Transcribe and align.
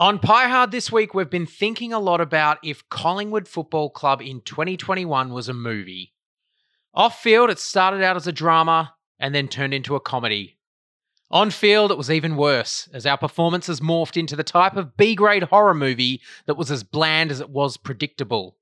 On 0.00 0.20
Pie 0.20 0.46
Hard 0.46 0.70
this 0.70 0.92
week, 0.92 1.12
we've 1.12 1.28
been 1.28 1.44
thinking 1.44 1.92
a 1.92 1.98
lot 1.98 2.20
about 2.20 2.58
if 2.62 2.88
Collingwood 2.88 3.48
Football 3.48 3.90
Club 3.90 4.22
in 4.22 4.40
2021 4.42 5.32
was 5.32 5.48
a 5.48 5.52
movie. 5.52 6.12
Off 6.94 7.20
field, 7.20 7.50
it 7.50 7.58
started 7.58 8.00
out 8.00 8.14
as 8.14 8.28
a 8.28 8.32
drama 8.32 8.94
and 9.18 9.34
then 9.34 9.48
turned 9.48 9.74
into 9.74 9.96
a 9.96 10.00
comedy. 10.00 10.56
On 11.32 11.50
field, 11.50 11.90
it 11.90 11.98
was 11.98 12.12
even 12.12 12.36
worse, 12.36 12.88
as 12.92 13.06
our 13.06 13.18
performances 13.18 13.80
morphed 13.80 14.16
into 14.16 14.36
the 14.36 14.44
type 14.44 14.76
of 14.76 14.96
B 14.96 15.16
grade 15.16 15.42
horror 15.42 15.74
movie 15.74 16.22
that 16.46 16.56
was 16.56 16.70
as 16.70 16.84
bland 16.84 17.32
as 17.32 17.40
it 17.40 17.50
was 17.50 17.76
predictable. 17.76 18.56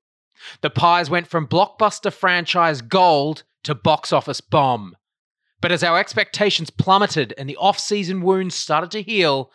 The 0.61 0.71
Pies 0.71 1.07
went 1.07 1.27
from 1.27 1.47
blockbuster 1.47 2.11
franchise 2.11 2.81
gold 2.81 3.43
to 3.61 3.75
box 3.75 4.11
office 4.11 4.41
bomb. 4.41 4.97
But 5.61 5.71
as 5.71 5.83
our 5.83 5.99
expectations 5.99 6.71
plummeted 6.71 7.35
and 7.37 7.47
the 7.47 7.57
off 7.57 7.77
season 7.77 8.23
wounds 8.23 8.55
started 8.55 8.89
to 8.91 9.03
heal, 9.03 9.51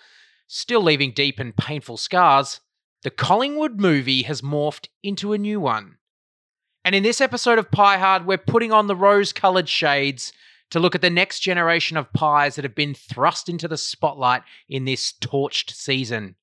still 0.53 0.83
leaving 0.83 1.13
deep 1.13 1.41
and 1.41 1.57
painful 1.57 1.97
scars, 1.97 2.61
the 3.05 3.11
Collingwood 3.11 3.81
movie 3.81 4.25
has 4.25 4.43
morphed 4.43 4.89
into 5.03 5.33
a 5.33 5.39
new 5.39 5.59
one. 5.59 5.97
And 6.85 6.95
in 6.95 7.03
this 7.03 7.23
episode 7.23 7.59
of 7.59 7.71
Pie 7.71 7.97
Hard, 7.97 8.27
we're 8.27 8.37
putting 8.37 8.71
on 8.71 8.87
the 8.87 8.95
rose 8.95 9.33
coloured 9.33 9.69
shades 9.69 10.31
to 10.71 10.79
look 10.79 10.95
at 10.95 11.01
the 11.01 11.09
next 11.09 11.41
generation 11.41 11.97
of 11.97 12.13
pies 12.13 12.57
that 12.57 12.67
have 12.67 12.75
been 12.75 12.93
thrust 12.93 13.49
into 13.49 13.67
the 13.67 13.79
spotlight 13.79 14.43
in 14.69 14.85
this 14.85 15.15
torched 15.23 15.71
season. 15.71 16.35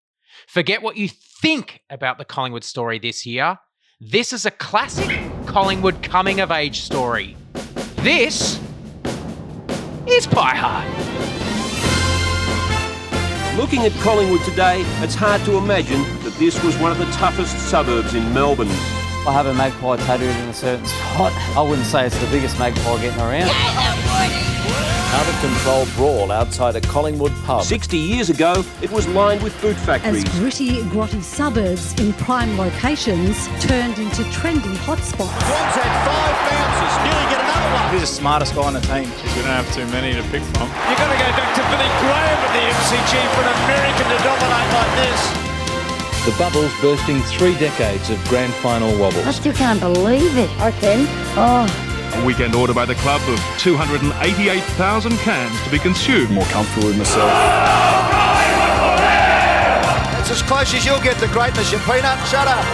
Forget 0.48 0.81
what 0.81 0.98
you 0.98 1.07
think 1.07 1.81
about 1.91 2.17
the 2.17 2.26
Collingwood 2.26 2.63
story 2.63 2.98
this 2.98 3.27
year. 3.27 3.59
This 4.01 4.34
is 4.34 4.43
a 4.43 4.51
classic 4.51 5.20
Collingwood 5.45 6.01
coming 6.01 6.39
of 6.39 6.49
age 6.49 6.81
story. 6.81 7.37
This 7.98 8.59
is 10.07 10.26
Pie 10.26 10.55
Hard. 10.55 11.09
Looking 13.58 13.81
at 13.85 13.91
Collingwood 14.02 14.41
today, 14.45 14.84
it's 15.03 15.16
hard 15.16 15.41
to 15.44 15.57
imagine 15.57 16.02
that 16.23 16.34
this 16.40 16.63
was 16.63 16.77
one 16.77 16.91
of 16.91 16.98
the 16.98 17.05
toughest 17.12 17.57
suburbs 17.70 18.13
in 18.13 18.34
Melbourne. 18.34 18.70
I 19.27 19.34
have 19.34 19.48
a 19.48 19.54
magpie 19.54 19.98
tattooed 19.98 20.29
in 20.29 20.49
a 20.49 20.54
certain 20.54 20.85
spot. 20.85 21.34
I 21.57 21.62
wouldn't 21.62 21.85
say 21.85 22.05
it's 22.05 22.18
the 22.20 22.27
biggest 22.27 22.57
magpie 22.57 23.01
getting 23.01 23.20
around. 23.20 23.49
Out 25.12 25.27
of 25.27 25.41
control 25.41 25.85
brawl 25.98 26.32
outside 26.32 26.76
a 26.77 26.82
Collingwood 26.82 27.34
pub. 27.43 27.63
60 27.63 27.98
years 27.98 28.29
ago, 28.29 28.63
it 28.82 28.91
was 28.91 29.07
lined 29.10 29.43
with 29.43 29.60
boot 29.62 29.76
factories. 29.76 30.23
as 30.23 30.23
factories. 30.23 30.40
gritty, 30.40 30.82
grotty 30.90 31.21
suburbs 31.21 31.99
in 31.99 32.13
prime 32.13 32.57
locations 32.57 33.48
turned 33.60 33.98
into 33.99 34.23
trendy 34.32 34.76
hotspots. 34.88 35.20
One's 35.27 35.76
had 35.76 35.91
five 36.07 36.38
bounces, 36.48 36.95
nearly 37.04 37.26
get 37.29 37.41
another 37.43 37.73
one. 37.76 37.90
Who's 37.91 38.01
the 38.01 38.07
smartest 38.07 38.55
guy 38.55 38.62
on 38.62 38.73
the 38.73 38.82
team? 38.82 39.10
Because 39.10 39.35
we 39.35 39.41
don't 39.41 39.51
have 39.51 39.73
too 39.76 39.85
many 39.88 40.13
to 40.13 40.23
pick 40.29 40.43
from. 40.55 40.70
You've 40.70 40.98
got 41.01 41.12
to 41.12 41.18
go 41.20 41.29
back 41.35 41.51
to 41.57 41.62
Billy 41.68 41.90
Graham 41.99 42.38
at 42.38 42.38
the 42.60 42.65
MCG 42.65 43.13
for 43.35 43.41
an 43.41 43.55
American 43.63 44.05
to 44.12 44.18
dominate 44.21 44.70
like 44.76 44.93
this. 44.99 45.21
The 46.26 46.35
bubbles 46.38 46.74
bursting 46.82 47.21
three 47.21 47.57
decades 47.57 48.10
of 48.10 48.21
grand 48.27 48.54
final 48.55 48.91
wobbles. 48.99 49.26
I 49.26 49.32
still 49.32 49.54
can't 49.54 49.79
believe 49.79 50.38
it. 50.38 50.49
I 50.60 50.71
can. 50.71 51.05
Oh. 51.38 52.21
A 52.21 52.26
weekend 52.26 52.55
order 52.55 52.74
by 52.74 52.85
the 52.85 52.96
club 52.96 53.21
of 53.29 53.40
288,000 53.60 55.18
cans 55.20 55.63
to 55.63 55.70
be 55.71 55.79
consumed. 55.79 56.32
More 56.32 56.43
comfortable 56.46 56.90
with 56.90 56.98
myself. 56.98 57.29
That's 60.12 60.32
as 60.32 60.41
close 60.41 60.73
as 60.73 60.85
you'll 60.85 60.99
get 60.99 61.18
to 61.20 61.27
greatness, 61.27 61.71
you 61.71 61.77
peanut. 61.79 62.20
Shut 62.27 62.46
up. 62.46 62.66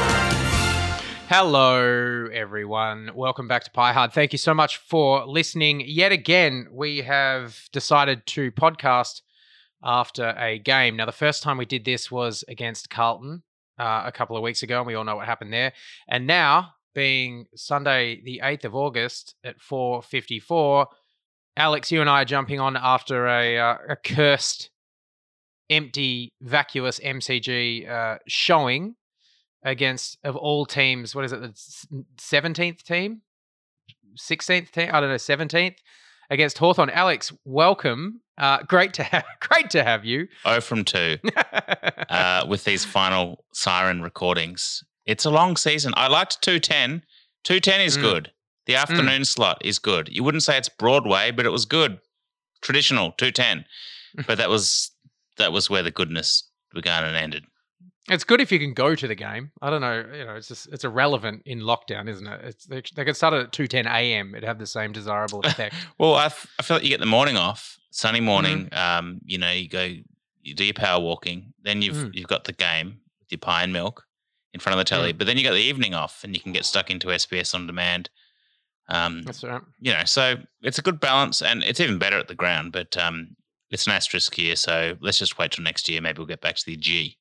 Hello, 1.29 2.27
everyone. 2.33 3.11
Welcome 3.13 3.47
back 3.47 3.63
to 3.65 3.71
Pie 3.71 3.93
Hard. 3.93 4.13
Thank 4.13 4.31
you 4.31 4.39
so 4.39 4.55
much 4.55 4.77
for 4.77 5.27
listening. 5.27 5.83
Yet 5.85 6.11
again, 6.11 6.69
we 6.71 7.03
have 7.03 7.69
decided 7.71 8.25
to 8.27 8.51
podcast 8.51 9.21
after 9.85 10.35
a 10.37 10.59
game. 10.59 10.97
Now, 10.97 11.05
the 11.05 11.11
first 11.11 11.43
time 11.43 11.57
we 11.57 11.65
did 11.65 11.85
this 11.85 12.09
was 12.11 12.43
against 12.47 12.89
Carlton 12.89 13.43
uh, 13.77 14.03
a 14.05 14.11
couple 14.11 14.35
of 14.35 14.43
weeks 14.43 14.63
ago, 14.63 14.79
and 14.79 14.87
we 14.87 14.95
all 14.95 15.03
know 15.03 15.15
what 15.15 15.27
happened 15.27 15.53
there. 15.53 15.73
And 16.07 16.25
now, 16.25 16.71
being 16.95 17.45
Sunday, 17.55 18.21
the 18.23 18.41
eighth 18.43 18.65
of 18.65 18.73
August 18.73 19.35
at 19.43 19.61
four 19.61 20.01
fifty-four, 20.01 20.87
Alex, 21.55 21.91
you 21.91 22.01
and 22.01 22.09
I 22.09 22.23
are 22.23 22.25
jumping 22.25 22.59
on 22.59 22.75
after 22.75 23.27
a, 23.27 23.59
uh, 23.59 23.77
a 23.89 23.95
cursed, 23.95 24.71
empty, 25.69 26.33
vacuous 26.41 26.99
MCG 26.99 27.89
uh, 27.89 28.17
showing 28.27 28.95
against 29.63 30.17
of 30.23 30.35
all 30.35 30.65
teams. 30.65 31.13
What 31.13 31.25
is 31.25 31.33
it? 31.33 31.41
The 31.41 32.05
seventeenth 32.17 32.83
team, 32.83 33.21
sixteenth 34.15 34.71
team. 34.71 34.89
I 34.91 34.99
don't 34.99 35.09
know, 35.09 35.17
seventeenth 35.17 35.77
against 36.29 36.57
Hawthorn. 36.57 36.89
Alex, 36.89 37.31
welcome. 37.45 38.21
Uh, 38.37 38.59
great 38.63 38.93
to 38.95 39.03
have 39.03 39.23
great 39.39 39.69
to 39.71 39.83
have 39.83 40.03
you. 40.05 40.27
Oh 40.43 40.59
from 40.59 40.83
2 40.83 41.17
uh, 42.09 42.45
with 42.47 42.63
these 42.65 42.83
final 42.85 43.45
siren 43.53 44.01
recordings. 44.01 44.83
It's 45.05 45.25
a 45.25 45.29
long 45.29 45.55
season. 45.57 45.93
I 45.95 46.07
liked 46.07 46.41
210. 46.41 47.03
210 47.43 47.81
is 47.81 47.97
Mm. 47.97 48.01
good. 48.01 48.31
The 48.65 48.75
afternoon 48.75 49.25
slot 49.25 49.61
is 49.63 49.77
good. 49.77 50.09
You 50.11 50.23
wouldn't 50.23 50.41
say 50.43 50.57
it's 50.57 50.69
Broadway, 50.69 51.29
but 51.31 51.45
it 51.45 51.51
was 51.51 51.65
good. 51.65 51.99
Traditional 52.61 53.11
210. 53.17 53.65
But 54.27 54.37
that 54.37 54.49
was 54.49 54.91
that 55.37 55.51
was 55.51 55.69
where 55.69 55.83
the 55.83 55.91
goodness 55.91 56.49
began 56.73 57.03
and 57.03 57.15
ended. 57.17 57.43
It's 58.09 58.23
good 58.23 58.39
if 58.41 58.51
you 58.51 58.59
can 58.59 58.73
go 58.73 58.93
to 58.95 59.07
the 59.07 59.15
game. 59.15 59.51
I 59.61 59.69
don't 59.69 59.81
know. 59.81 60.05
You 60.13 60.25
know, 60.25 60.35
it's 60.35 60.47
just 60.47 60.67
it's 60.71 60.83
irrelevant 60.83 61.41
in 61.45 61.59
lockdown, 61.61 62.07
isn't 62.09 62.27
it? 62.27 62.41
It's 62.43 62.65
they, 62.65 62.81
they 62.95 63.05
could 63.05 63.15
start 63.15 63.33
it 63.33 63.41
at 63.41 63.51
two 63.51 63.67
ten 63.67 63.87
a.m. 63.87 64.35
It'd 64.35 64.47
have 64.47 64.59
the 64.59 64.67
same 64.67 64.91
desirable 64.91 65.39
effect. 65.43 65.75
Well, 65.97 66.15
I, 66.15 66.25
f- 66.25 66.47
I 66.59 66.63
feel 66.63 66.77
like 66.77 66.83
you 66.83 66.89
get 66.89 66.99
the 66.99 67.05
morning 67.05 67.37
off, 67.37 67.77
sunny 67.91 68.21
morning. 68.21 68.67
Mm. 68.71 68.77
Um, 68.77 69.21
you 69.25 69.37
know, 69.37 69.51
you 69.51 69.67
go, 69.69 69.89
you 70.41 70.53
do 70.53 70.63
your 70.65 70.73
power 70.75 70.99
walking. 71.01 71.53
Then 71.63 71.81
you've 71.81 71.95
Mm. 71.95 72.11
you've 72.15 72.27
got 72.27 72.43
the 72.43 72.53
game 72.53 72.99
with 73.19 73.31
your 73.31 73.39
pie 73.39 73.63
and 73.63 73.73
milk 73.73 74.05
in 74.53 74.59
front 74.59 74.79
of 74.79 74.85
the 74.85 74.87
telly. 74.89 75.11
But 75.11 75.25
then 75.27 75.37
you 75.37 75.43
got 75.43 75.53
the 75.53 75.57
evening 75.61 75.93
off, 75.95 76.23
and 76.23 76.35
you 76.35 76.41
can 76.41 76.51
get 76.53 76.65
stuck 76.65 76.89
into 76.91 77.07
SBS 77.07 77.55
on 77.55 77.65
demand. 77.67 78.09
Um, 78.87 79.23
That's 79.23 79.43
right. 79.43 79.61
you 79.79 79.91
know, 79.91 80.03
so 80.05 80.35
it's 80.61 80.77
a 80.77 80.83
good 80.83 80.99
balance, 80.99 81.41
and 81.41 81.63
it's 81.63 81.79
even 81.79 81.97
better 81.97 82.19
at 82.19 82.27
the 82.27 82.35
ground. 82.35 82.71
But 82.71 82.95
um, 82.97 83.35
it's 83.71 83.87
an 83.87 83.93
asterisk 83.93 84.35
here, 84.35 84.55
so 84.55 84.95
let's 85.01 85.17
just 85.17 85.39
wait 85.39 85.51
till 85.53 85.63
next 85.63 85.89
year. 85.89 86.01
Maybe 86.01 86.19
we'll 86.19 86.27
get 86.27 86.41
back 86.41 86.55
to 86.57 86.65
the 86.67 86.77
G. 86.77 87.17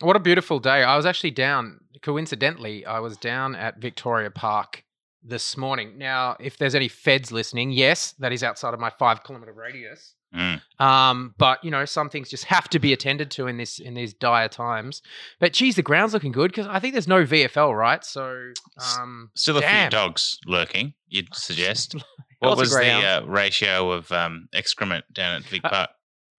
What 0.00 0.16
a 0.16 0.20
beautiful 0.20 0.60
day. 0.60 0.84
I 0.84 0.96
was 0.96 1.06
actually 1.06 1.32
down, 1.32 1.80
coincidentally, 2.02 2.86
I 2.86 3.00
was 3.00 3.16
down 3.16 3.54
at 3.56 3.78
Victoria 3.78 4.30
Park 4.30 4.84
this 5.24 5.56
morning. 5.56 5.98
Now, 5.98 6.36
if 6.38 6.56
there's 6.56 6.74
any 6.76 6.86
feds 6.88 7.32
listening, 7.32 7.72
yes, 7.72 8.12
that 8.20 8.32
is 8.32 8.42
outside 8.44 8.74
of 8.74 8.80
my 8.80 8.90
five 8.90 9.24
kilometer 9.24 9.52
radius. 9.52 10.14
Mm. 10.34 10.60
Um, 10.78 11.34
but 11.38 11.64
you 11.64 11.70
know, 11.70 11.84
some 11.86 12.10
things 12.10 12.28
just 12.28 12.44
have 12.44 12.68
to 12.68 12.78
be 12.78 12.92
attended 12.92 13.30
to 13.32 13.46
in 13.46 13.56
this 13.56 13.78
in 13.78 13.94
these 13.94 14.12
dire 14.12 14.48
times. 14.48 15.00
But 15.40 15.54
geez, 15.54 15.74
the 15.74 15.82
ground's 15.82 16.12
looking 16.12 16.32
good 16.32 16.50
because 16.52 16.66
I 16.66 16.78
think 16.80 16.92
there's 16.94 17.08
no 17.08 17.24
VFL, 17.24 17.74
right? 17.76 18.04
So 18.04 18.52
um, 18.98 19.30
Still 19.34 19.56
a 19.56 19.62
damn. 19.62 19.90
few 19.90 19.98
dogs 19.98 20.38
lurking. 20.46 20.92
You'd 21.08 21.28
suggest. 21.34 21.96
What 22.40 22.56
was 22.58 22.70
the 22.70 22.86
uh, 22.92 23.24
ratio 23.24 23.90
of 23.90 24.12
um, 24.12 24.48
excrement 24.52 25.06
down 25.12 25.36
at 25.36 25.42
Vic 25.44 25.62
Uh, 25.64 25.70
Park? 25.70 25.90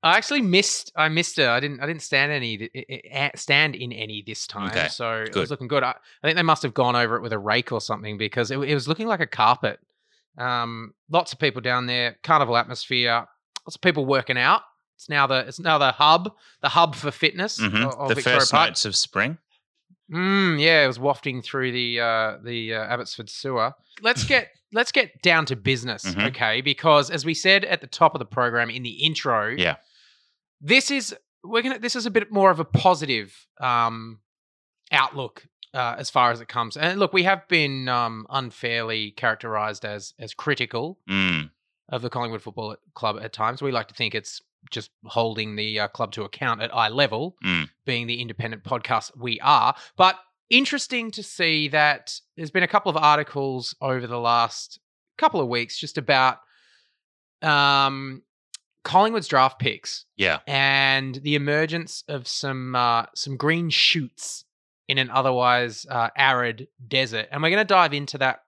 I 0.01 0.15
actually 0.17 0.41
missed. 0.41 0.91
I 0.95 1.09
missed 1.09 1.37
it. 1.39 1.47
I 1.47 1.59
didn't. 1.59 1.81
I 1.81 1.85
didn't 1.85 2.01
stand 2.01 2.31
any. 2.31 2.57
th- 2.57 2.71
i- 2.75 3.01
i- 3.17 3.31
stand 3.35 3.75
in 3.75 3.91
any 3.91 4.23
this 4.25 4.47
time. 4.47 4.69
Okay, 4.69 4.87
So 4.87 5.23
it 5.23 5.35
was 5.35 5.49
looking 5.51 5.67
good. 5.67 5.83
I, 5.83 5.91
I 6.23 6.27
think 6.27 6.37
they 6.37 6.41
must 6.43 6.63
have 6.63 6.73
gone 6.73 6.95
over 6.95 7.15
it 7.17 7.21
with 7.21 7.33
a 7.33 7.39
rake 7.39 7.71
or 7.71 7.81
something 7.81 8.17
because 8.17 8.49
it, 8.51 8.57
it 8.59 8.73
was 8.73 8.87
looking 8.87 9.07
like 9.07 9.19
a 9.19 9.27
carpet. 9.27 9.79
Um, 10.37 10.93
lots 11.09 11.33
of 11.33 11.39
people 11.39 11.61
down 11.61 11.85
there. 11.87 12.17
Carnival 12.23 12.55
atmosphere. 12.55 13.27
Lots 13.65 13.75
of 13.75 13.81
people 13.81 14.05
working 14.05 14.37
out. 14.37 14.61
It's 14.95 15.09
now 15.09 15.27
the. 15.27 15.39
It's 15.47 15.59
now 15.59 15.77
the 15.77 15.91
hub. 15.91 16.31
The 16.61 16.69
hub 16.69 16.95
for 16.95 17.11
fitness. 17.11 17.59
Mhm. 17.59 17.85
of- 17.87 17.93
of 17.99 18.09
The 18.09 18.15
Victoria 18.15 18.39
first 18.39 18.51
Park. 18.51 18.69
notes 18.69 18.85
of 18.85 18.95
spring. 18.95 19.37
Mm, 20.11 20.59
yeah, 20.59 20.83
it 20.85 20.87
was 20.87 20.97
wafting 20.99 21.41
through 21.41 21.71
the 21.71 21.99
uh, 21.99 22.37
the 22.43 22.73
uh, 22.73 22.83
Abbotsford 22.85 23.29
sewer. 23.29 23.73
Let's 24.01 24.23
get 24.23 24.49
let's 24.73 24.91
get 24.91 25.21
down 25.21 25.45
to 25.47 25.55
business, 25.55 26.05
Mhm. 26.05 26.27
okay? 26.29 26.61
Because 26.61 27.11
as 27.11 27.25
we 27.25 27.33
said 27.33 27.65
at 27.65 27.81
the 27.81 27.87
top 27.87 28.15
of 28.15 28.19
the 28.19 28.25
program 28.25 28.69
in 28.69 28.81
the 28.83 28.89
intro, 29.03 29.49
Yeah. 29.49 29.75
This 30.61 30.91
is 30.91 31.15
we're 31.43 31.61
gonna 31.61 31.79
this 31.79 31.95
is 31.95 32.05
a 32.05 32.11
bit 32.11 32.31
more 32.31 32.51
of 32.51 32.59
a 32.59 32.65
positive 32.65 33.47
um, 33.61 34.19
outlook 34.91 35.45
uh, 35.73 35.95
as 35.97 36.09
far 36.09 36.31
as 36.31 36.41
it 36.41 36.47
comes. 36.47 36.75
And 36.77 36.99
look, 36.99 37.13
we 37.13 37.23
have 37.23 37.47
been 37.47 37.87
um, 37.87 38.25
unfairly 38.29 39.11
characterized 39.11 39.85
as 39.85 40.13
as 40.19 40.33
critical 40.33 40.97
Mm. 41.09 41.51
of 41.89 42.01
the 42.01 42.09
Collingwood 42.09 42.41
Football 42.41 42.75
Club 42.93 43.19
at 43.21 43.33
times. 43.33 43.61
We 43.61 43.71
like 43.71 43.87
to 43.87 43.93
think 43.95 44.13
it's 44.15 44.41
just 44.71 44.91
holding 45.05 45.55
the 45.55 45.79
uh, 45.79 45.87
club 45.87 46.11
to 46.11 46.23
account 46.23 46.61
at 46.61 46.75
eye 46.75 46.89
level, 46.89 47.37
Mm. 47.45 47.69
being 47.85 48.07
the 48.07 48.19
independent 48.21 48.63
podcast 48.63 49.15
we 49.17 49.39
are. 49.39 49.73
But 49.95 50.19
interesting 50.49 51.11
to 51.11 51.23
see 51.23 51.67
that 51.69 52.19
there's 52.35 52.51
been 52.51 52.63
a 52.63 52.67
couple 52.67 52.89
of 52.89 52.97
articles 52.97 53.75
over 53.81 54.07
the 54.07 54.19
last 54.19 54.79
couple 55.17 55.39
of 55.39 55.47
weeks 55.47 55.77
just 55.79 55.97
about 55.97 56.39
um, 57.41 58.23
Collingwood's 58.89 59.27
draft 59.27 59.59
picks 59.59 60.05
Yeah. 60.17 60.39
and 60.47 61.15
the 61.15 61.35
emergence 61.35 62.03
of 62.07 62.27
some 62.27 62.75
uh, 62.75 63.05
some 63.15 63.37
green 63.37 63.69
shoots 63.69 64.45
in 64.87 64.97
an 64.97 65.09
otherwise 65.11 65.85
uh, 65.89 66.09
arid 66.17 66.67
desert. 66.87 67.27
And 67.31 67.43
we're 67.43 67.51
going 67.51 67.61
to 67.67 67.73
dive 67.73 67.93
into 67.93 68.17
that 68.17 68.43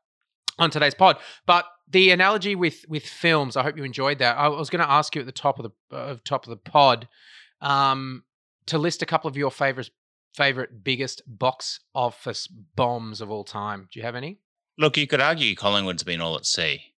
on 0.58 0.72
today's 0.72 0.96
pod. 0.96 1.18
But 1.46 1.66
the 1.88 2.10
analogy 2.12 2.56
with 2.56 2.84
with 2.90 3.06
films, 3.06 3.56
I 3.56 3.62
hope 3.64 3.78
you 3.78 3.84
enjoyed 3.84 4.18
that. 4.20 4.38
I 4.38 4.48
was 4.48 4.70
going 4.72 4.84
to 4.84 4.90
ask 4.90 5.14
you 5.16 5.22
at 5.22 5.26
the 5.28 5.32
top 5.32 5.60
of 5.60 5.72
the 5.90 5.96
of 5.96 6.24
top 6.24 6.46
of 6.46 6.50
the 6.50 6.58
pod. 6.58 7.08
Um, 7.62 8.24
to 8.66 8.78
list 8.78 9.02
a 9.02 9.06
couple 9.06 9.28
of 9.30 9.38
your 9.38 9.52
favorite 9.52 9.92
favorite 10.34 10.84
biggest 10.84 11.22
box 11.28 11.82
office 11.94 12.48
bombs 12.48 13.22
of 13.22 13.30
all 13.30 13.44
time. 13.44 13.88
Do 13.92 14.00
you 14.00 14.06
have 14.06 14.16
any? 14.16 14.40
Look, 14.78 14.98
you 14.98 15.06
could 15.06 15.22
argue 15.22 15.54
Collingwood's 15.56 16.04
been 16.04 16.22
all 16.22 16.36
at 16.38 16.46
sea 16.46 16.91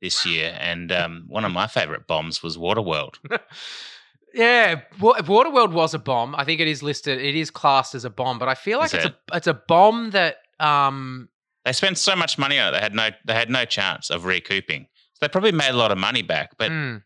this 0.00 0.26
year, 0.26 0.56
and 0.60 0.92
um, 0.92 1.24
one 1.28 1.44
of 1.44 1.52
my 1.52 1.66
favourite 1.66 2.06
bombs 2.06 2.42
was 2.42 2.56
Waterworld. 2.56 3.14
Yeah, 4.34 4.82
Wa- 5.00 5.18
Waterworld 5.20 5.72
was 5.72 5.94
a 5.94 5.98
bomb. 5.98 6.34
I 6.34 6.44
think 6.44 6.60
it 6.60 6.68
is 6.68 6.82
listed. 6.82 7.18
It 7.22 7.34
is 7.34 7.50
classed 7.50 7.94
as 7.94 8.04
a 8.04 8.10
bomb, 8.10 8.38
but 8.38 8.48
I 8.48 8.54
feel 8.54 8.78
like 8.78 8.88
Is 8.88 8.94
it's 8.94 9.04
it? 9.06 9.14
a 9.32 9.36
it's 9.36 9.46
a 9.46 9.54
bomb 9.54 10.10
that 10.10 10.36
um 10.60 11.28
They 11.64 11.72
spent 11.72 11.96
so 11.96 12.14
much 12.14 12.36
money 12.36 12.58
on 12.58 12.68
it; 12.68 12.72
they 12.72 12.80
had 12.80 12.94
no 12.94 13.10
they 13.24 13.32
had 13.32 13.48
no 13.48 13.64
chance 13.64 14.10
of 14.10 14.26
recouping. 14.26 14.88
So 15.14 15.18
they 15.22 15.28
probably 15.28 15.52
made 15.52 15.70
a 15.70 15.76
lot 15.76 15.90
of 15.90 15.96
money 15.96 16.20
back, 16.20 16.50
but 16.58 16.70
mm, 16.70 17.02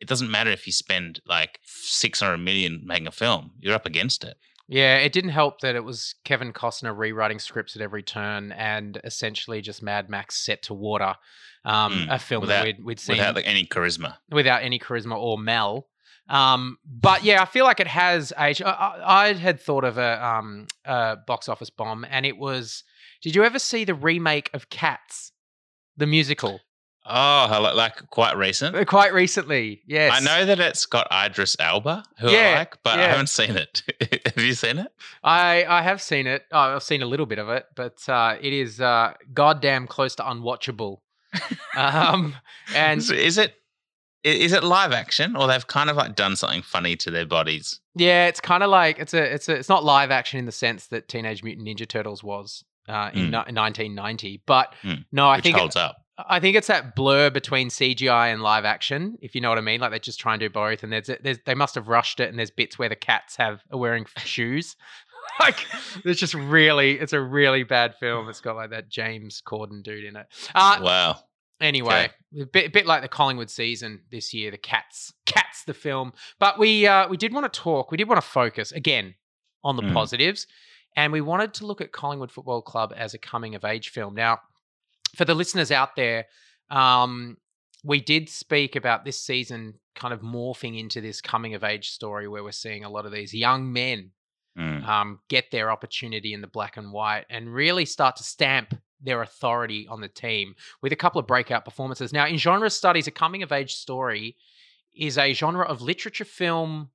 it 0.00 0.08
doesn't 0.08 0.28
matter 0.30 0.50
if 0.50 0.66
you 0.66 0.72
spend 0.72 1.20
like 1.24 1.60
six 1.64 2.18
hundred 2.20 2.38
million 2.38 2.82
making 2.84 3.06
a 3.06 3.12
film; 3.12 3.52
you're 3.60 3.76
up 3.76 3.86
against 3.86 4.24
it. 4.24 4.36
Yeah, 4.72 4.96
it 4.96 5.12
didn't 5.12 5.30
help 5.30 5.60
that 5.60 5.74
it 5.76 5.84
was 5.84 6.14
Kevin 6.24 6.52
Costner 6.52 6.96
rewriting 6.96 7.38
scripts 7.38 7.76
at 7.76 7.82
every 7.82 8.02
turn 8.02 8.52
and 8.52 8.98
essentially 9.04 9.60
just 9.60 9.82
Mad 9.82 10.08
Max 10.08 10.36
set 10.36 10.62
to 10.64 10.74
water. 10.74 11.14
Um, 11.64 11.92
Mm, 11.92 12.14
a 12.14 12.18
film 12.18 12.40
without- 12.40 12.54
that 12.60 12.64
we'd, 12.64 12.84
we'd 12.84 12.98
seen 13.00 13.18
without 13.18 13.36
any 13.44 13.64
charisma. 13.66 14.16
without 14.30 14.62
any 14.62 14.78
charisma 14.78 15.16
or 15.16 15.38
Mel. 15.38 15.86
Um, 16.28 16.78
but 16.84 17.22
yeah, 17.24 17.42
I 17.42 17.44
feel 17.44 17.64
like 17.64 17.80
it 17.80 17.86
has 17.88 18.32
aged. 18.38 18.62
I, 18.62 18.70
I, 18.70 19.24
I 19.28 19.32
had 19.34 19.60
thought 19.60 19.84
of 19.84 19.98
a, 19.98 20.24
um, 20.26 20.66
a 20.84 21.16
box 21.26 21.48
office 21.48 21.68
bomb, 21.70 22.06
and 22.08 22.24
it 22.24 22.36
was. 22.38 22.82
Did 23.22 23.34
you 23.36 23.44
ever 23.44 23.58
see 23.58 23.84
the 23.84 23.94
remake 23.94 24.48
of 24.54 24.70
Cats, 24.70 25.32
the 25.96 26.06
musical? 26.06 26.60
Oh, 27.04 27.48
hello- 27.48 27.74
like 27.74 28.08
quite 28.10 28.36
recent. 28.36 28.76
Uh, 28.76 28.84
Quite 28.84 29.12
recently, 29.12 29.82
yes. 29.86 30.12
I 30.14 30.20
know 30.20 30.44
that 30.46 30.60
it's 30.60 30.86
got 30.86 31.08
Idris 31.12 31.56
Elba, 31.58 32.04
who 32.18 32.30
Yeah, 32.30 32.50
I 32.54 32.58
like, 32.58 32.78
but 32.84 32.98
yeah. 32.98 33.06
I 33.06 33.08
haven't 33.08 33.26
seen 33.28 33.56
it. 33.56 33.82
Have 34.36 34.44
you 34.44 34.54
seen 34.54 34.78
it? 34.78 34.86
I 35.24 35.64
I 35.64 35.82
have 35.82 36.00
seen 36.00 36.26
it. 36.28 36.44
Oh, 36.52 36.58
I've 36.76 36.82
seen 36.82 37.02
a 37.02 37.06
little 37.06 37.26
bit 37.26 37.40
of 37.40 37.48
it, 37.48 37.66
but 37.74 38.08
uh, 38.08 38.36
it 38.40 38.52
is 38.52 38.80
uh, 38.80 39.14
goddamn 39.34 39.88
close 39.88 40.14
to 40.16 40.22
unwatchable. 40.22 40.98
um, 41.76 42.34
and 42.74 43.00
Is, 43.00 43.10
is 43.10 43.38
it 43.38 43.54
it 44.22 44.62
live 44.62 44.92
action, 44.92 45.34
or 45.34 45.48
they've 45.48 45.66
kind 45.66 45.90
of 45.90 45.96
like 45.96 46.14
done 46.14 46.36
something 46.36 46.62
funny 46.62 46.94
to 46.96 47.10
their 47.10 47.26
bodies? 47.26 47.80
yeah, 47.96 48.26
it's 48.28 48.40
kind 48.40 48.62
of 48.62 48.70
like 48.70 48.98
it's 49.00 49.12
a 49.14 49.34
it's 49.34 49.48
a 49.48 49.54
it's 49.56 49.68
not 49.68 49.82
live 49.82 50.12
action 50.12 50.38
in 50.38 50.46
the 50.46 50.52
sense 50.52 50.86
that 50.88 51.08
Teenage 51.08 51.42
Mutant 51.42 51.66
Ninja 51.66 51.88
Turtles 51.88 52.22
was 52.22 52.62
uh, 52.88 53.10
in, 53.12 53.30
Mm. 53.32 53.46
ni- 53.48 53.54
1990, 53.54 54.42
but 54.46 54.74
Mm. 54.84 55.04
no, 55.10 55.26
I 55.28 55.36
which 55.36 55.42
think 55.44 55.56
it- 55.56 55.60
holds 55.60 55.74
up. 55.76 55.96
I 56.28 56.40
think 56.40 56.56
it's 56.56 56.66
that 56.68 56.94
blur 56.94 57.30
between 57.30 57.68
CGI 57.68 58.32
and 58.32 58.42
live 58.42 58.64
action, 58.64 59.18
if 59.22 59.34
you 59.34 59.40
know 59.40 59.48
what 59.48 59.58
I 59.58 59.62
mean. 59.62 59.80
Like 59.80 59.90
they 59.90 59.98
just 59.98 60.20
try 60.20 60.34
and 60.34 60.40
do 60.40 60.50
both, 60.50 60.82
and 60.82 60.92
there's, 60.92 61.10
there's 61.22 61.38
they 61.46 61.54
must 61.54 61.74
have 61.74 61.88
rushed 61.88 62.20
it, 62.20 62.28
and 62.28 62.38
there's 62.38 62.50
bits 62.50 62.78
where 62.78 62.88
the 62.88 62.96
cats 62.96 63.36
have 63.36 63.62
are 63.72 63.78
wearing 63.78 64.06
shoes. 64.24 64.76
like 65.40 65.66
it's 66.04 66.18
just 66.20 66.34
really, 66.34 66.98
it's 66.98 67.12
a 67.12 67.20
really 67.20 67.62
bad 67.62 67.94
film. 68.00 68.28
It's 68.28 68.40
got 68.40 68.56
like 68.56 68.70
that 68.70 68.88
James 68.88 69.42
Corden 69.46 69.82
dude 69.82 70.04
in 70.04 70.16
it. 70.16 70.26
Uh, 70.54 70.78
wow. 70.82 71.16
Anyway, 71.60 72.10
a 72.40 72.44
bit, 72.46 72.66
a 72.66 72.70
bit 72.70 72.86
like 72.86 73.02
the 73.02 73.08
Collingwood 73.08 73.48
season 73.48 74.00
this 74.10 74.34
year, 74.34 74.50
the 74.50 74.58
Cats, 74.58 75.12
Cats, 75.26 75.62
the 75.64 75.74
film. 75.74 76.12
But 76.40 76.58
we 76.58 76.86
uh, 76.86 77.06
we 77.08 77.16
did 77.16 77.32
want 77.32 77.50
to 77.52 77.60
talk. 77.60 77.90
We 77.92 77.96
did 77.96 78.08
want 78.08 78.20
to 78.20 78.26
focus 78.26 78.72
again 78.72 79.14
on 79.62 79.76
the 79.76 79.82
Mm. 79.82 79.92
positives, 79.92 80.48
and 80.96 81.12
we 81.12 81.20
wanted 81.20 81.54
to 81.54 81.66
look 81.66 81.80
at 81.80 81.92
Collingwood 81.92 82.32
Football 82.32 82.62
Club 82.62 82.92
as 82.96 83.14
a 83.14 83.18
coming 83.18 83.54
of 83.54 83.64
age 83.64 83.90
film. 83.90 84.14
Now, 84.14 84.40
for 85.16 85.24
the 85.24 85.34
listeners 85.34 85.70
out 85.70 85.96
there, 85.96 86.26
um, 86.70 87.36
we 87.84 88.00
did 88.00 88.28
speak 88.28 88.76
about 88.76 89.04
this 89.04 89.20
season 89.20 89.74
kind 89.94 90.14
of 90.14 90.20
morphing 90.20 90.78
into 90.78 91.00
this 91.00 91.20
coming 91.20 91.54
of 91.54 91.64
age 91.64 91.90
story 91.90 92.28
where 92.28 92.42
we're 92.42 92.52
seeing 92.52 92.84
a 92.84 92.90
lot 92.90 93.06
of 93.06 93.12
these 93.12 93.34
young 93.34 93.72
men 93.72 94.10
Mm. 94.54 94.86
um, 94.86 95.20
get 95.28 95.50
their 95.50 95.70
opportunity 95.70 96.34
in 96.34 96.42
the 96.42 96.46
black 96.46 96.76
and 96.76 96.92
white 96.92 97.24
and 97.30 97.54
really 97.54 97.86
start 97.86 98.16
to 98.16 98.22
stamp 98.22 98.74
their 99.00 99.22
authority 99.22 99.88
on 99.88 100.02
the 100.02 100.08
team 100.08 100.54
with 100.82 100.92
a 100.92 100.96
couple 100.96 101.18
of 101.18 101.26
breakout 101.26 101.64
performances. 101.64 102.12
Now, 102.12 102.26
in 102.26 102.36
genre 102.36 102.68
studies, 102.68 103.06
a 103.06 103.10
coming 103.10 103.42
of 103.42 103.50
age 103.50 103.72
story 103.72 104.36
is 104.94 105.16
a 105.16 105.32
genre 105.32 105.64
of 105.64 105.80
literature, 105.80 106.26
film, 106.26 106.90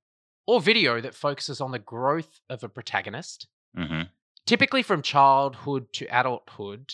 or 0.46 0.62
video 0.62 1.02
that 1.02 1.16
focuses 1.16 1.60
on 1.60 1.72
the 1.72 1.80
growth 1.80 2.40
of 2.48 2.64
a 2.64 2.70
protagonist, 2.70 3.48
hmm 3.76 4.04
typically 4.46 4.84
from 4.84 5.02
childhood 5.02 5.92
to 5.94 6.06
adulthood. 6.06 6.94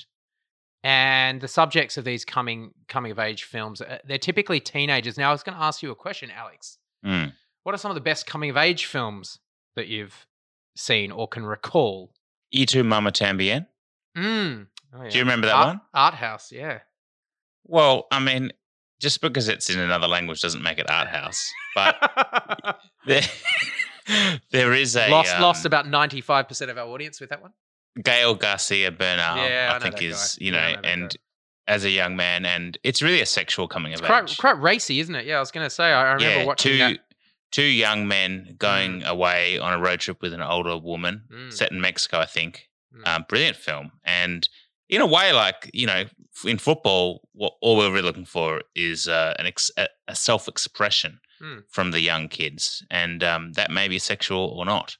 And 0.84 1.40
the 1.40 1.48
subjects 1.48 1.98
of 1.98 2.04
these 2.04 2.26
coming 2.26 2.74
coming 2.88 3.12
of 3.12 3.20
age 3.20 3.44
films, 3.44 3.82
uh, 3.82 4.00
they're 4.06 4.18
typically 4.18 4.60
teenagers. 4.60 5.18
Now, 5.18 5.30
I 5.30 5.32
was 5.32 5.44
going 5.44 5.58
to 5.58 5.64
ask 5.64 5.82
you 5.82 5.92
a 5.92 5.96
question, 5.96 6.30
Alex. 6.30 6.78
Mm. 7.06 7.34
What 7.64 7.74
are 7.74 7.78
some 7.78 7.92
of 7.92 7.96
the 7.96 8.02
best 8.02 8.26
coming 8.26 8.50
of 8.50 8.58
age 8.58 8.86
films 8.86 9.40
that 9.76 9.88
you've 9.88 10.26
seen 10.76 11.12
or 11.12 11.28
can 11.28 11.46
recall? 11.46 12.12
Y 12.54 12.66
Tu 12.66 12.84
Mamá 12.84 13.12
También. 13.12 13.68
Mm. 14.18 14.68
Oh, 14.94 15.10
Do 15.10 15.18
you 15.18 15.24
remember 15.24 15.48
that 15.48 15.56
Art, 15.56 15.68
one? 15.68 15.82
Art 15.94 16.14
House, 16.16 16.52
yeah. 16.52 16.80
Well, 17.66 18.08
I 18.12 18.20
mean, 18.20 18.52
just 19.00 19.22
because 19.22 19.48
it's 19.50 19.70
in 19.70 19.80
another 19.80 20.08
language 20.08 20.42
doesn't 20.42 20.62
make 20.62 20.80
it 20.80 20.90
art 20.90 21.08
house. 21.08 21.52
But 21.76 22.80
there, 23.06 23.22
there 24.52 24.74
is 24.74 24.96
a 24.96 25.10
lost, 25.10 25.36
um, 25.36 25.42
lost 25.42 25.66
about 25.66 25.88
ninety 25.88 26.22
five 26.22 26.48
percent 26.48 26.72
of 26.72 26.78
our 26.78 26.88
audience 26.88 27.20
with 27.20 27.30
that 27.30 27.42
one. 27.42 27.54
Gael 28.02 28.36
García 28.38 28.96
Bernal, 28.98 29.38
Yeah, 29.38 29.72
I 29.74 29.76
I, 29.76 29.80
think 29.80 30.02
is 30.02 30.38
guy. 30.40 30.46
you 30.46 30.52
know, 30.52 30.58
I 30.60 30.74
know 30.76 30.80
and 30.84 31.18
as 31.68 31.86
a 31.86 31.90
young 31.90 32.16
man, 32.16 32.46
and 32.46 32.78
it's 32.84 33.02
really 33.02 33.22
a 33.22 33.26
sexual 33.26 33.68
coming 33.68 33.92
It's 33.94 34.02
of 34.02 34.08
quite 34.08 34.24
age. 34.24 34.38
quite 34.38 34.60
racy, 34.60 35.00
isn't 35.00 35.16
it? 35.16 35.26
Yeah, 35.26 35.38
I 35.38 35.40
was 35.40 35.52
going 35.52 35.66
to 35.66 35.70
say. 35.70 35.86
I, 35.86 36.02
I 36.02 36.14
remember 36.14 36.40
yeah, 36.40 36.46
watching 36.46 36.72
two 36.74 36.78
that. 36.80 37.00
two 37.52 37.64
young 37.64 38.08
men 38.08 38.56
going 38.58 39.04
away 39.04 39.60
on 39.60 39.74
a 39.74 39.80
road 39.80 40.00
trip 40.02 40.22
with 40.22 40.34
an 40.34 40.42
older 40.42 40.78
woman, 40.78 41.24
Mm. 41.32 41.54
set 41.54 41.72
in 41.72 41.80
Mexico, 41.80 42.20
I 42.20 42.26
think. 42.26 42.68
Mm. 42.94 43.08
Um, 43.08 43.26
brilliant 43.30 43.58
film, 43.58 43.92
and 44.04 44.48
in 44.90 45.00
a 45.02 45.06
way, 45.08 45.32
like 45.32 45.70
you 45.74 45.88
know, 45.88 46.04
in 46.46 46.58
football, 46.58 47.28
what 47.34 47.54
all 47.62 47.78
we're 47.78 47.90
really 47.92 48.02
looking 48.02 48.26
for 48.26 48.62
is 48.76 49.08
uh, 49.08 49.34
an 49.40 49.46
ex- 49.46 49.72
a, 49.78 49.88
a 50.08 50.16
self 50.16 50.48
expression 50.48 51.20
Mm. 51.42 51.64
from 51.70 51.92
the 51.92 52.00
young 52.00 52.28
kids, 52.30 52.86
and 52.92 53.22
um, 53.24 53.52
that 53.54 53.70
may 53.72 53.88
be 53.90 54.00
sexual 54.00 54.46
or 54.58 54.66
not. 54.66 54.96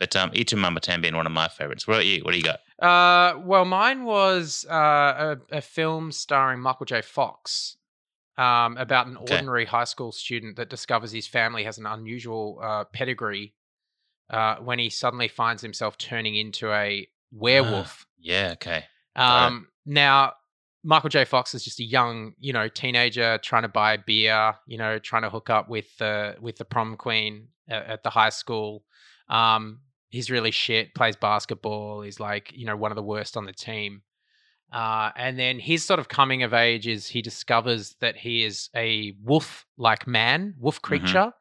But 0.00 0.16
um, 0.16 0.30
Y 0.34 0.42
Tu 0.42 0.56
Mamá 0.56 1.00
being 1.02 1.14
one 1.14 1.26
of 1.26 1.32
my 1.32 1.46
favorites. 1.46 1.86
What 1.86 1.94
about 1.94 2.06
you? 2.06 2.22
What 2.24 2.32
do 2.32 2.38
you 2.38 2.42
got? 2.42 2.60
Uh, 2.82 3.38
well, 3.44 3.66
mine 3.66 4.04
was 4.04 4.64
uh, 4.68 5.36
a, 5.52 5.58
a 5.58 5.60
film 5.60 6.10
starring 6.10 6.58
Michael 6.58 6.86
J. 6.86 7.02
Fox 7.02 7.76
um, 8.38 8.78
about 8.78 9.06
an 9.06 9.18
Okay. 9.18 9.34
ordinary 9.34 9.66
high 9.66 9.84
school 9.84 10.10
student 10.10 10.56
that 10.56 10.70
discovers 10.70 11.12
his 11.12 11.26
family 11.26 11.64
has 11.64 11.76
an 11.76 11.84
unusual 11.84 12.58
uh, 12.62 12.84
pedigree 12.84 13.54
uh, 14.30 14.56
when 14.56 14.78
he 14.78 14.88
suddenly 14.88 15.28
finds 15.28 15.60
himself 15.60 15.98
turning 15.98 16.34
into 16.34 16.72
a 16.72 17.06
werewolf. 17.30 18.06
Yeah, 18.18 18.52
okay. 18.54 18.84
Um, 19.16 19.68
now, 19.84 20.32
Michael 20.82 21.10
J. 21.10 21.26
Fox 21.26 21.54
is 21.54 21.62
just 21.62 21.78
a 21.80 21.84
young, 21.84 22.32
you 22.38 22.54
know, 22.54 22.68
teenager 22.68 23.38
trying 23.42 23.62
to 23.62 23.68
buy 23.68 23.98
beer, 23.98 24.54
you 24.66 24.78
know, 24.78 24.98
trying 24.98 25.22
to 25.22 25.30
hook 25.30 25.50
up 25.50 25.68
with 25.68 25.94
the 25.98 26.36
with 26.40 26.56
the 26.56 26.64
prom 26.64 26.96
queen 26.96 27.48
at, 27.68 27.86
at 27.86 28.02
the 28.02 28.08
high 28.10 28.30
school. 28.30 28.82
Um, 29.28 29.80
he's 30.10 30.30
really 30.30 30.50
shit. 30.50 30.94
Plays 30.94 31.16
basketball. 31.16 32.02
He's 32.02 32.20
like, 32.20 32.52
you 32.54 32.66
know, 32.66 32.76
one 32.76 32.92
of 32.92 32.96
the 32.96 33.02
worst 33.02 33.36
on 33.36 33.46
the 33.46 33.52
team. 33.52 34.02
Uh, 34.72 35.10
and 35.16 35.38
then 35.38 35.58
his 35.58 35.84
sort 35.84 35.98
of 35.98 36.08
coming 36.08 36.42
of 36.42 36.54
age 36.54 36.86
is 36.86 37.08
he 37.08 37.22
discovers 37.22 37.96
that 38.00 38.16
he 38.16 38.44
is 38.44 38.68
a 38.76 39.14
wolf-like 39.24 40.06
man, 40.06 40.54
wolf 40.58 40.80
creature. 40.82 41.32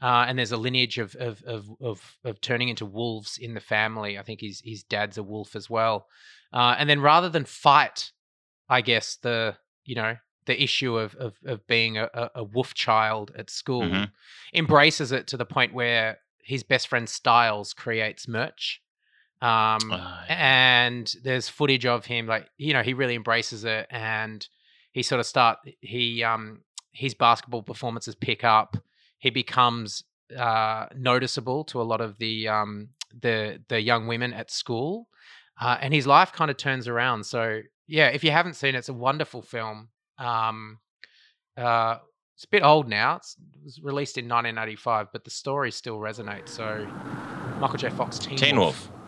Uh, 0.00 0.24
and 0.28 0.38
there's 0.38 0.52
a 0.52 0.56
lineage 0.56 0.98
of 0.98 1.14
of, 1.14 1.42
of 1.44 1.68
of 1.80 2.16
of 2.24 2.40
turning 2.40 2.68
into 2.68 2.84
wolves 2.84 3.38
in 3.38 3.54
the 3.54 3.60
family. 3.60 4.18
I 4.18 4.22
think 4.22 4.40
his 4.40 4.60
his 4.64 4.82
dad's 4.82 5.16
a 5.16 5.22
wolf 5.22 5.54
as 5.54 5.70
well. 5.70 6.06
Uh, 6.52 6.74
and 6.78 6.90
then 6.90 7.00
rather 7.00 7.28
than 7.28 7.44
fight, 7.44 8.10
I 8.68 8.80
guess 8.80 9.16
the 9.16 9.56
you 9.84 9.94
know 9.94 10.16
the 10.46 10.60
issue 10.60 10.98
of 10.98 11.14
of, 11.16 11.34
of 11.46 11.64
being 11.68 11.98
a, 11.98 12.30
a, 12.34 12.42
wolf 12.42 12.74
child 12.74 13.30
at 13.36 13.48
school, 13.48 13.82
Mhm. 13.82 14.10
embraces 14.54 15.12
it 15.12 15.28
to 15.28 15.36
the 15.36 15.46
point 15.46 15.72
where 15.72 16.18
his 16.42 16.62
best 16.62 16.88
friend 16.88 17.08
Stiles 17.08 17.72
creates 17.72 18.28
merch. 18.28 18.80
Um, 19.40 19.90
Ah, 19.90 20.24
and 20.28 21.12
there's 21.24 21.48
footage 21.48 21.84
of 21.84 22.06
him 22.06 22.26
like 22.28 22.48
you 22.58 22.72
know 22.72 22.82
he 22.82 22.94
really 22.94 23.16
embraces 23.16 23.64
it 23.64 23.86
and 23.90 24.46
he 24.92 25.02
sort 25.02 25.18
of 25.18 25.26
start 25.26 25.58
he 25.80 26.22
um 26.22 26.60
his 26.92 27.14
basketball 27.14 27.62
performances 27.62 28.14
pick 28.14 28.44
up 28.44 28.76
he 29.18 29.30
becomes 29.30 30.04
uh 30.38 30.86
noticeable 30.94 31.64
to 31.64 31.80
a 31.80 31.82
lot 31.82 32.00
of 32.00 32.18
the 32.18 32.46
um 32.46 32.90
the 33.20 33.60
the 33.68 33.80
young 33.80 34.06
women 34.06 34.32
at 34.32 34.48
school 34.48 35.08
uh, 35.60 35.76
and 35.80 35.92
his 35.92 36.06
life 36.06 36.32
kind 36.32 36.50
of 36.50 36.56
turns 36.56 36.86
around 36.86 37.24
so 37.26 37.62
yeah 37.88 38.08
if 38.08 38.22
you 38.22 38.30
haven't 38.30 38.54
seen 38.54 38.76
it 38.76 38.78
it's 38.78 38.88
a 38.88 38.94
wonderful 38.94 39.42
film 39.42 39.88
um 40.18 40.78
uh 41.56 41.96
it's 42.42 42.48
a 42.48 42.50
bit 42.50 42.64
old 42.64 42.88
now 42.88 43.14
it's, 43.14 43.36
it 43.54 43.64
was 43.64 43.80
released 43.84 44.18
in 44.18 44.24
1985 44.24 45.12
but 45.12 45.22
the 45.22 45.30
story 45.30 45.70
still 45.70 45.98
resonates 45.98 46.48
so 46.48 46.84
michael 47.60 47.78
j 47.78 47.88
fox 47.88 48.18
teen, 48.18 48.36
Teen 48.36 48.56
wolf. 48.56 48.90
Wolf. 48.90 48.98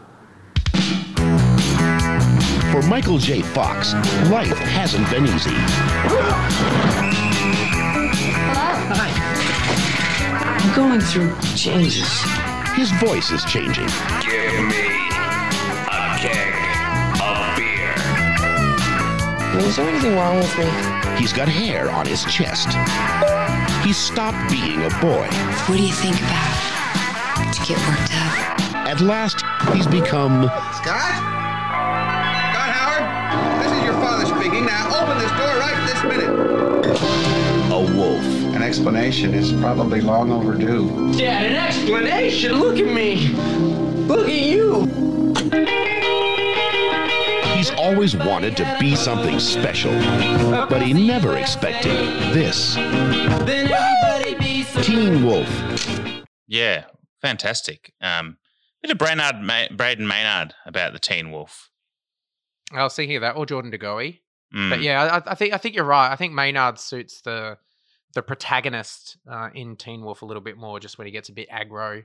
For 2.70 2.82
Michael 2.82 3.18
J. 3.18 3.40
Fox, 3.40 3.94
life 4.30 4.58
hasn't 4.58 5.08
been 5.08 5.24
easy. 5.26 5.50
Hello? 5.54 6.34
I'm 10.58 10.74
going 10.74 11.00
through 11.00 11.36
changes. 11.54 12.20
his 12.74 12.90
voice 13.00 13.30
is 13.30 13.44
changing. 13.44 13.86
Give 14.20 14.64
me 14.66 15.06
a 15.86 16.18
keg 16.18 16.54
of 17.22 17.56
beer. 17.56 17.94
I 17.96 19.54
mean, 19.56 19.66
is 19.66 19.76
there 19.76 19.88
anything 19.88 20.16
wrong 20.16 20.38
with 20.38 20.58
me? 20.58 21.03
He's 21.16 21.33
got 21.33 21.49
hair 21.49 21.90
on 21.90 22.06
his 22.06 22.25
chest. 22.25 22.68
He's 23.85 23.97
stopped 23.97 24.50
being 24.50 24.83
a 24.83 24.90
boy. 25.00 25.28
What 25.66 25.76
do 25.76 25.83
you 25.83 25.92
think 25.92 26.16
about 26.18 27.54
to 27.54 27.61
get 27.66 27.78
worked 27.87 28.11
up? 28.12 28.61
At 28.87 29.00
last, 29.00 29.42
he's 29.75 29.87
become 29.87 30.44
Scott? 30.44 30.85
Scott 30.85 32.71
Howard? 32.75 33.64
This 33.64 33.73
is 33.78 33.85
your 33.85 33.94
father 33.94 34.26
speaking. 34.26 34.66
Now 34.66 35.02
open 35.02 35.18
this 35.18 35.30
door 35.33 35.54
right 35.59 35.78
this 35.87 36.02
minute. 36.04 36.33
a 37.73 37.97
wolf. 37.97 38.25
An 38.54 38.62
explanation 38.62 39.35
is 39.35 39.52
probably 39.52 40.00
long 40.00 40.30
overdue. 40.33 41.12
Dad, 41.16 41.47
an 41.47 41.56
explanation? 41.56 42.59
Look 42.59 42.78
at 42.78 42.92
me. 42.92 43.28
Look 44.06 44.28
at 44.28 44.35
you. 44.35 45.93
He's 47.64 47.78
always 47.78 48.14
wanted 48.14 48.59
to 48.59 48.76
be 48.78 48.94
something 48.94 49.40
special, 49.40 49.92
but 50.68 50.83
he 50.83 50.92
never 50.92 51.38
expected 51.38 51.92
this. 52.35 52.75
Teen 54.85 55.25
Wolf. 55.25 55.49
Yeah, 56.47 56.85
fantastic. 57.23 57.94
Um, 58.02 58.37
bit 58.83 58.90
of 58.90 58.99
Brainard, 58.99 59.40
Ma- 59.40 59.68
Brayden 59.68 60.06
Maynard 60.06 60.52
about 60.66 60.92
the 60.92 60.99
Teen 60.99 61.30
Wolf. 61.30 61.71
I 62.71 62.83
was 62.83 62.94
thinking 62.94 63.16
of 63.16 63.23
that, 63.23 63.35
or 63.35 63.47
Jordan 63.47 63.71
De 63.71 63.78
Goey. 63.78 64.21
Mm. 64.54 64.68
But 64.68 64.83
yeah, 64.83 65.23
I, 65.25 65.33
I 65.33 65.35
think 65.35 65.54
I 65.54 65.56
think 65.56 65.75
you're 65.75 65.85
right. 65.85 66.12
I 66.12 66.16
think 66.16 66.35
Maynard 66.35 66.78
suits 66.78 67.23
the 67.23 67.56
the 68.12 68.21
protagonist 68.21 69.16
uh, 69.26 69.49
in 69.54 69.76
Teen 69.76 70.04
Wolf 70.04 70.21
a 70.21 70.26
little 70.26 70.42
bit 70.42 70.59
more, 70.59 70.80
just 70.80 70.99
when 70.99 71.06
he 71.06 71.12
gets 71.12 71.30
a 71.30 71.33
bit 71.33 71.49
aggro, 71.49 72.04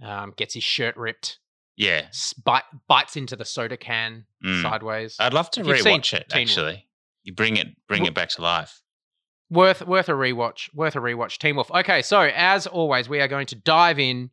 um, 0.00 0.34
gets 0.36 0.54
his 0.54 0.62
shirt 0.62 0.96
ripped, 0.96 1.40
Yeah, 1.76 2.06
bite, 2.44 2.62
bites 2.88 3.16
into 3.16 3.34
the 3.36 3.44
soda 3.44 3.76
can 3.76 4.26
Mm. 4.44 4.62
sideways. 4.62 5.16
I'd 5.18 5.34
love 5.34 5.50
to 5.52 5.60
If 5.60 5.66
rewatch 5.66 6.14
it. 6.14 6.28
Teen 6.28 6.40
Wolf. 6.46 6.50
Actually, 6.50 6.86
you 7.24 7.32
bring 7.34 7.56
it, 7.56 7.68
bring 7.88 8.04
it 8.06 8.14
back 8.14 8.28
to 8.30 8.42
life. 8.42 8.80
worth 9.50 9.82
worth 9.86 10.08
a 10.08 10.12
rewatch. 10.12 10.72
Worth 10.74 10.94
a 10.96 11.00
rewatch. 11.00 11.38
Team 11.38 11.56
Wolf. 11.56 11.70
Okay, 11.70 12.02
so 12.02 12.20
as 12.20 12.66
always, 12.66 13.08
we 13.08 13.20
are 13.20 13.28
going 13.28 13.46
to 13.46 13.56
dive 13.56 13.98
in 13.98 14.30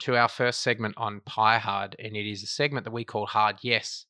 to 0.00 0.16
our 0.16 0.28
first 0.28 0.60
segment 0.62 0.94
on 0.96 1.20
Pie 1.20 1.58
Hard, 1.58 1.96
and 1.98 2.16
it 2.16 2.30
is 2.30 2.42
a 2.42 2.46
segment 2.46 2.84
that 2.84 2.90
we 2.92 3.04
call 3.04 3.26
Hard 3.26 3.56
Yes 3.62 4.06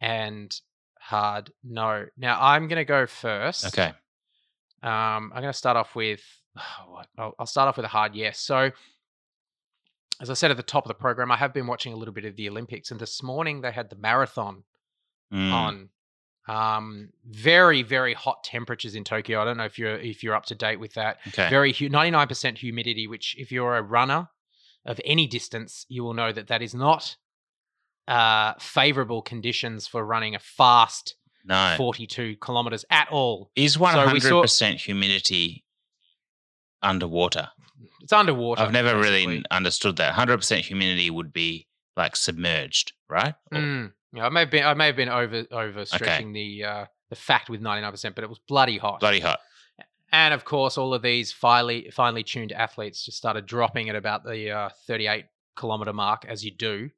and 0.00 0.54
Hard 1.00 1.52
No. 1.62 2.06
Now 2.16 2.38
I'm 2.40 2.68
going 2.68 2.76
to 2.80 2.84
go 2.84 3.06
first. 3.06 3.66
Okay. 3.66 3.92
Um, 4.82 5.32
I'm 5.34 5.40
going 5.40 5.44
to 5.52 5.52
start 5.52 5.76
off 5.76 5.94
with. 5.94 6.20
what- 6.86 7.08
I'll, 7.18 7.34
I'll 7.38 7.46
start 7.46 7.68
off 7.68 7.76
with 7.76 7.86
a 7.86 7.88
hard 7.88 8.14
yes. 8.14 8.38
So, 8.40 8.70
as 10.20 10.30
I 10.30 10.34
said 10.34 10.50
at 10.50 10.56
the 10.56 10.62
top 10.62 10.84
of 10.84 10.88
the 10.88 10.94
program, 10.94 11.30
I 11.32 11.36
have 11.36 11.52
been 11.52 11.66
watching 11.66 11.92
a 11.92 11.96
little 11.96 12.14
bit 12.14 12.24
of 12.24 12.36
the 12.36 12.48
Olympics, 12.48 12.90
and 12.90 13.00
this 13.00 13.22
morning 13.22 13.60
they 13.60 13.72
had 13.72 13.90
the 13.90 13.96
marathon 13.96 14.64
Mm. 15.32 15.52
on. 15.52 15.88
Um, 16.46 17.08
very 17.24 17.82
very 17.82 18.12
hot 18.12 18.44
temperatures 18.44 18.94
in 18.94 19.02
Tokyo. 19.04 19.40
I 19.40 19.44
don't 19.46 19.56
know 19.56 19.64
if 19.64 19.78
you're 19.78 19.96
if 19.98 20.22
you're 20.22 20.34
up 20.34 20.44
to 20.46 20.54
date 20.54 20.78
with 20.78 20.92
that. 20.94 21.18
Okay. 21.28 21.48
Very 21.48 21.72
99% 21.72 22.58
humidity, 22.58 23.06
which 23.06 23.34
if 23.38 23.50
you're 23.50 23.76
a 23.76 23.82
runner 23.82 24.28
of 24.84 25.00
any 25.06 25.26
distance, 25.26 25.86
you 25.88 26.04
will 26.04 26.12
know 26.12 26.30
that 26.32 26.48
that 26.48 26.60
is 26.60 26.74
not 26.74 27.16
uh, 28.06 28.52
favorable 28.60 29.22
conditions 29.22 29.86
for 29.88 30.04
running 30.04 30.34
a 30.34 30.38
fast 30.38 31.16
No. 31.46 31.74
42 31.78 32.36
kilometers 32.36 32.84
at 32.90 33.08
all. 33.10 33.50
Is 33.56 33.74
So 33.74 33.80
one 33.80 33.94
we 33.96 34.00
hundred 34.02 34.22
saw- 34.22 34.42
percent 34.42 34.80
humidity 34.82 35.64
underwater? 36.82 37.48
It's 38.00 38.12
underwater. 38.12 38.62
I've 38.62 38.72
never 38.72 38.94
basically. 39.00 39.26
really 39.26 39.44
understood 39.50 39.96
that. 39.96 40.14
Hundred 40.14 40.38
percent 40.38 40.64
humidity 40.64 41.10
would 41.10 41.32
be 41.32 41.66
like 41.96 42.16
submerged, 42.16 42.92
right? 43.08 43.34
Or- 43.52 43.58
Mm. 43.58 43.92
Yeah, 44.12 44.26
I 44.26 44.28
may 44.28 44.40
have 44.40 44.50
been 44.50 44.64
I 44.64 44.74
may 44.74 44.86
have 44.86 44.96
been 44.96 45.08
over 45.08 45.42
overstretching 45.44 46.32
the 46.32 46.64
uh, 46.64 46.84
the 47.10 47.16
fact 47.16 47.50
with 47.50 47.60
99%, 47.60 48.14
but 48.14 48.22
it 48.22 48.30
was 48.30 48.38
bloody 48.46 48.78
hot. 48.78 49.00
Bloody 49.00 49.20
hot. 49.20 49.40
And 50.12 50.32
of 50.32 50.44
course, 50.44 50.78
all 50.78 50.94
of 50.94 51.02
these 51.02 51.32
finely 51.32 51.90
finely 51.90 52.22
tuned 52.22 52.52
athletes 52.52 53.04
just 53.04 53.16
started 53.16 53.46
dropping 53.46 53.88
at 53.88 53.96
about 53.96 54.24
the 54.24 54.50
uh, 54.50 54.68
38 54.86 55.24
kilometer 55.56 55.92
mark, 55.92 56.24
as 56.28 56.44
you 56.44 56.52
do, 56.52 56.90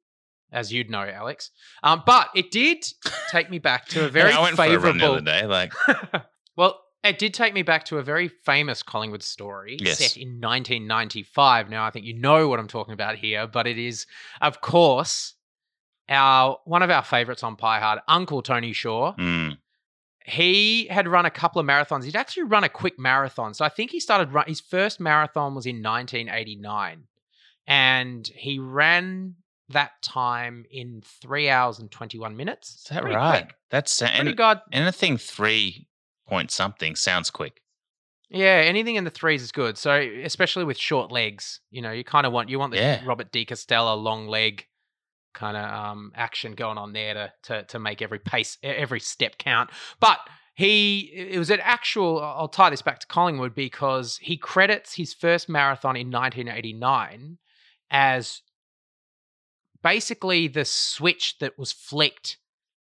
as 0.51 0.71
you'd 0.71 0.91
know, 0.91 1.01
Alex. 1.01 1.49
Um, 1.81 2.03
but 2.05 2.29
it 2.35 2.51
did 2.51 2.85
take 3.31 3.49
me 3.49 3.57
back 3.57 3.87
to 3.89 4.05
a 4.05 4.09
very 4.09 4.31
I 4.31 4.39
went 4.39 4.55
for 4.55 4.63
a 4.65 4.77
run 4.77 4.99
the 4.99 5.11
other 5.11 5.21
day. 5.21 5.47
Like, 5.47 5.73
well, 6.55 6.79
it 7.07 7.17
did 7.19 7.33
take 7.33 7.53
me 7.53 7.61
back 7.63 7.85
to 7.85 7.97
a 7.97 8.03
very 8.03 8.27
famous 8.27 8.83
Collingwood 8.83 9.23
story 9.23 9.77
Yes. 9.79 9.97
set 9.99 10.17
in 10.17 10.39
1995. 10.39 11.69
Now, 11.69 11.85
I 11.85 11.89
think 11.91 12.05
you 12.05 12.13
know 12.13 12.47
what 12.47 12.59
I'm 12.59 12.67
talking 12.67 12.93
about 12.93 13.15
here, 13.17 13.47
but 13.47 13.67
it 13.67 13.77
is, 13.77 14.05
of 14.41 14.61
course, 14.61 15.33
our 16.09 16.59
one 16.65 16.83
of 16.83 16.89
our 16.89 17.03
favorites 17.03 17.43
on 17.43 17.55
Pie 17.55 17.79
Hard, 17.79 17.99
Uncle 18.07 18.41
Tony 18.41 18.73
Shaw. 18.73 19.13
mm, 19.15 19.57
He 20.25 20.87
had 20.87 21.07
run 21.07 21.25
a 21.25 21.31
couple 21.31 21.59
of 21.59 21.65
marathons. 21.65 22.03
He'd 22.05 22.15
actually 22.15 22.43
run 22.43 22.63
a 22.63 22.69
quick 22.69 22.97
marathon. 22.99 23.53
So 23.53 23.63
I 23.65 23.69
think 23.69 23.91
he 23.91 23.99
started 23.99 24.33
run, 24.33 24.45
his 24.47 24.59
first 24.61 24.99
marathon 24.99 25.55
was 25.55 25.65
in 25.65 25.81
1989. 25.81 27.03
And 27.65 28.25
he 28.27 28.59
ran 28.59 29.35
that 29.69 30.01
time 30.01 30.63
in 30.71 31.01
three 31.21 31.49
hours 31.49 31.79
and 31.79 31.91
21 31.91 32.37
minutes. 32.37 32.75
is 32.75 32.83
that 32.89 33.01
Pretty 33.01 33.15
right? 33.17 33.43
quick. 33.45 33.55
That's 33.69 33.99
Pretty 34.01 34.33
good. 34.33 34.59
anything 34.71 35.17
three 35.17 35.87
point 36.27 36.51
something 36.51 36.95
sounds 36.95 37.29
quick. 37.29 37.61
Yeah, 38.29 38.61
anything 38.65 38.95
in 38.95 39.05
the 39.05 39.09
threes 39.09 39.41
is 39.41 39.51
good. 39.51 39.77
So 39.77 39.95
especially 40.23 40.65
with 40.65 40.77
short 40.77 41.11
legs, 41.11 41.61
you 41.71 41.81
know, 41.81 41.91
you 41.91 42.03
kind 42.03 42.25
of 42.25 42.33
want 42.33 42.49
you 42.49 42.59
want 42.59 42.73
the 42.73 42.79
Yeah. 42.79 43.01
Robert 43.05 43.31
De 43.31 43.45
Castella 43.45 44.01
long 44.01 44.27
leg 44.27 44.65
kind 45.33 45.55
of 45.55 45.71
um, 45.71 46.11
action 46.15 46.53
going 46.53 46.77
on 46.77 46.93
there 46.93 47.13
to, 47.13 47.33
to 47.43 47.63
to 47.63 47.79
make 47.79 48.01
every 48.01 48.19
pace 48.19 48.57
every 48.61 48.99
step 48.99 49.37
count. 49.37 49.69
But 49.99 50.19
he 50.55 51.11
it 51.13 51.37
was 51.37 51.49
an 51.49 51.61
actual. 51.61 52.21
I'll 52.21 52.49
tie 52.49 52.69
this 52.69 52.81
back 52.81 52.99
to 52.99 53.07
Collingwood 53.07 53.55
because 53.55 54.17
he 54.21 54.35
credits 54.35 54.95
his 54.95 55.13
first 55.13 55.47
marathon 55.47 55.95
in 55.95 56.11
1989 56.11 57.37
as 57.89 58.41
basically 59.83 60.47
the 60.47 60.65
switch 60.65 61.37
that 61.39 61.57
was 61.57 61.71
flicked 61.71 62.37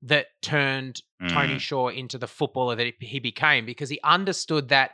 that 0.00 0.26
turned 0.40 1.02
Tony 1.20 1.54
Mm. 1.56 1.60
Shaw 1.60 1.88
into 1.88 2.18
the 2.18 2.26
footballer 2.26 2.76
that 2.76 2.92
he 3.00 3.18
became 3.20 3.64
because 3.64 3.88
he 3.88 3.98
understood 4.04 4.68
that 4.68 4.92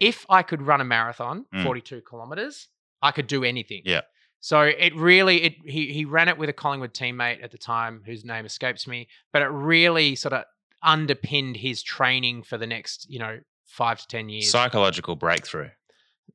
if 0.00 0.26
I 0.28 0.42
could 0.42 0.62
run 0.62 0.80
a 0.80 0.84
marathon, 0.84 1.46
Mm. 1.54 1.62
42 1.62 2.02
kilometers, 2.02 2.68
I 3.00 3.12
could 3.12 3.26
do 3.26 3.44
anything. 3.44 3.82
Yeah. 3.84 4.02
So 4.40 4.60
it 4.62 4.94
really 4.94 5.42
it 5.42 5.54
he 5.64 5.92
he 5.92 6.04
ran 6.04 6.28
it 6.28 6.36
with 6.38 6.48
a 6.48 6.52
Collingwood 6.52 6.94
teammate 6.94 7.42
at 7.42 7.50
the 7.50 7.58
time 7.58 8.02
whose 8.04 8.24
name 8.24 8.44
escapes 8.44 8.86
me, 8.86 9.08
but 9.32 9.42
it 9.42 9.46
really 9.46 10.14
sort 10.16 10.34
of 10.34 10.44
underpinned 10.82 11.56
his 11.56 11.82
training 11.82 12.42
for 12.42 12.58
the 12.58 12.66
next, 12.66 13.06
you 13.08 13.18
know, 13.18 13.40
5 13.66 14.00
to 14.00 14.06
10 14.06 14.28
years. 14.28 14.50
Psychological 14.50 15.16
breakthrough. 15.16 15.70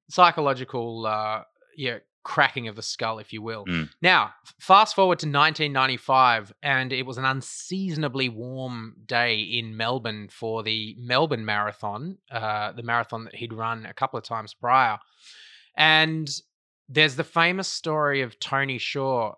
Psychological 0.09 1.05
uh 1.05 1.43
yeah, 1.77 1.99
cracking 2.23 2.67
of 2.67 2.75
the 2.75 2.81
skull 2.81 3.19
if 3.19 3.33
you 3.33 3.41
will. 3.41 3.65
Mm. 3.65 3.89
Now, 4.01 4.33
fast 4.59 4.95
forward 4.95 5.19
to 5.19 5.25
1995, 5.25 6.53
and 6.61 6.93
it 6.93 7.05
was 7.05 7.17
an 7.17 7.25
unseasonably 7.25 8.29
warm 8.29 8.95
day 9.05 9.39
in 9.39 9.75
Melbourne 9.75 10.29
for 10.29 10.63
the 10.63 10.95
Melbourne 10.99 11.45
Marathon, 11.45 12.17
uh, 12.31 12.71
the 12.73 12.83
marathon 12.83 13.25
that 13.25 13.35
he'd 13.35 13.53
run 13.53 13.85
a 13.85 13.93
couple 13.93 14.17
of 14.17 14.23
times 14.23 14.53
prior. 14.53 14.99
And 15.75 16.29
there's 16.89 17.15
the 17.15 17.23
famous 17.23 17.67
story 17.67 18.21
of 18.21 18.39
Tony 18.39 18.77
Shaw. 18.77 19.33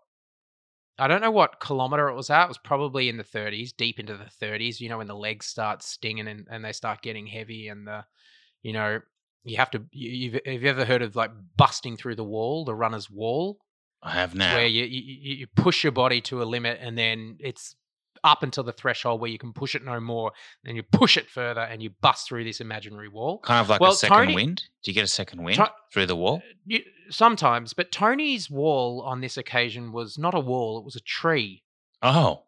I 0.97 1.07
don't 1.07 1.21
know 1.21 1.31
what 1.31 1.59
kilometer 1.59 2.09
it 2.09 2.15
was 2.15 2.29
at. 2.29 2.45
It 2.45 2.49
was 2.49 2.57
probably 2.57 3.09
in 3.09 3.17
the 3.17 3.23
30s, 3.23 3.75
deep 3.75 3.99
into 3.99 4.15
the 4.17 4.45
30s. 4.45 4.79
You 4.79 4.89
know, 4.89 4.97
when 4.97 5.07
the 5.07 5.15
legs 5.15 5.45
start 5.45 5.83
stinging 5.83 6.27
and, 6.27 6.47
and 6.49 6.63
they 6.63 6.71
start 6.71 7.01
getting 7.01 7.27
heavy, 7.27 7.67
and 7.67 7.87
the, 7.87 8.05
you 8.61 8.73
know, 8.73 9.01
you 9.43 9.57
have 9.57 9.71
to. 9.71 9.83
You, 9.91 10.09
you've, 10.11 10.33
have 10.45 10.63
you 10.63 10.69
ever 10.69 10.85
heard 10.85 11.01
of 11.01 11.15
like 11.15 11.31
busting 11.57 11.97
through 11.97 12.15
the 12.15 12.23
wall, 12.23 12.65
the 12.65 12.75
runner's 12.75 13.09
wall? 13.09 13.57
I 14.01 14.11
have 14.11 14.35
now. 14.35 14.55
where 14.55 14.65
you, 14.67 14.83
you 14.83 15.01
you 15.05 15.35
you 15.35 15.47
push 15.55 15.83
your 15.83 15.91
body 15.93 16.19
to 16.21 16.41
a 16.41 16.45
limit 16.45 16.79
and 16.81 16.97
then 16.97 17.37
it's 17.39 17.75
up 18.25 18.43
until 18.43 18.63
the 18.63 18.71
threshold 18.73 19.19
where 19.21 19.29
you 19.29 19.37
can 19.37 19.51
push 19.53 19.75
it 19.75 19.83
no 19.83 19.99
more 19.99 20.31
then 20.63 20.75
you 20.75 20.83
push 20.83 21.15
it 21.17 21.29
further 21.29 21.61
and 21.61 21.81
you 21.83 21.89
bust 22.01 22.27
through 22.27 22.43
this 22.43 22.59
imaginary 22.61 23.07
wall 23.09 23.39
kind 23.39 23.59
of 23.61 23.69
like 23.69 23.79
well, 23.81 23.91
a 23.91 23.95
second 23.95 24.17
Tony- 24.17 24.35
wind. 24.35 24.63
Do 24.83 24.91
you 24.91 24.95
get 24.95 25.03
a 25.03 25.07
second 25.07 25.43
wind 25.43 25.55
To- 25.57 25.71
through 25.93 26.05
the 26.05 26.15
wall? 26.17 26.37
Uh, 26.37 26.53
you, 26.65 26.81
sometimes 27.09 27.73
but 27.73 27.91
tony's 27.93 28.49
wall 28.49 29.01
on 29.05 29.21
this 29.21 29.37
occasion 29.37 29.91
was 29.93 30.17
not 30.17 30.33
a 30.33 30.39
wall 30.39 30.77
it 30.79 30.83
was 30.85 30.95
a 30.97 31.01
tree 31.01 31.63
Oh, 32.01 32.43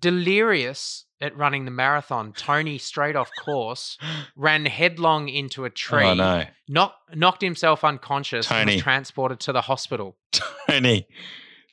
delirious 0.00 1.04
at 1.20 1.36
running 1.36 1.64
the 1.64 1.70
marathon 1.70 2.32
tony 2.32 2.78
straight 2.78 3.16
off 3.16 3.30
course 3.44 3.96
ran 4.36 4.66
headlong 4.66 5.28
into 5.28 5.64
a 5.64 5.70
tree 5.70 6.04
oh 6.04 6.14
no, 6.14 6.44
knock, 6.68 6.94
knocked 7.14 7.42
himself 7.42 7.84
unconscious 7.84 8.50
and 8.50 8.66
Tony. 8.66 8.74
was 8.76 8.82
transported 8.82 9.40
to 9.40 9.52
the 9.52 9.62
hospital 9.62 10.16
Tony, 10.68 11.06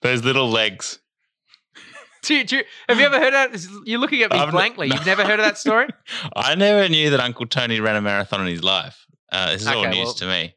those 0.02 0.24
little 0.24 0.50
legs. 0.50 1.00
do 2.24 2.36
you, 2.36 2.44
do 2.44 2.58
you- 2.58 2.64
have 2.90 3.00
you 3.00 3.06
ever 3.06 3.20
heard 3.20 3.34
of 3.34 3.52
that 3.52 3.82
you're 3.86 4.00
looking 4.00 4.22
at 4.24 4.32
me 4.32 4.38
I've 4.38 4.52
blankly 4.52 4.88
no. 4.88 4.96
you've 4.96 5.06
never 5.06 5.24
heard 5.24 5.40
of 5.40 5.46
that 5.46 5.58
story 5.58 5.88
I 6.36 6.56
never 6.56 6.88
knew 6.90 7.10
that 7.12 7.20
Uncle 7.20 7.46
Tony 7.46 7.80
ran 7.80 7.96
a 7.98 8.02
marathon 8.02 8.42
in 8.42 8.48
his 8.48 8.64
life. 8.64 9.06
Uh, 9.32 9.52
this 9.52 9.62
is 9.62 9.68
all 9.68 9.84
news 9.88 10.06
well- 10.06 10.14
to 10.14 10.26
me. 10.28 10.56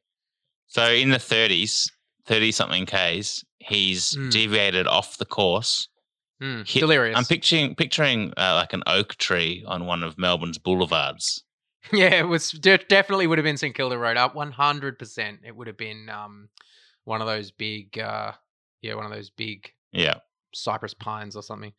So 0.69 0.93
in 0.93 1.09
the 1.11 1.17
30s, 1.17 1.91
30 2.27 2.53
something 2.53 2.87
Ks, 2.87 3.43
he's 3.59 4.15
Mm. 4.15 4.31
deviated 4.31 4.87
off 4.87 5.17
the 5.19 5.25
course. 5.25 5.88
Mm, 6.42 6.68
hit- 6.68 6.80
delirious. 6.80 7.16
I'm 7.18 7.25
picturing 7.25 7.75
picturing 7.75 8.33
uh, 8.37 8.54
like 8.54 8.73
an 8.73 8.83
oak 8.87 9.16
tree 9.16 9.64
on 9.66 9.87
one 9.87 10.02
of 10.02 10.18
Melbourne's 10.18 10.59
boulevards. 10.59 11.45
Yeah, 11.92 12.16
it 12.18 12.28
was 12.28 12.50
de- 12.50 12.76
definitely 12.76 13.26
would 13.26 13.38
have 13.38 13.45
been 13.45 13.57
St 13.57 13.75
Kilda 13.75 13.97
Road 13.97 14.18
up 14.18 14.35
100%. 14.35 15.38
It 15.47 15.57
would 15.57 15.68
have 15.68 15.78
been 15.78 16.11
um, 16.11 16.49
one 17.04 17.23
of 17.23 17.26
those 17.26 17.50
big, 17.50 17.99
uh, 17.99 18.33
yeah, 18.83 18.95
one 18.95 19.07
of 19.07 19.12
those 19.12 19.30
big 19.30 19.73
Yeah. 19.92 20.16
cypress 20.52 20.92
pines 20.92 21.35
or 21.35 21.42
something. 21.42 21.73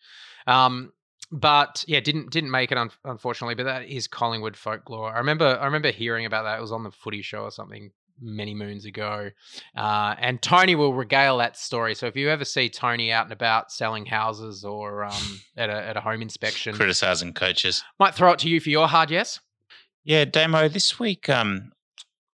Um, 0.47 0.93
but 1.31 1.83
yeah, 1.87 1.99
didn't 1.99 2.31
didn't 2.31 2.49
make 2.49 2.71
it 2.71 2.77
un- 2.77 2.89
unfortunately. 3.03 3.53
But 3.55 3.65
that 3.65 3.83
is 3.87 4.07
Collingwood 4.07 4.57
folklore. 4.57 5.13
I 5.13 5.19
remember 5.19 5.59
I 5.61 5.65
remember 5.65 5.91
hearing 5.91 6.25
about 6.25 6.43
that. 6.43 6.57
It 6.57 6.61
was 6.61 6.71
on 6.71 6.83
the 6.83 6.91
Footy 6.91 7.21
Show 7.21 7.43
or 7.43 7.51
something 7.51 7.91
many 8.21 8.53
moons 8.53 8.85
ago. 8.85 9.31
Uh, 9.75 10.15
and 10.19 10.41
Tony 10.41 10.75
will 10.75 10.93
regale 10.93 11.38
that 11.38 11.57
story. 11.57 11.95
So 11.95 12.07
if 12.07 12.15
you 12.15 12.29
ever 12.29 12.45
see 12.45 12.69
Tony 12.69 13.11
out 13.11 13.25
and 13.25 13.33
about 13.33 13.71
selling 13.71 14.05
houses 14.05 14.63
or 14.63 15.05
um, 15.05 15.41
at 15.57 15.69
a 15.69 15.88
at 15.88 15.97
a 15.97 16.01
home 16.01 16.21
inspection, 16.21 16.75
Criticizing 16.75 17.33
coaches. 17.33 17.83
might 17.99 18.15
throw 18.15 18.31
it 18.31 18.39
to 18.39 18.49
you 18.49 18.59
for 18.59 18.69
your 18.69 18.88
hard 18.88 19.11
yes. 19.11 19.39
Yeah, 20.03 20.25
Damo, 20.25 20.67
this 20.69 20.99
week 20.99 21.29
um 21.29 21.71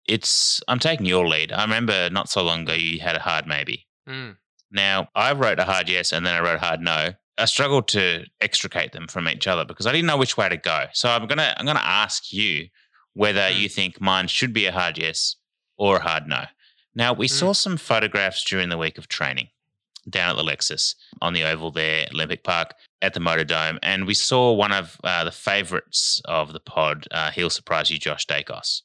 it's 0.07 0.61
I'm 0.67 0.79
taking 0.79 1.05
your 1.05 1.27
lead. 1.27 1.51
I 1.51 1.63
remember 1.63 2.09
not 2.09 2.29
so 2.29 2.43
long 2.43 2.61
ago 2.61 2.73
you 2.73 2.99
had 2.99 3.15
a 3.15 3.19
hard 3.19 3.47
maybe. 3.47 3.87
Mm. 4.07 4.37
Now, 4.71 5.09
I 5.15 5.31
wrote 5.33 5.59
a 5.59 5.63
hard 5.63 5.89
yes 5.89 6.11
and 6.11 6.25
then 6.25 6.35
I 6.35 6.41
wrote 6.41 6.57
a 6.57 6.65
hard 6.65 6.81
no. 6.81 7.13
I 7.37 7.45
struggled 7.45 7.87
to 7.89 8.25
extricate 8.39 8.93
them 8.93 9.07
from 9.07 9.27
each 9.27 9.45
other 9.45 9.65
because 9.65 9.85
I 9.85 9.91
didn't 9.91 10.05
know 10.05 10.17
which 10.17 10.37
way 10.37 10.47
to 10.47 10.57
go. 10.57 10.85
So 10.93 11.09
I'm 11.09 11.27
gonna 11.27 11.53
I'm 11.57 11.65
gonna 11.65 11.79
ask 11.83 12.31
you 12.31 12.67
whether 13.13 13.49
you 13.49 13.69
think 13.69 13.99
mine 13.99 14.27
should 14.27 14.53
be 14.53 14.65
a 14.65 14.71
hard 14.71 14.97
yes 14.97 15.35
or 15.77 15.97
a 15.97 16.01
hard 16.01 16.27
no. 16.27 16.43
Now 16.93 17.13
we 17.13 17.27
saw 17.27 17.53
some 17.53 17.77
photographs 17.77 18.43
during 18.43 18.69
the 18.69 18.77
week 18.77 18.97
of 18.97 19.07
training 19.07 19.49
down 20.09 20.29
at 20.29 20.35
the 20.37 20.43
Lexus 20.43 20.95
on 21.21 21.33
the 21.33 21.43
oval 21.43 21.71
there, 21.71 22.07
Olympic 22.13 22.43
Park, 22.43 22.73
at 23.01 23.13
the 23.13 23.19
Motor 23.19 23.43
Dome, 23.43 23.79
and 23.83 24.05
we 24.05 24.13
saw 24.13 24.53
one 24.53 24.71
of 24.71 24.97
uh, 25.03 25.23
the 25.23 25.31
favourites 25.31 26.21
of 26.25 26.53
the 26.53 26.59
pod. 26.59 27.07
Uh, 27.11 27.31
he'll 27.31 27.49
surprise 27.49 27.89
you, 27.89 27.97
Josh 27.97 28.25
Daicos. 28.27 28.81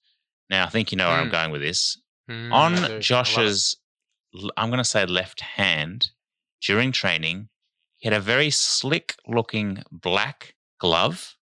Now 0.49 0.65
I 0.67 0.69
think 0.71 0.91
you 0.91 0.97
know 0.99 1.09
where 1.09 1.19
I'm 1.19 1.29
Mm. 1.29 1.33
going 1.33 1.51
with 1.53 1.61
this. 1.61 2.01
Mm, 2.29 2.47
I 2.47 2.49
do. 2.49 2.55
I 2.55 2.81
love 2.81 2.91
On. 2.93 3.01
Josh's, 3.01 3.77
I'm 4.57 4.71
going 4.71 4.79
to 4.79 4.85
say 4.85 5.05
left 5.07 5.41
hand 5.41 6.11
during 6.63 6.91
training, 6.93 7.49
he 7.99 8.09
had 8.09 8.17
a 8.17 8.21
very 8.21 8.51
slick 8.51 9.17
looking 9.29 9.83
black 9.93 10.55
glove 10.79 11.37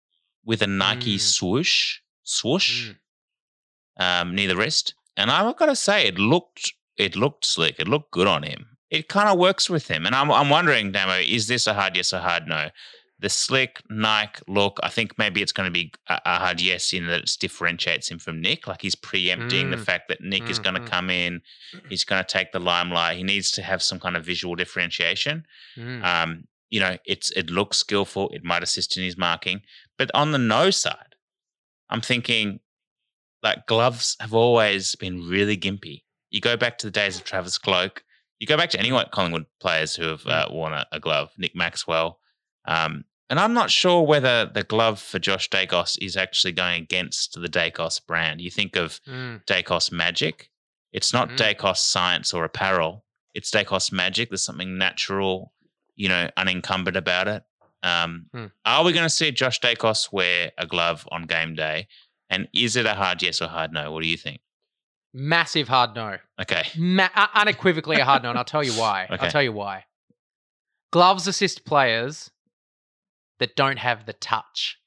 with 0.45 0.61
a 0.61 0.67
Nike 0.67 1.17
Mm. 1.17 1.21
swoosh, 1.21 1.99
swoosh 2.25 2.91
Mm. 2.91 2.97
um, 4.21 4.35
near 4.35 4.49
the 4.49 4.57
wrist. 4.57 4.95
And 5.19 5.31
I've 5.31 5.57
got 5.57 5.67
to 5.67 5.77
say, 5.77 6.07
it 6.07 6.19
looked 6.19 6.73
it 6.97 7.15
looked 7.15 7.45
slick. 7.45 7.77
It 7.79 7.87
looked 7.89 8.11
good 8.13 8.27
on 8.27 8.43
him. 8.43 8.67
It 8.91 9.09
kind 9.09 9.29
of 9.29 9.39
works 9.39 9.69
with 9.69 9.87
him. 9.89 10.07
And 10.07 10.15
I'm 10.15 10.31
I'm 10.31 10.49
wondering, 10.49 10.93
Damo, 10.93 11.15
is 11.19 11.47
this 11.49 11.67
a 11.67 11.75
hard 11.75 11.97
yes 11.97 12.13
or 12.13 12.19
hard 12.21 12.47
no? 12.47 12.71
The 13.21 13.29
slick 13.29 13.83
Nike 13.91 14.41
look, 14.47 14.79
I 14.83 14.89
think 14.89 15.19
maybe 15.19 15.43
it's 15.43 15.51
going 15.51 15.67
to 15.67 15.73
be 15.73 15.93
a, 16.09 16.21
a 16.25 16.39
hard 16.39 16.61
yes 16.61 16.93
in 16.93 17.07
that 17.09 17.23
it 17.23 17.37
differentiates 17.41 18.09
him 18.09 18.19
from 18.21 18.41
Nick. 18.41 18.69
Like 18.69 18.81
he's 18.81 18.95
preempting 18.95 19.71
the 19.71 19.77
Mm. 19.77 19.85
fact 19.85 20.09
that 20.09 20.21
Nick 20.21 20.49
is 20.49 20.61
going 20.61 20.77
to 20.81 20.89
come 20.89 21.11
in, 21.11 21.43
he's 21.89 22.05
going 22.05 22.23
to 22.25 22.33
take 22.33 22.53
the 22.53 22.61
limelight. 22.61 23.17
He 23.17 23.25
needs 23.25 23.51
to 23.53 23.63
have 23.63 23.83
some 23.83 23.99
kind 23.99 24.17
of 24.17 24.25
visual 24.25 24.55
differentiation. 24.55 25.45
Mm. 25.77 26.05
Um, 26.05 26.45
you 26.71 26.79
know, 26.79 26.97
it's 27.07 27.31
it 27.33 27.51
looks 27.51 27.79
skillful. 27.79 28.29
It 28.31 28.45
might 28.45 28.63
assist 28.63 28.97
in 28.97 29.03
his 29.03 29.17
marking, 29.19 29.63
but 29.99 30.11
on 30.15 30.31
the 30.33 30.39
no 30.39 30.71
side, 30.71 31.15
I'm 31.91 32.01
thinking 32.01 32.61
like 33.43 33.67
gloves 33.67 34.17
have 34.21 34.35
always 34.35 34.95
been 34.97 35.29
really 35.29 35.57
gimpy. 35.57 36.03
You 36.31 36.41
go 36.41 36.57
back 36.57 36.79
to 36.79 36.87
the 36.87 36.91
days 36.91 37.17
of 37.17 37.25
Travis 37.25 37.59
Cloke. 37.59 38.03
You 38.39 38.47
go 38.47 38.57
back 38.57 38.71
to 38.71 38.79
any 38.79 38.91
Collingwood 39.11 39.47
players 39.61 39.95
who 39.97 40.05
have 40.05 40.27
uh, 40.27 40.47
worn 40.51 40.73
a, 40.73 40.87
a 40.93 41.01
glove, 41.01 41.31
Nick 41.39 41.55
Maxwell. 41.57 42.21
Um, 42.67 43.05
and 43.31 43.39
I'm 43.41 43.53
not 43.55 43.71
sure 43.71 44.03
whether 44.03 44.47
the 44.47 44.63
glove 44.63 45.01
for 45.01 45.19
Josh 45.19 45.51
Daicos 45.51 45.99
is 46.01 46.17
actually 46.17 46.53
going 46.53 46.83
against 46.83 47.35
the 47.41 47.49
Daicos 47.49 48.05
brand. 48.07 48.41
You 48.41 48.51
think 48.51 48.77
of 48.77 49.01
Mm. 49.07 49.45
Daicos 49.47 49.91
Magic. 49.93 50.51
It's 50.93 51.13
not 51.13 51.31
Mhm. 51.31 51.37
Daicos 51.37 51.77
Science 51.79 52.33
or 52.33 52.45
apparel. 52.45 53.05
It's 53.35 53.51
Daicos 53.51 53.93
Magic. 53.93 54.31
There's 54.31 54.43
something 54.45 54.79
natural, 54.79 55.53
you 55.95 56.09
know, 56.09 56.31
unencumbered 56.37 56.97
about 56.97 57.29
it. 57.29 57.43
Um, 57.83 58.27
Hmm. 58.33 58.47
Are 58.65 58.83
we 58.85 58.93
going 58.93 59.05
to 59.05 59.11
see 59.11 59.31
Josh 59.31 59.61
Daicos 59.61 60.11
wear 60.13 60.53
a 60.59 60.67
glove 60.67 61.07
on 61.13 61.23
game 61.25 61.55
day? 61.55 61.87
And 62.31 62.49
is 62.55 62.77
it 62.77 62.87
a 62.87 62.95
hard 62.95 63.23
yes 63.23 63.41
or 63.41 63.49
hard 63.49 63.73
no? 63.73 63.91
What 63.93 64.03
do 64.03 64.09
you 64.09 64.17
think? 64.17 64.41
Massive 65.15 65.69
hard 65.69 65.95
no. 65.95 66.19
Okay. 66.41 66.65
Ma- 66.77 67.09
unequivocally 67.35 67.97
a 67.97 68.05
hard 68.05 68.23
no, 68.23 68.31
and 68.31 68.39
I'll 68.39 68.45
tell 68.45 68.63
you 68.65 68.73
why. 68.73 69.07
Okay. 69.11 69.25
I'll 69.27 69.31
tell 69.31 69.43
you 69.43 69.53
why. 69.53 69.85
Gloves 70.91 71.27
assist 71.27 71.65
players 71.65 72.31
that 73.39 73.57
don't 73.57 73.79
have 73.79 74.07
the 74.07 74.13
touch. 74.13 74.79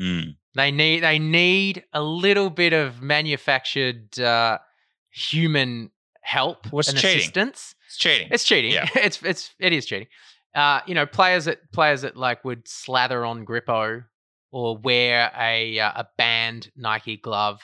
Mm. 0.00 0.36
They 0.54 0.70
need 0.70 1.02
they 1.02 1.18
need 1.18 1.84
a 1.92 2.02
little 2.02 2.50
bit 2.50 2.72
of 2.72 3.02
manufactured 3.02 4.18
uh, 4.18 4.58
human 5.10 5.90
help 6.22 6.66
What's 6.72 6.88
and 6.88 6.98
cheating. 6.98 7.18
assistance. 7.18 7.74
It's 7.88 7.98
cheating. 7.98 8.28
It's 8.30 8.44
cheating. 8.44 8.72
Yeah. 8.72 8.88
it's 8.94 9.22
it's 9.22 9.54
it 9.58 9.72
is 9.72 9.86
cheating. 9.86 10.08
Uh, 10.54 10.80
you 10.86 10.94
know, 10.94 11.06
players 11.06 11.46
that 11.46 11.72
players 11.72 12.02
that 12.02 12.16
like 12.16 12.44
would 12.44 12.68
slather 12.68 13.24
on 13.24 13.44
Grippo 13.46 14.04
or 14.52 14.76
wear 14.76 15.32
a 15.36 15.78
uh, 15.80 15.92
a 15.96 16.06
band 16.16 16.70
Nike 16.76 17.16
glove. 17.16 17.60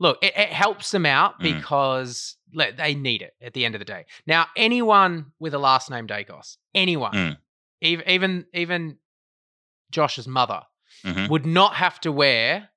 Look, 0.00 0.18
it, 0.22 0.32
it 0.36 0.48
helps 0.48 0.90
them 0.90 1.04
out 1.06 1.38
Mm. 1.40 1.42
because 1.42 2.36
like, 2.54 2.76
they 2.78 2.94
need 2.94 3.20
it 3.22 3.34
at 3.42 3.52
the 3.52 3.64
end 3.66 3.74
of 3.74 3.78
the 3.80 3.84
day. 3.84 4.06
Now, 4.26 4.46
anyone 4.56 5.32
with 5.38 5.52
a 5.54 5.58
last 5.58 5.90
name 5.90 6.06
Daicos, 6.08 6.56
anyone, 6.74 7.12
Mm. 7.12 7.36
even 7.82 8.08
even 8.08 8.46
even 8.54 8.98
Josh's 9.90 10.26
mother, 10.26 10.62
Mhm. 11.04 11.28
would 11.28 11.46
not 11.46 11.74
have 11.74 12.00
to 12.00 12.10
wear 12.12 12.70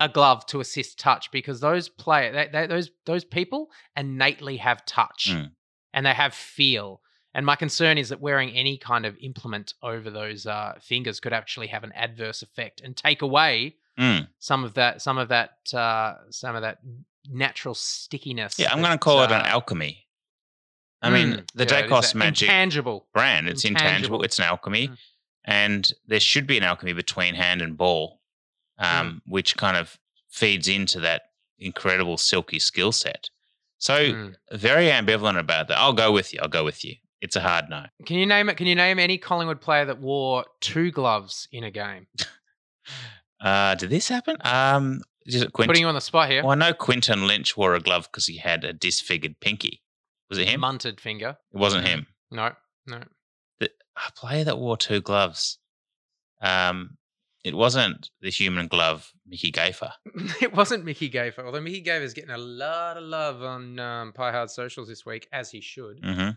a 0.00 0.08
glove 0.08 0.44
to 0.46 0.60
assist 0.60 0.98
touch 0.98 1.30
because 1.30 1.60
those 1.60 1.88
play 1.88 2.30
they, 2.30 2.48
they, 2.52 2.66
those 2.66 2.90
those 3.06 3.24
people 3.24 3.70
innately 3.96 4.56
have 4.58 4.84
touch 4.86 5.28
Mm. 5.30 5.52
and 5.92 6.06
they 6.06 6.14
have 6.14 6.34
feel. 6.34 7.00
And 7.34 7.44
my 7.44 7.56
concern 7.56 7.98
is 7.98 8.08
that 8.10 8.20
wearing 8.20 8.50
any 8.50 8.78
kind 8.78 9.04
of 9.04 9.16
implement 9.20 9.74
over 9.82 10.08
those 10.10 10.46
uh, 10.46 10.74
fingers 10.80 11.18
could 11.20 11.32
actually 11.32 11.66
have 11.66 11.82
an 11.84 11.92
adverse 11.92 12.42
effect 12.42 12.80
and 12.80 12.96
take 12.96 13.22
away 13.22 13.76
Mm. 13.98 14.26
some 14.40 14.64
of 14.64 14.74
that 14.74 15.00
some 15.00 15.18
of 15.18 15.28
that 15.28 15.52
uh, 15.72 16.14
some 16.30 16.56
of 16.56 16.62
that 16.62 16.78
natural 17.30 17.74
stickiness. 17.76 18.58
Yeah, 18.58 18.72
I'm 18.72 18.80
going 18.80 18.90
to 18.90 18.98
call 18.98 19.22
it 19.22 19.30
an 19.30 19.40
uh, 19.42 19.44
alchemy. 19.46 20.04
I 21.00 21.10
mean, 21.10 21.28
mm, 21.34 21.46
the 21.54 21.64
yeah, 21.64 21.82
Daicos 21.86 22.12
Magic 22.12 22.48
intangible. 22.48 23.06
brand, 23.14 23.48
it's 23.48 23.64
intangible. 23.64 23.86
Intangible. 23.88 24.22
It's 24.24 24.38
an 24.40 24.46
alchemy. 24.46 24.88
Mm. 24.88 24.96
And 25.44 25.92
there 26.08 26.18
should 26.18 26.46
be 26.48 26.56
an 26.58 26.64
alchemy 26.64 26.92
between 26.92 27.36
hand 27.36 27.62
and 27.62 27.76
ball, 27.76 28.20
um, 28.78 29.22
which 29.26 29.56
kind 29.56 29.76
of 29.76 29.96
feeds 30.28 30.66
into 30.66 30.98
that 31.00 31.22
incredible 31.60 32.16
silky 32.16 32.58
skill 32.58 32.90
set. 32.90 33.30
So, 33.78 33.94
Mm. 34.12 34.34
very 34.52 34.86
ambivalent 34.86 35.38
about 35.38 35.68
that. 35.68 35.78
I'll 35.78 35.92
go 35.92 36.10
with 36.10 36.32
you. 36.32 36.40
I'll 36.42 36.48
go 36.48 36.64
with 36.64 36.84
you. 36.84 36.96
It's 37.24 37.36
a 37.36 37.40
hard 37.40 37.70
no. 37.70 37.86
Can 38.04 38.18
you 38.18 38.26
name 38.26 38.50
it? 38.50 38.58
Can 38.58 38.66
you 38.66 38.74
name 38.74 38.98
any 38.98 39.16
Collingwood 39.16 39.58
player 39.62 39.86
that 39.86 39.98
wore 39.98 40.44
two 40.60 40.90
gloves 40.90 41.48
in 41.50 41.64
a 41.64 41.70
game? 41.70 42.06
Uh, 43.40 43.74
did 43.74 43.90
this 43.90 44.08
happen? 44.08 44.36
Um, 44.40 45.02
it 45.26 45.52
Quint- 45.52 45.68
Putting 45.68 45.82
you 45.82 45.88
on 45.88 45.94
the 45.94 46.00
spot 46.00 46.30
here. 46.30 46.42
Well, 46.42 46.52
I 46.52 46.54
know 46.54 46.72
Quinten 46.72 47.26
Lynch 47.26 47.58
wore 47.58 47.74
a 47.74 47.80
glove 47.80 48.08
because 48.10 48.26
he 48.26 48.38
had 48.38 48.64
a 48.64 48.72
disfigured 48.72 49.38
pinky. 49.40 49.82
Was 50.30 50.38
it 50.38 50.48
him? 50.48 50.62
Munted 50.62 50.98
finger. 50.98 51.36
It 51.52 51.58
wasn't 51.58 51.86
him. 51.86 52.06
No, 52.30 52.52
no. 52.86 53.02
The, 53.60 53.70
a 53.96 54.12
player 54.12 54.44
that 54.44 54.58
wore 54.58 54.78
two 54.78 55.02
gloves. 55.02 55.58
Um, 56.40 56.96
it 57.44 57.54
wasn't 57.54 58.08
the 58.22 58.30
human 58.30 58.66
glove, 58.66 59.12
Mickey 59.26 59.52
Gafer. 59.52 59.92
it 60.40 60.54
wasn't 60.54 60.86
Mickey 60.86 61.10
Gafer, 61.10 61.44
although 61.44 61.60
Mickey 61.60 61.82
Gafer's 61.82 62.14
getting 62.14 62.30
a 62.30 62.38
lot 62.38 62.96
of 62.96 63.04
love 63.04 63.42
on 63.42 63.78
um, 63.78 64.12
Pie 64.14 64.32
Hard 64.32 64.48
socials 64.48 64.88
this 64.88 65.04
week, 65.04 65.28
as 65.32 65.50
he 65.50 65.60
should. 65.60 66.00
Mm-hmm. 66.00 66.30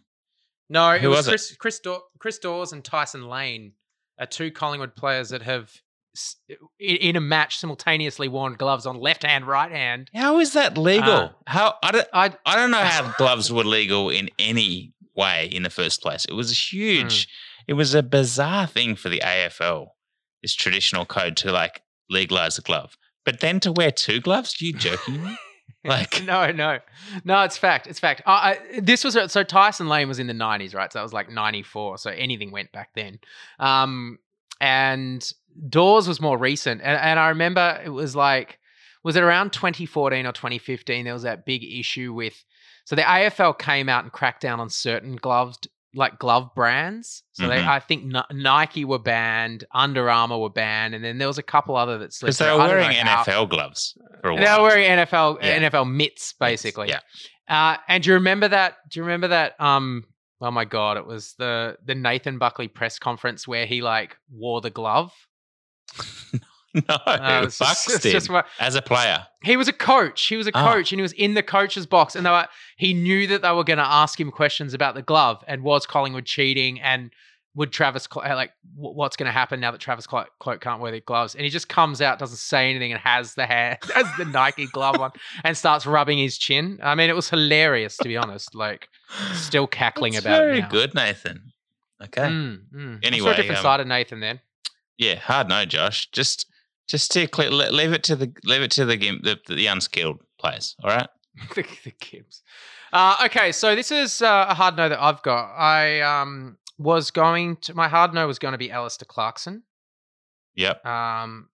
No, 0.70 0.92
it 0.92 1.02
Who 1.02 1.10
was, 1.10 1.18
was 1.18 1.28
it? 1.28 1.32
Chris, 1.32 1.56
Chris, 1.58 1.80
Daw- 1.80 2.02
Chris 2.20 2.40
Dawes 2.40 2.74
and 2.74 2.84
Tyson 2.84 3.28
Lane 3.28 3.74
are 4.20 4.26
two 4.26 4.52
Collingwood 4.52 4.96
players 4.96 5.30
that 5.30 5.42
have, 5.44 5.72
in, 6.80 6.96
in 6.98 7.16
a 7.16 7.22
match, 7.22 7.58
simultaneously 7.58 8.28
worn 8.28 8.54
gloves 8.54 8.86
on 8.86 9.00
left 9.00 9.24
hand, 9.24 9.48
right 9.48 9.72
hand. 9.72 10.10
How 10.14 10.40
is 10.40 10.54
that 10.54 10.78
legal? 10.78 11.10
Uh, 11.10 11.30
how 11.46 11.76
I 11.84 11.92
don't, 11.92 12.08
I, 12.14 12.34
I 12.46 12.56
don't 12.56 12.72
know 12.72 12.78
how 12.84 13.14
gloves 13.18 13.52
were 13.52 13.64
legal 13.64 14.10
in 14.10 14.30
any 14.40 14.94
way 15.16 15.48
in 15.52 15.64
the 15.64 15.70
first 15.70 16.02
place. 16.02 16.26
It 16.26 16.34
was 16.34 16.52
a 16.52 16.56
huge. 16.56 17.28
It 17.68 17.74
was 17.74 17.94
a 17.94 18.04
bizarre 18.04 18.68
thing 18.68 18.96
for 18.96 19.10
the 19.10 19.20
AFL, 19.20 19.88
this 20.42 20.56
traditional 20.56 21.06
code 21.06 21.36
to 21.38 21.52
like 21.52 21.82
legalize 22.10 22.58
a 22.58 22.62
glove. 22.62 22.98
But 23.26 23.42
then 23.42 23.60
to 23.62 23.74
wear 23.74 23.92
two 23.92 24.22
gloves? 24.22 24.62
you 24.62 24.72
joking 24.72 25.24
me? 25.24 25.38
Like 25.84 26.24
no, 26.26 26.52
no, 26.52 26.80
no. 27.24 27.44
It's 27.44 27.58
fact. 27.58 27.88
It's 27.88 28.00
fact. 28.00 28.22
I, 28.26 28.58
I, 28.74 28.80
this 28.80 29.04
was 29.04 29.18
so 29.32 29.44
Tyson 29.44 29.88
Lane 29.88 30.08
was 30.08 30.20
in 30.20 30.28
the 30.28 30.34
nineties, 30.34 30.74
right? 30.74 30.92
So 30.92 31.00
it 31.00 31.04
was 31.04 31.14
like 31.14 31.30
ninety 31.30 31.64
four. 31.64 31.98
So 31.98 32.12
anything 32.12 32.52
went 32.52 32.72
back 32.72 32.90
then. 32.96 33.20
Um, 33.60 34.20
and 34.60 35.32
Dawes 35.70 36.08
was 36.08 36.20
more 36.20 36.38
recent, 36.38 36.82
and, 36.82 37.00
and 37.00 37.20
I 37.20 37.30
remember 37.30 37.82
it 37.84 37.90
was 37.90 38.16
like, 38.16 38.60
was 39.04 39.16
it 39.16 39.24
around 39.24 39.54
twenty 39.54 39.86
fourteen 39.86 40.26
or 40.26 40.32
twenty 40.32 40.58
fifteen? 40.58 41.06
There 41.06 41.14
was 41.14 41.24
that 41.24 41.46
big 41.46 41.64
issue 41.64 42.14
with 42.14 42.44
So 42.86 42.96
the 42.96 43.04
AFL 43.04 43.58
came 43.58 43.90
out 43.90 44.04
and 44.04 44.12
cracked 44.12 44.42
down 44.42 44.60
on 44.60 44.70
certain 44.70 45.16
gloved 45.16 45.68
like 45.96 46.20
glove 46.20 46.50
brands. 46.56 47.24
So 47.34 47.48
they, 47.48 47.60
Mhm. 47.60 47.68
I 47.68 47.80
think 47.80 48.04
Ni- 48.06 48.22
Nike 48.32 48.86
were 48.86 49.00
banned, 49.00 49.64
Under 49.74 50.10
Armour 50.10 50.38
were 50.38 50.50
banned, 50.50 50.94
and 50.96 51.04
then 51.04 51.18
there 51.18 51.28
was 51.28 51.38
a 51.38 51.44
couple 51.44 51.76
other 51.76 51.98
that 52.00 52.14
slipped. 52.14 52.38
Because 52.38 52.38
they 52.40 52.52
were 52.52 52.58
wearing 52.58 52.92
how- 52.92 53.24
NFL 53.24 53.46
gloves 53.48 53.98
They 54.24 54.30
were 54.30 54.36
wearing 54.62 54.86
NFL 54.86 55.40
Yeah. 55.42 55.56
NFL 55.60 55.86
mitts 55.86 56.34
basically. 56.34 56.90
yeah. 56.90 57.00
Uh, 57.50 57.78
and 57.88 58.04
do 58.04 58.10
you 58.10 58.14
remember 58.16 58.48
that? 58.50 58.78
Do 58.90 59.00
you 59.00 59.04
remember 59.06 59.30
that? 59.30 59.60
Um, 59.62 60.04
oh 60.42 60.52
my 60.52 60.66
god, 60.66 60.98
it 60.98 61.06
was 61.08 61.34
the 61.38 61.78
the 61.86 61.96
Nathan 61.96 62.38
Buckley 62.38 62.68
press 62.68 63.00
conference 63.00 63.48
where 63.48 63.66
he 63.66 63.82
like 63.82 64.18
wore 64.30 64.60
the 64.62 64.70
glove. 64.70 65.14
no, 66.90 66.96
Uh, 67.06 67.42
it's 67.46 67.58
just- 67.60 68.02
did 68.04 68.12
just 68.12 68.30
what- 68.30 68.46
as 68.60 68.76
a 68.76 68.82
player. 68.82 69.26
He 69.44 69.56
was 69.58 69.68
a 69.68 69.74
coach. 69.74 70.24
He 70.28 70.36
was 70.38 70.48
a 70.48 70.52
Ah. 70.54 70.74
coach, 70.74 70.92
and 70.92 71.00
he 71.00 71.04
was 71.04 71.14
in 71.14 71.34
the 71.34 71.44
coach's 71.44 71.86
box, 71.86 72.16
and 72.16 72.26
they 72.26 72.30
were, 72.30 72.48
he 72.78 72.94
knew 72.94 73.28
that 73.28 73.42
they 73.42 73.52
were 73.52 73.64
going 73.64 73.78
to 73.78 73.86
ask 73.88 74.20
him 74.20 74.32
questions 74.32 74.74
about 74.74 74.96
the 74.96 75.02
glove 75.02 75.44
and 75.48 75.64
was 75.64 75.86
Collingwood 75.86 76.26
cheating 76.26 76.80
and 76.82 77.12
would 77.56 77.72
Travis 77.72 78.08
like 78.16 78.52
what's 78.76 79.16
going 79.16 79.26
to 79.26 79.32
happen 79.32 79.60
now 79.60 79.72
that 79.72 79.80
Travis 79.82 80.06
Cloke 80.06 80.62
can't 80.62 80.80
wear 80.80 80.92
the 80.92 81.00
gloves, 81.02 81.34
and 81.34 81.44
he 81.44 81.50
just 81.50 81.68
comes 81.70 82.02
out, 82.04 82.20
doesn't 82.20 82.38
say 82.38 82.70
anything, 82.70 82.92
and 82.92 83.02
has 83.02 83.34
the 83.34 83.48
hair, 83.48 83.80
has 83.96 84.06
the 84.20 84.26
Nike 84.26 84.68
glove 84.68 85.00
on, 85.00 85.12
and 85.44 85.58
starts 85.58 85.86
rubbing 85.88 86.20
his 86.20 86.38
chin. 86.38 86.80
I 86.84 86.94
mean, 86.94 87.10
it 87.10 87.16
was 87.16 87.30
hilarious 87.32 87.98
to 87.98 88.04
be 88.08 88.16
honest. 88.16 88.54
Like, 88.54 88.90
still 89.34 89.66
cackling 89.66 90.14
That's 90.14 90.26
about 90.26 90.38
very 90.40 90.60
it. 90.60 90.62
now. 90.62 90.70
good, 90.70 90.94
Nathan. 90.94 91.52
Okay. 92.04 92.22
Mm, 92.22 92.60
mm. 92.76 93.00
Anyway, 93.04 93.32
a 93.32 93.36
different 93.36 93.58
um, 93.58 93.64
side 93.64 93.80
of 93.80 93.88
Nathan 93.88 94.20
then. 94.20 94.40
Yeah, 95.00 95.16
hard 95.16 95.48
no, 95.50 95.66
Josh. 95.66 96.10
Just 96.12 96.46
just 96.88 97.12
to 97.12 97.28
clear, 97.28 97.50
le- 97.50 97.72
leave 97.72 97.94
it 97.94 98.04
to 98.04 98.16
the 98.16 98.32
leave 98.44 98.62
it 98.62 98.72
to 98.72 98.86
the 98.86 98.98
game 98.98 99.20
the, 99.24 99.40
the 99.48 99.68
unskilled 99.68 100.22
players. 100.40 100.76
All 100.84 100.90
right. 100.90 101.08
the, 101.56 101.64
the 101.84 101.94
Gibbs. 102.00 102.42
Uh, 102.94 103.18
okay, 103.26 103.52
so 103.52 103.76
this 103.76 103.92
is 103.92 104.22
uh, 104.22 104.46
a 104.50 104.54
hard 104.54 104.78
no 104.78 104.88
that 104.90 105.02
I've 105.02 105.22
got. 105.22 105.54
I 105.58 106.00
um, 106.02 106.58
was 106.78 107.12
going 107.12 107.58
to 107.58 107.74
my 107.74 107.88
hard 107.88 108.14
no 108.14 108.26
was 108.26 108.40
going 108.40 108.54
to 108.54 108.58
be 108.58 108.72
Alastair 108.72 109.06
Clarkson. 109.08 109.64
Yep. 110.56 110.86
Um, 110.86 111.50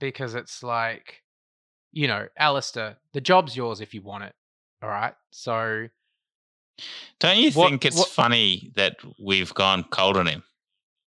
because 0.00 0.34
it's 0.34 0.62
like, 0.62 1.22
you 1.92 2.08
know, 2.08 2.28
Alastair, 2.38 2.96
the 3.12 3.20
job's 3.20 3.56
yours 3.56 3.80
if 3.80 3.92
you 3.94 4.00
want 4.02 4.24
it. 4.24 4.32
All 4.82 4.88
right. 4.88 5.14
So 5.30 5.88
Don't 7.20 7.38
you 7.38 7.50
What- 7.52 7.68
think 7.70 7.84
it's 7.84 7.96
what- 7.98 8.08
funny 8.08 8.72
that 8.76 8.96
we've 9.22 9.52
gone 9.54 9.84
cold 9.84 10.16
on 10.16 10.26
him? 10.26 10.42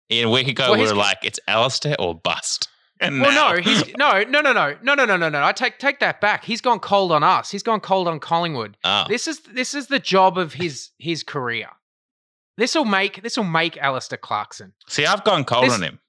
A 0.09 0.25
week 0.25 0.47
ago, 0.47 0.71
Well, 0.71 0.79
we 0.79 0.85
were 0.87 0.93
like, 0.93 1.17
it's 1.23 1.39
Alastair 1.47 1.95
or 1.99 2.15
bust. 2.15 2.69
And 2.99 3.21
well, 3.21 3.31
now- 3.31 3.53
no, 3.53 3.61
he's 3.61 3.83
no, 3.97 4.23
no, 4.23 4.41
no, 4.41 4.53
no, 4.53 4.75
no, 4.81 4.93
no, 4.95 5.05
no, 5.05 5.17
no, 5.17 5.29
no. 5.29 5.43
I 5.43 5.51
take 5.51 5.79
take 5.79 5.99
that 5.99 6.19
back. 6.21 6.43
He's 6.43 6.61
gone 6.61 6.79
cold 6.79 7.11
on 7.11 7.23
us. 7.23 7.51
He's 7.51 7.63
gone 7.63 7.79
cold 7.79 8.07
on 8.07 8.19
Collingwood. 8.19 8.77
Oh. 8.83 9.05
This 9.07 9.27
is 9.27 9.41
this 9.41 9.73
is 9.73 9.87
the 9.87 9.99
job 9.99 10.37
of 10.37 10.53
his 10.53 10.91
his 10.97 11.23
career. 11.23 11.67
This 12.57 12.73
will 12.75 12.85
make 12.85 13.21
this 13.21 13.37
will 13.37 13.43
make 13.43 13.77
Alastair 13.77 14.17
Clarkson. 14.17 14.73
See, 14.87 15.05
I've 15.05 15.23
gone 15.23 15.43
cold 15.45 15.65
This- 15.65 15.73
on 15.73 15.83
him. 15.83 15.99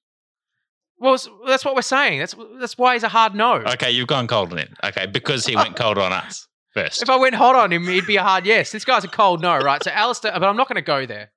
Well, 1.01 1.17
that's 1.47 1.65
what 1.65 1.77
we're 1.77 1.83
saying. 1.83 2.19
That's 2.19 2.35
that's 2.59 2.77
why 2.77 2.95
he's 2.95 3.05
a 3.05 3.09
hard 3.09 3.35
no. 3.35 3.57
Okay, 3.57 3.91
you've 3.93 4.09
gone 4.09 4.27
cold 4.27 4.51
on 4.51 4.59
him. 4.59 4.75
Okay, 4.83 5.07
because 5.07 5.47
he 5.47 5.55
went 5.55 5.77
cold 5.77 5.97
on 5.97 6.13
us 6.13 6.49
first. 6.75 7.03
If 7.03 7.09
I 7.09 7.15
went 7.17 7.37
hot 7.37 7.55
on 7.55 7.73
him, 7.73 7.87
he'd 7.87 8.05
be 8.07 8.17
a 8.17 8.23
hard 8.23 8.45
yes. 8.47 8.73
This 8.73 8.85
guy's 8.85 9.05
a 9.05 9.09
cold 9.09 9.41
no, 9.41 9.57
right? 9.59 9.81
So 9.85 9.93
Alastair, 9.93 10.33
but 10.33 10.43
I'm 10.43 10.57
not 10.57 10.67
going 10.69 10.75
to 10.75 10.83
go 10.83 11.07
there. 11.07 11.31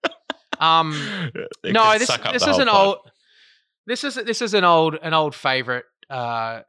Um, 0.60 0.92
no, 1.64 1.98
this 2.00 2.08
this 2.32 2.48
is 2.48 2.58
an 2.58 2.68
pod. 2.70 2.88
old. 2.88 3.11
This 3.92 4.06
is 4.06 4.16
this 4.16 4.42
is 4.42 4.54
an 4.54 4.64
old 4.64 4.96
an 5.04 5.14
old 5.14 5.36
favorite 5.36 5.84
uh, 6.10 6.62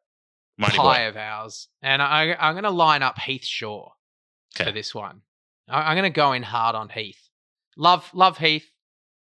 pie 0.60 0.76
boy. 0.76 1.08
of 1.08 1.16
ours, 1.16 1.68
and 1.80 2.02
I, 2.02 2.34
I'm 2.36 2.54
going 2.54 2.64
to 2.64 2.70
line 2.70 3.04
up 3.04 3.16
Heath 3.16 3.44
Shaw 3.44 3.90
for 4.56 4.72
this 4.72 4.92
one. 4.92 5.20
I, 5.68 5.82
I'm 5.82 5.96
going 5.96 6.12
to 6.12 6.16
go 6.16 6.32
in 6.32 6.42
hard 6.42 6.74
on 6.74 6.88
Heath. 6.88 7.28
Love 7.76 8.10
love 8.12 8.38
Heath. 8.38 8.68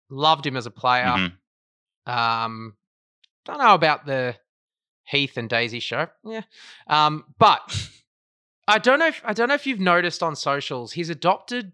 Loved 0.08 0.46
him 0.46 0.56
as 0.56 0.68
a 0.68 0.72
player. 0.72 1.04
Mhm. 1.06 1.32
Um, 2.06 2.76
don't 3.46 3.58
know 3.58 3.74
about 3.74 4.06
the 4.06 4.36
Heath 5.08 5.36
and 5.36 5.50
Daisy 5.50 5.80
show. 5.80 6.10
Yeah. 6.24 6.44
Um, 6.86 7.26
but 7.40 7.90
I 8.68 8.78
don't 8.78 9.00
know 9.00 9.08
if 9.08 9.20
I 9.26 9.34
don't 9.34 9.48
know 9.48 9.56
if 9.56 9.66
you've 9.66 9.80
noticed 9.80 10.22
on 10.22 10.36
socials, 10.36 10.92
he's 10.92 11.10
adopted 11.10 11.72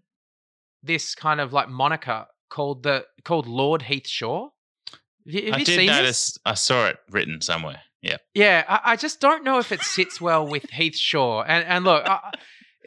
this 0.82 1.14
kind 1.14 1.42
of 1.42 1.52
like 1.52 1.68
moniker 1.68 2.24
called 2.48 2.84
the 2.84 3.04
called 3.22 3.46
Lord 3.46 3.82
Heath 3.82 4.08
Shaw. 4.08 4.48
Have 5.26 5.34
you, 5.34 5.44
have 5.46 5.54
I 5.54 5.58
did 5.58 5.66
seen 5.66 5.86
this? 5.86 5.96
notice. 5.96 6.38
I 6.46 6.54
saw 6.54 6.86
it 6.86 6.98
written 7.10 7.40
somewhere. 7.40 7.80
Yeah. 8.02 8.16
Yeah, 8.34 8.64
I, 8.68 8.92
I 8.92 8.96
just 8.96 9.20
don't 9.20 9.42
know 9.44 9.58
if 9.58 9.72
it 9.72 9.82
sits 9.82 10.20
well 10.20 10.46
with 10.46 10.64
Heath 10.70 10.96
Shaw. 10.96 11.42
And 11.42 11.64
and 11.66 11.84
look, 11.84 12.06
I, 12.08 12.30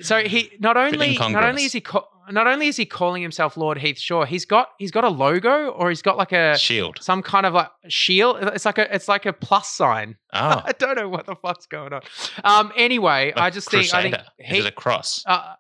so 0.02 0.20
he 0.20 0.52
not 0.60 0.78
only 0.78 1.18
not 1.18 1.44
only 1.44 1.64
is 1.66 1.74
he 1.74 1.82
ca- 1.82 2.06
not 2.32 2.48
only 2.48 2.68
is 2.68 2.78
he 2.78 2.86
calling 2.86 3.22
himself 3.22 3.58
Lord 3.58 3.78
Heath 3.80 4.00
Shaw, 4.00 4.24
he's 4.24 4.46
got 4.46 4.70
he's 4.78 4.92
got 4.92 5.04
a 5.04 5.10
logo 5.10 5.70
or 5.70 5.90
he's 5.90 6.02
got 6.02 6.16
like 6.16 6.32
a 6.32 6.58
Shield. 6.58 7.00
some 7.02 7.22
kind 7.22 7.46
of 7.46 7.54
like 7.54 7.70
shield. 7.90 8.38
It's 8.42 8.66
like 8.66 8.78
a 8.78 8.94
it's 8.96 9.08
like 9.10 9.26
a 9.26 9.34
plus 9.34 9.68
sign. 9.70 10.16
Oh. 10.32 10.62
I 10.66 10.72
don't 10.78 10.96
know 10.96 11.10
what 11.10 11.26
the 11.26 11.36
fuck's 11.36 11.66
going 11.66 11.92
on. 11.92 12.02
Um. 12.46 12.72
Anyway, 12.78 13.34
I 13.36 13.50
just 13.50 13.70
think 13.70 13.94
I 13.94 14.04
think 14.04 14.16
Crusader. 14.16 14.56
Is 14.60 14.66
it 14.66 14.70
a 14.70 14.72
cross? 14.72 15.24
uh, 15.28 15.56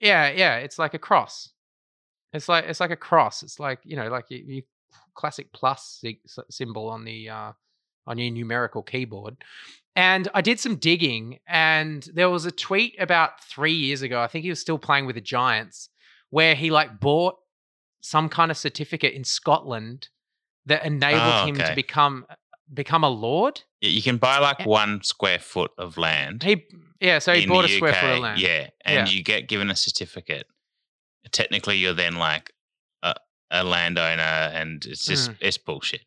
yeah, 0.00 0.30
yeah, 0.30 0.56
it's 0.56 0.78
like 0.80 0.94
a 0.94 0.98
cross. 0.98 1.50
It's 2.32 2.48
like 2.48 2.64
it's 2.64 2.80
like 2.80 2.90
a 2.90 2.96
cross. 2.96 3.42
It's 3.44 3.60
like 3.60 3.78
you 3.84 3.94
know, 3.96 4.08
like 4.08 4.24
you, 4.30 4.42
you 4.44 4.62
classic 5.14 5.52
plus 5.52 6.02
symbol 6.50 6.88
on 6.88 7.04
the 7.04 7.28
uh, 7.28 7.52
on 8.06 8.18
your 8.18 8.30
numerical 8.30 8.82
keyboard. 8.82 9.36
And 9.94 10.28
I 10.32 10.40
did 10.40 10.58
some 10.58 10.76
digging, 10.76 11.38
and 11.46 12.02
there 12.14 12.30
was 12.30 12.46
a 12.46 12.50
tweet 12.50 12.94
about 12.98 13.44
three 13.44 13.74
years 13.74 14.00
ago. 14.02 14.20
I 14.20 14.26
think 14.26 14.42
he 14.44 14.48
was 14.48 14.60
still 14.60 14.78
playing 14.78 15.04
with 15.06 15.16
the 15.16 15.20
Giants, 15.20 15.90
where 16.30 16.54
he 16.54 16.70
like 16.70 16.98
bought 16.98 17.36
some 18.00 18.28
kind 18.28 18.50
of 18.50 18.56
certificate 18.56 19.12
in 19.12 19.22
Scotland 19.24 20.08
that 20.66 20.84
enabled 20.84 21.22
Oh, 21.22 21.46
him 21.46 21.56
to 21.56 21.72
become 21.74 22.24
become 22.72 23.04
a 23.04 23.08
lord. 23.10 23.60
Yeah, 23.82 23.90
you 23.90 24.00
can 24.00 24.16
buy 24.16 24.38
like 24.38 24.64
one 24.64 25.02
square 25.02 25.38
foot 25.38 25.72
of 25.76 25.98
land. 25.98 26.42
He 26.42 26.64
yeah, 27.00 27.18
so 27.18 27.34
he 27.34 27.46
bought 27.46 27.66
a 27.66 27.68
square 27.68 27.92
UK, 27.92 28.00
foot 28.00 28.10
of 28.12 28.18
land. 28.20 28.40
Yeah, 28.40 28.68
and 28.84 29.06
Yeah. 29.08 29.12
you 29.14 29.22
get 29.22 29.46
given 29.46 29.68
a 29.70 29.76
certificate. 29.76 30.46
Technically, 31.32 31.76
you're 31.76 31.92
then 31.92 32.16
like 32.16 32.52
a, 33.52 33.62
landowner, 33.64 34.22
and 34.22 34.84
it's 34.84 35.04
just 35.06 35.30
Mhm. 35.30 35.36
it's 35.40 35.58
bullshit. 35.58 36.02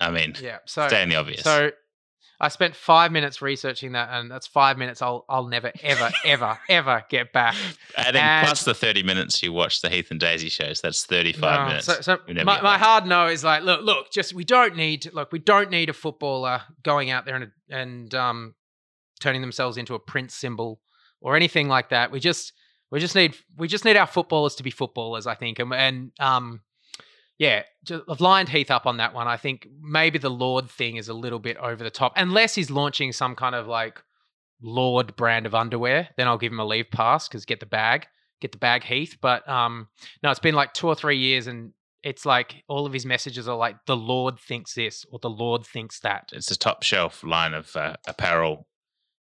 I 0.00 0.10
mean, 0.10 0.34
Yeah, 0.40 0.58
so 0.66 0.88
the 0.88 1.14
obvious. 1.16 1.42
So 1.42 1.70
I 2.40 2.48
spent 2.48 2.76
five 2.76 3.10
minutes 3.10 3.42
researching 3.42 3.92
that, 3.92 4.10
and 4.12 4.30
that's 4.30 4.46
five 4.46 4.78
minutes 4.78 5.02
I'll 5.02 5.24
I'll 5.28 5.48
never 5.48 5.72
ever 5.82 6.10
ever 6.24 6.58
ever 6.68 7.04
get 7.08 7.32
back. 7.32 7.56
adding 7.96 8.20
and- 8.22 8.46
plus 8.46 8.62
the 8.64 8.74
thirty 8.74 9.02
minutes 9.02 9.42
you 9.42 9.52
watch 9.52 9.80
the 9.80 9.90
Heath 9.90 10.10
and 10.12 10.20
Daisy 10.20 10.48
shows, 10.48 10.80
that's 10.80 11.04
thirty-five 11.04 11.60
No, 11.62 11.66
minutes. 11.66 11.86
So, 11.86 12.00
so 12.00 12.18
my, 12.44 12.60
my 12.60 12.78
hard 12.78 13.06
no 13.06 13.26
is 13.26 13.42
like, 13.42 13.62
look, 13.64 13.80
look, 13.82 14.12
just 14.12 14.34
we 14.34 14.44
don't 14.44 14.76
need 14.76 15.12
look, 15.12 15.32
we 15.32 15.40
don't 15.40 15.70
need 15.70 15.88
a 15.88 15.92
footballer 15.92 16.62
going 16.84 17.10
out 17.10 17.24
there 17.24 17.34
and 17.36 17.50
and 17.70 18.14
um 18.14 18.54
turning 19.20 19.40
themselves 19.40 19.76
into 19.76 19.94
a 19.94 19.98
prince 19.98 20.32
symbol 20.34 20.80
or 21.20 21.34
anything 21.34 21.66
like 21.66 21.88
that. 21.88 22.12
We 22.12 22.20
just 22.20 22.52
we 22.92 23.00
just 23.00 23.16
need 23.16 23.34
we 23.56 23.66
just 23.66 23.84
need 23.84 23.96
our 23.96 24.06
footballers 24.06 24.54
to 24.56 24.62
be 24.62 24.70
footballers, 24.70 25.26
I 25.26 25.34
think, 25.34 25.58
and 25.58 25.74
and 25.74 26.12
um. 26.20 26.60
Yeah, 27.38 27.62
I've 28.08 28.20
lined 28.20 28.48
Heath 28.48 28.70
up 28.70 28.84
on 28.86 28.96
that 28.96 29.14
one. 29.14 29.28
I 29.28 29.36
think 29.36 29.68
maybe 29.80 30.18
the 30.18 30.28
Lord 30.28 30.68
thing 30.68 30.96
is 30.96 31.08
a 31.08 31.14
little 31.14 31.38
bit 31.38 31.56
over 31.56 31.84
the 31.84 31.90
top, 31.90 32.12
unless 32.16 32.54
he's 32.54 32.70
launching 32.70 33.12
some 33.12 33.36
kind 33.36 33.54
of 33.54 33.68
like 33.68 34.02
Lord 34.60 35.14
brand 35.14 35.46
of 35.46 35.54
underwear. 35.54 36.08
Then 36.16 36.26
I'll 36.26 36.38
give 36.38 36.52
him 36.52 36.60
a 36.60 36.64
leave 36.64 36.90
pass 36.90 37.28
because 37.28 37.44
get 37.44 37.60
the 37.60 37.66
bag, 37.66 38.06
get 38.40 38.50
the 38.50 38.58
bag, 38.58 38.82
Heath. 38.82 39.18
But 39.20 39.48
um, 39.48 39.88
no, 40.22 40.30
it's 40.30 40.40
been 40.40 40.56
like 40.56 40.74
two 40.74 40.88
or 40.88 40.96
three 40.96 41.18
years, 41.18 41.46
and 41.46 41.72
it's 42.02 42.26
like 42.26 42.64
all 42.68 42.86
of 42.86 42.92
his 42.92 43.06
messages 43.06 43.48
are 43.48 43.56
like 43.56 43.76
the 43.86 43.96
Lord 43.96 44.38
thinks 44.38 44.74
this 44.74 45.04
or 45.10 45.20
the 45.20 45.30
Lord 45.30 45.64
thinks 45.64 46.00
that. 46.00 46.30
It's 46.32 46.50
a 46.50 46.58
top 46.58 46.82
shelf 46.82 47.22
line 47.22 47.54
of 47.54 47.74
uh, 47.76 47.96
apparel 48.06 48.66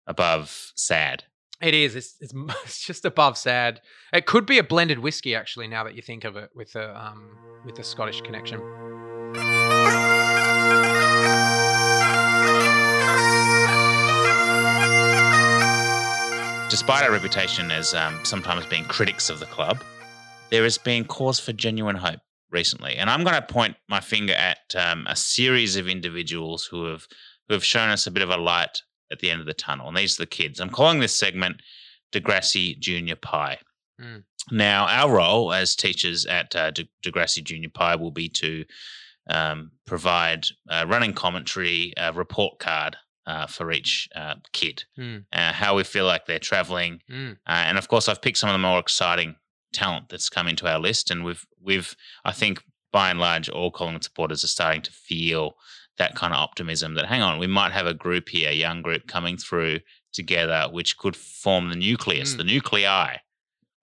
above 0.06 0.72
sad. 0.76 1.24
It 1.60 1.74
is. 1.74 1.94
It's, 1.94 2.16
it's 2.20 2.32
it's 2.64 2.84
just 2.84 3.04
above 3.04 3.38
sad. 3.38 3.80
It 4.12 4.26
could 4.26 4.46
be 4.46 4.58
a 4.58 4.64
blended 4.64 4.98
whiskey, 4.98 5.34
actually. 5.34 5.68
Now 5.68 5.84
that 5.84 5.94
you 5.94 6.02
think 6.02 6.24
of 6.24 6.36
it, 6.36 6.50
with 6.54 6.72
the 6.72 6.98
um 6.98 7.36
with 7.64 7.76
the 7.76 7.84
Scottish 7.84 8.20
connection. 8.20 8.60
Despite 16.70 17.04
our 17.04 17.12
reputation 17.12 17.70
as 17.70 17.94
um, 17.94 18.18
sometimes 18.24 18.66
being 18.66 18.84
critics 18.84 19.30
of 19.30 19.38
the 19.38 19.46
club, 19.46 19.82
there 20.50 20.64
has 20.64 20.76
been 20.76 21.04
cause 21.04 21.38
for 21.38 21.52
genuine 21.52 21.94
hope 21.94 22.18
recently, 22.50 22.96
and 22.96 23.08
I'm 23.08 23.22
going 23.22 23.36
to 23.36 23.42
point 23.42 23.76
my 23.88 24.00
finger 24.00 24.32
at 24.32 24.58
um, 24.76 25.06
a 25.08 25.14
series 25.14 25.76
of 25.76 25.88
individuals 25.88 26.64
who 26.64 26.86
have 26.86 27.06
who 27.48 27.54
have 27.54 27.64
shown 27.64 27.90
us 27.90 28.06
a 28.06 28.10
bit 28.10 28.22
of 28.22 28.30
a 28.30 28.36
light 28.36 28.82
at 29.14 29.20
the 29.20 29.30
end 29.30 29.40
of 29.40 29.46
the 29.46 29.54
tunnel, 29.54 29.88
and 29.88 29.96
these 29.96 30.18
are 30.18 30.22
the 30.24 30.26
kids. 30.26 30.60
I'm 30.60 30.70
calling 30.70 31.00
this 31.00 31.16
segment 31.16 31.62
Degrassi 32.12 32.78
Junior 32.78 33.16
Pie. 33.16 33.58
Mm. 34.00 34.24
Now, 34.50 34.86
our 34.86 35.10
role 35.16 35.52
as 35.52 35.74
teachers 35.74 36.26
at 36.26 36.54
uh, 36.54 36.70
De- 36.70 36.88
Degrassi 37.04 37.42
Junior 37.42 37.70
Pie 37.70 37.96
will 37.96 38.10
be 38.10 38.28
to 38.30 38.64
um, 39.30 39.70
provide 39.86 40.46
uh, 40.68 40.84
running 40.86 41.14
commentary, 41.14 41.94
a 41.96 42.12
report 42.12 42.58
card 42.58 42.96
uh, 43.26 43.46
for 43.46 43.72
each 43.72 44.08
uh, 44.14 44.34
kid, 44.52 44.84
Mm. 44.98 45.24
uh, 45.32 45.52
how 45.52 45.74
we 45.76 45.84
feel 45.84 46.04
like 46.04 46.26
they're 46.26 46.38
traveling, 46.38 47.00
Mm. 47.10 47.32
uh, 47.46 47.64
and 47.68 47.78
of 47.78 47.88
course, 47.88 48.06
I've 48.08 48.20
picked 48.20 48.36
some 48.38 48.50
of 48.50 48.54
the 48.54 48.58
more 48.58 48.78
exciting 48.78 49.36
talent 49.72 50.08
that's 50.10 50.28
come 50.28 50.46
into 50.46 50.68
our 50.70 50.78
list, 50.78 51.10
and 51.10 51.24
we've 51.24 51.44
we've 51.60 51.96
I 52.24 52.32
think 52.32 52.62
by 52.92 53.10
and 53.10 53.18
large 53.18 53.48
all 53.48 53.70
Collingwood 53.72 54.04
supporters 54.04 54.44
are 54.44 54.48
starting 54.48 54.82
to 54.82 54.92
feel 54.92 55.54
that 55.98 56.14
kind 56.16 56.32
of 56.32 56.38
optimism 56.38 56.94
that 56.94 57.06
hang 57.06 57.22
on, 57.22 57.38
we 57.38 57.46
might 57.46 57.72
have 57.72 57.86
a 57.86 57.94
group 57.94 58.28
here, 58.28 58.50
a 58.50 58.54
young 58.54 58.82
group 58.82 59.06
coming 59.06 59.36
through 59.36 59.80
together, 60.12 60.68
which 60.70 60.96
could 60.98 61.16
form 61.16 61.68
the 61.70 61.76
nucleus, 61.76 62.34
Mm. 62.34 62.36
the 62.38 62.44
nuclei 62.44 63.16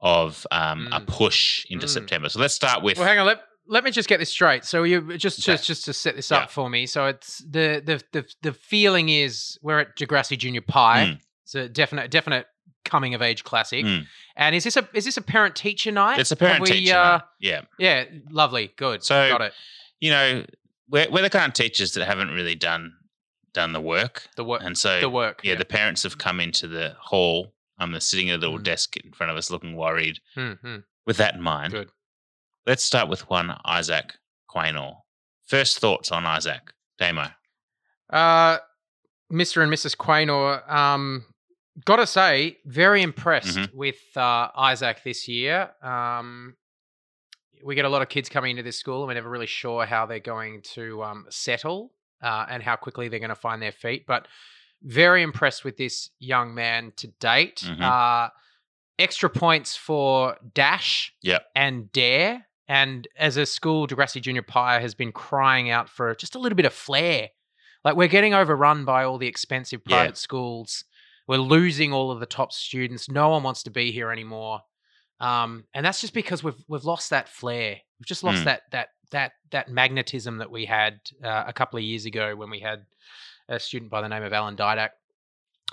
of 0.01 0.45
um, 0.51 0.87
a 0.91 0.99
Mm. 0.99 1.07
push 1.07 1.65
into 1.69 1.85
Mm. 1.85 1.89
September. 1.89 2.29
So 2.29 2.39
let's 2.39 2.53
start 2.55 2.81
with 2.83 2.97
Well, 2.97 3.07
hang 3.07 3.19
on. 3.19 3.25
Let, 3.27 3.43
let 3.67 3.83
me 3.83 3.91
just 3.91 4.09
get 4.09 4.19
this 4.19 4.31
straight. 4.31 4.65
So 4.65 4.83
you 4.83 5.17
just 5.17 5.39
Okay. 5.39 5.53
just 5.53 5.65
just 5.67 5.85
to 5.85 5.93
set 5.93 6.15
this 6.15 6.31
Yeah. 6.31 6.37
up 6.39 6.51
for 6.51 6.69
me. 6.69 6.85
So 6.85 7.05
it's 7.07 7.37
the 7.39 7.81
the 7.85 8.01
the 8.11 8.25
the 8.41 8.53
feeling 8.53 9.09
is 9.09 9.57
we're 9.61 9.79
at 9.79 9.95
Degrassi 9.97 10.37
Junior 10.37 10.61
Pie. 10.61 11.05
Mm. 11.05 11.19
It's 11.43 11.55
a 11.55 11.69
definite 11.69 12.09
definite 12.11 12.47
coming 12.83 13.13
of 13.13 13.21
age 13.21 13.43
classic. 13.43 13.85
Mm. 13.85 14.07
And 14.35 14.55
is 14.55 14.63
this 14.63 14.75
a 14.75 14.87
is 14.93 15.05
this 15.05 15.17
a 15.17 15.21
parent 15.21 15.55
teacher 15.55 15.91
night? 15.91 16.19
it's 16.19 16.31
a 16.31 16.35
parent 16.35 16.61
we, 16.61 16.71
teacher. 16.71 16.95
uh. 16.97 17.19
Yeah. 17.39 17.61
Yeah, 17.77 18.05
lovely, 18.31 18.71
good. 18.75 19.03
So- 19.03 19.29
got 19.29 19.41
it. 19.41 19.53
you 19.99 20.09
know, 20.09 20.43
we're, 20.91 21.09
we're 21.09 21.21
the 21.23 21.29
kind 21.29 21.47
of 21.47 21.53
teachers 21.53 21.93
that 21.93 22.05
haven't 22.05 22.29
really 22.29 22.55
done 22.55 22.93
done 23.53 23.73
the 23.73 23.81
work, 23.81 24.27
The 24.37 24.43
work. 24.45 24.61
and 24.63 24.77
so 24.77 25.01
The 25.01 25.09
work. 25.09 25.41
yeah, 25.43 25.55
the 25.55 25.65
parents 25.65 26.03
have 26.03 26.17
come 26.17 26.39
into 26.39 26.67
the 26.69 26.95
hall. 26.99 27.53
Um, 27.79 27.91
they're 27.91 27.99
sitting 27.99 28.29
at 28.29 28.37
a 28.37 28.39
little 28.39 28.59
Mm. 28.59 28.63
desk 28.63 28.95
in 28.97 29.11
front 29.11 29.29
of 29.31 29.37
us, 29.37 29.49
looking 29.51 29.75
worried. 29.75 30.19
Hmm, 30.35 30.53
hmm. 30.53 30.77
With 31.05 31.17
that 31.17 31.33
in 31.35 31.41
mind, 31.41 31.73
Good. 31.73 31.89
let's 32.65 32.83
start 32.83 33.09
with 33.09 33.29
one 33.29 33.57
Isaac 33.65 34.15
Quaynor. 34.49 34.97
First 35.47 35.79
thoughts 35.79 36.11
on 36.11 36.25
Isaac 36.25 36.71
Damo. 36.97 37.27
Uh, 38.09 38.59
Mr. 39.31 39.63
and 39.63 39.71
Mrs. 39.71 39.97
Quaynor, 39.97 40.69
um, 40.71 41.25
gotta 41.85 42.05
say, 42.07 42.57
very 42.65 43.01
impressed 43.01 43.57
Mhm. 43.57 43.73
with 43.73 43.99
uh, 44.15 44.49
Isaac 44.55 45.03
this 45.03 45.27
year. 45.27 45.71
Um, 45.81 46.55
we 47.63 47.75
get 47.75 47.85
a 47.85 47.89
lot 47.89 48.01
of 48.01 48.09
kids 48.09 48.29
coming 48.29 48.51
into 48.51 48.63
this 48.63 48.77
school, 48.77 49.01
and 49.01 49.07
we're 49.07 49.13
never 49.15 49.29
really 49.29 49.47
sure 49.47 49.85
how 49.85 50.05
they're 50.05 50.19
going 50.19 50.61
to 50.73 51.03
um, 51.03 51.25
settle 51.29 51.91
uh, 52.21 52.45
and 52.49 52.61
how 52.63 52.75
quickly 52.75 53.07
they're 53.07 53.19
going 53.19 53.29
to 53.29 53.35
find 53.35 53.61
their 53.61 53.71
feet. 53.71 54.05
But 54.07 54.27
very 54.83 55.21
impressed 55.21 55.63
with 55.63 55.77
this 55.77 56.09
young 56.19 56.53
man 56.55 56.91
to 56.97 57.07
date. 57.19 57.57
Mhm. 57.65 57.81
Uh, 57.81 58.29
extra 58.97 59.29
points 59.29 59.75
for 59.75 60.37
Dash 60.53 61.13
Yep. 61.21 61.45
and 61.55 61.91
Dare. 61.91 62.47
And 62.67 63.07
as 63.17 63.37
a 63.37 63.45
school, 63.45 63.87
Degrassi 63.87 64.21
Junior 64.21 64.41
Pie 64.43 64.79
has 64.79 64.93
been 64.95 65.11
crying 65.11 65.69
out 65.69 65.89
for 65.89 66.15
just 66.15 66.35
a 66.35 66.39
little 66.39 66.55
bit 66.55 66.65
of 66.65 66.73
flair. 66.73 67.29
Like 67.83 67.95
we're 67.95 68.07
getting 68.07 68.33
overrun 68.33 68.85
by 68.85 69.03
all 69.03 69.17
the 69.17 69.27
expensive 69.27 69.81
Yeah. 69.85 69.97
private 69.97 70.17
schools. 70.17 70.83
We're 71.27 71.37
losing 71.37 71.93
all 71.93 72.11
of 72.11 72.19
the 72.19 72.25
top 72.25 72.51
students. 72.51 73.09
No 73.09 73.29
one 73.29 73.43
wants 73.43 73.63
to 73.63 73.71
be 73.71 73.91
here 73.91 74.11
anymore. 74.11 74.61
Um, 75.21 75.65
and 75.73 75.85
that's 75.85 76.01
just 76.01 76.13
because 76.13 76.43
we've 76.43 76.61
we've 76.67 76.83
lost 76.83 77.11
that 77.11 77.29
flair. 77.29 77.77
We've 77.99 78.07
just 78.07 78.23
lost 78.23 78.41
Mm. 78.41 78.45
that 78.45 78.61
that 78.71 78.87
that 79.11 79.31
that 79.51 79.69
magnetism 79.69 80.37
that 80.39 80.49
we 80.51 80.65
had 80.65 80.99
uh, 81.23 81.43
a 81.47 81.53
couple 81.53 81.77
of 81.77 81.83
years 81.83 82.05
ago 82.05 82.35
when 82.35 82.49
we 82.49 82.59
had 82.59 82.85
a 83.47 83.59
student 83.59 83.91
by 83.91 84.01
the 84.01 84.09
name 84.09 84.23
of 84.23 84.33
Alan 84.33 84.55
Didak. 84.55 84.89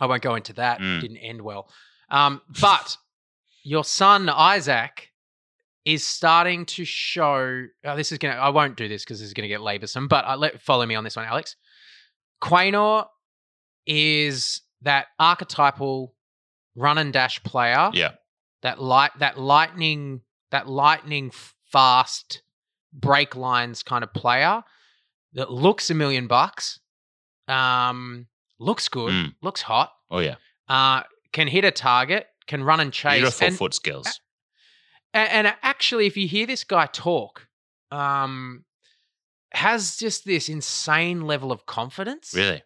I 0.01 0.07
won't 0.07 0.23
go 0.23 0.35
into 0.35 0.53
that. 0.55 0.81
Mm. 0.81 0.99
It 0.99 1.01
didn't 1.01 1.17
end 1.19 1.41
well. 1.43 1.71
Um, 2.11 2.43
but 2.61 2.97
your 3.65 3.85
son 3.85 4.29
Isaac 4.29 5.11
is 5.85 6.07
starting 6.07 6.67
to 6.67 6.85
show. 6.85 7.65
Oh, 7.85 7.97
this 7.97 8.13
is 8.13 8.19
gonna. 8.19 8.35
I 8.35 8.51
won't 8.51 8.77
do 8.77 8.87
this 8.89 9.03
because 9.05 9.19
this 9.21 9.29
is 9.29 9.35
gonna 9.35 9.49
get 9.49 9.61
laborsome. 9.61 10.09
But 10.09 10.27
uh, 10.27 10.37
let 10.37 10.61
follow 10.61 10.85
me 10.85 10.95
on 10.95 11.05
this 11.05 11.17
one, 11.17 11.25
Alex. 11.25 11.57
Quaynor 12.43 13.07
is 13.87 14.61
that 14.83 15.07
archetypal 15.19 16.15
run 16.77 16.99
and 16.99 17.13
dash 17.13 17.43
player. 17.43 17.91
Yeah. 17.95 18.13
That 18.63 18.81
light. 18.81 19.13
That 19.19 19.39
lightning. 19.39 20.23
That 20.51 20.67
lightning 20.69 21.31
fast 21.71 22.43
break 22.93 23.37
lines 23.37 23.83
kind 23.83 24.03
of 24.03 24.13
player 24.15 24.63
that 25.35 25.51
looks 25.51 25.91
a 25.91 25.95
million 25.95 26.27
bucks. 26.27 26.81
Um, 27.47 28.27
looks 28.59 28.89
good. 28.89 29.13
Mm. 29.13 29.35
Looks 29.43 29.61
hot. 29.63 29.93
Oh 30.11 30.21
yeah, 30.21 30.37
Uh, 30.69 31.03
can 31.33 31.49
hit 31.49 31.65
a 31.65 31.71
target. 31.71 32.27
Can 32.47 32.65
run 32.65 32.81
and 32.81 32.93
chase. 32.93 33.19
beautiful 33.21 33.47
and, 33.49 33.57
foot 33.59 33.75
skills. 33.75 34.21
and, 35.13 35.47
and 35.47 35.55
actually, 35.63 36.07
if 36.07 36.17
you 36.17 36.27
hear 36.27 36.47
this 36.47 36.65
guy 36.65 36.87
talk, 36.87 37.47
um, 37.91 38.65
has 39.53 39.97
just 39.99 40.25
this 40.25 40.49
insane 40.49 41.27
level 41.27 41.53
of 41.53 41.67
confidence. 41.67 42.33
Really, 42.35 42.63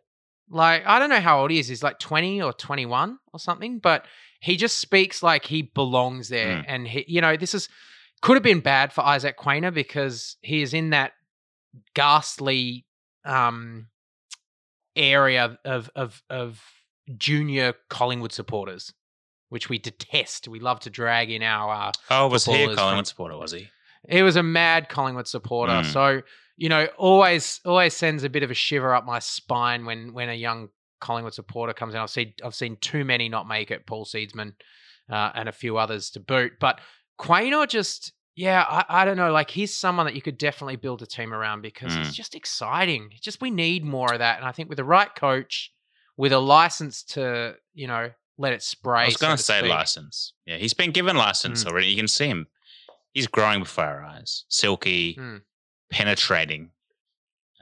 Like 0.49 0.87
I 0.87 1.01
don't 1.01 1.11
know 1.11 1.21
how 1.21 1.41
old 1.41 1.51
he 1.51 1.59
is. 1.59 1.67
He's 1.67 1.83
like 1.83 1.99
twenty 1.99 2.41
or 2.41 2.53
twenty 2.53 2.87
one 2.87 3.19
or 3.33 3.41
something, 3.41 3.81
but 3.81 4.07
he 4.43 4.57
just 4.57 4.79
speaks 4.79 5.23
like 5.23 5.47
he 5.47 5.63
belongs 5.63 6.29
there. 6.29 6.57
Mm. 6.57 6.65
And 6.67 6.89
he, 6.89 7.05
you 7.07 7.21
know, 7.21 7.37
this 7.37 7.55
is 7.55 7.69
could 8.23 8.35
have 8.35 8.43
been 8.43 8.61
bad 8.61 8.93
for 8.93 9.03
Isaac 9.03 9.39
Quaynor 9.39 9.73
because 9.73 10.37
he 10.43 10.63
is 10.63 10.75
in 10.75 10.91
that 10.91 11.13
ghastly 11.95 12.85
um 13.25 13.87
area 14.97 15.59
of 15.65 15.91
of 15.95 16.23
of 16.29 16.61
junior 17.17 17.75
Collingwood 17.89 18.33
supporters, 18.33 18.93
which 19.49 19.69
we 19.69 19.79
detest. 19.79 20.49
We 20.49 20.59
love 20.59 20.81
to 20.81 20.91
drag 20.91 21.31
in 21.31 21.45
our 21.45 21.89
uh, 21.89 21.93
oh, 22.11 22.27
was 22.27 22.45
he 22.45 22.65
a 22.65 22.75
Collingwood 22.75 22.79
from- 22.79 23.05
supporter? 23.05 23.37
Was 23.37 23.53
he? 23.53 23.69
he 24.09 24.23
was 24.23 24.35
a 24.35 24.43
mad 24.43 24.89
Collingwood 24.89 25.29
supporter. 25.29 25.73
Mm. 25.73 25.93
So, 25.93 26.23
you 26.57 26.69
know, 26.69 26.87
always 26.99 27.61
always 27.65 27.95
sends 27.95 28.25
a 28.25 28.29
bit 28.29 28.43
of 28.43 28.51
a 28.51 28.55
shiver 28.55 28.93
up 28.93 29.07
my 29.07 29.21
spine 29.21 29.85
when 29.85 30.13
when 30.13 30.29
a 30.29 30.35
young 30.35 30.69
Collingwood 31.03 31.35
supporter 31.35 31.75
comes 31.75 31.93
in. 31.95 32.01
I've 32.01 32.09
seen 32.09 32.33
I've 32.43 32.55
seen 32.55 32.77
too 32.81 33.05
many 33.05 33.29
not 33.29 33.47
make 33.47 33.71
it, 33.71 33.85
Paul 33.87 34.07
Seedsman 34.07 34.55
uh, 35.11 35.33
and 35.35 35.49
a 35.49 35.53
few 35.53 35.77
others 35.77 36.09
to 36.13 36.21
boot. 36.21 36.53
But 36.59 36.81
Quaynor 37.21 37.69
just 37.69 38.13
yeah, 38.35 38.65
I, 38.67 39.03
I 39.03 39.05
don't 39.05 39.19
know. 39.19 39.31
Like 39.31 39.51
he's 39.51 39.77
someone 39.77 40.07
that 40.07 40.15
you 40.15 40.23
could 40.23 40.39
definitely 40.39 40.77
build 40.77 41.03
a 41.03 41.07
team 41.07 41.35
around 41.35 41.61
because 41.61 41.93
Mm. 41.93 42.01
it's 42.07 42.17
just 42.17 42.35
exciting. 42.35 43.11
It's 43.13 43.21
just 43.21 43.43
we 43.43 43.51
need 43.51 43.85
more 43.85 44.11
of 44.15 44.21
that. 44.21 44.39
And 44.39 44.47
I 44.47 44.53
think 44.53 44.71
with 44.71 44.79
the 44.79 44.85
right 44.85 45.15
coach, 45.15 45.71
with 46.17 46.33
a 46.33 46.39
license 46.39 47.03
to, 47.15 47.57
you 47.75 47.87
know, 47.87 48.11
let 48.39 48.55
it 48.55 48.63
spray. 48.63 49.03
I 49.03 49.05
was 49.07 49.19
going 49.19 49.37
so 49.37 49.37
to 49.37 49.43
say 49.43 49.59
speak. 49.59 49.71
license. 49.71 50.33
Yeah, 50.47 50.57
he's 50.57 50.73
been 50.73 50.93
given 50.93 51.15
license 51.17 51.63
Mm. 51.63 51.69
already. 51.69 51.89
You 51.89 51.97
can 51.97 52.09
see 52.09 52.27
him. 52.29 52.47
He's 53.13 53.27
growing 53.27 53.61
before 53.61 53.85
our 53.85 54.03
eyes. 54.05 54.45
Silky, 54.49 55.15
Mm. 55.17 55.43
penetrating 55.91 56.71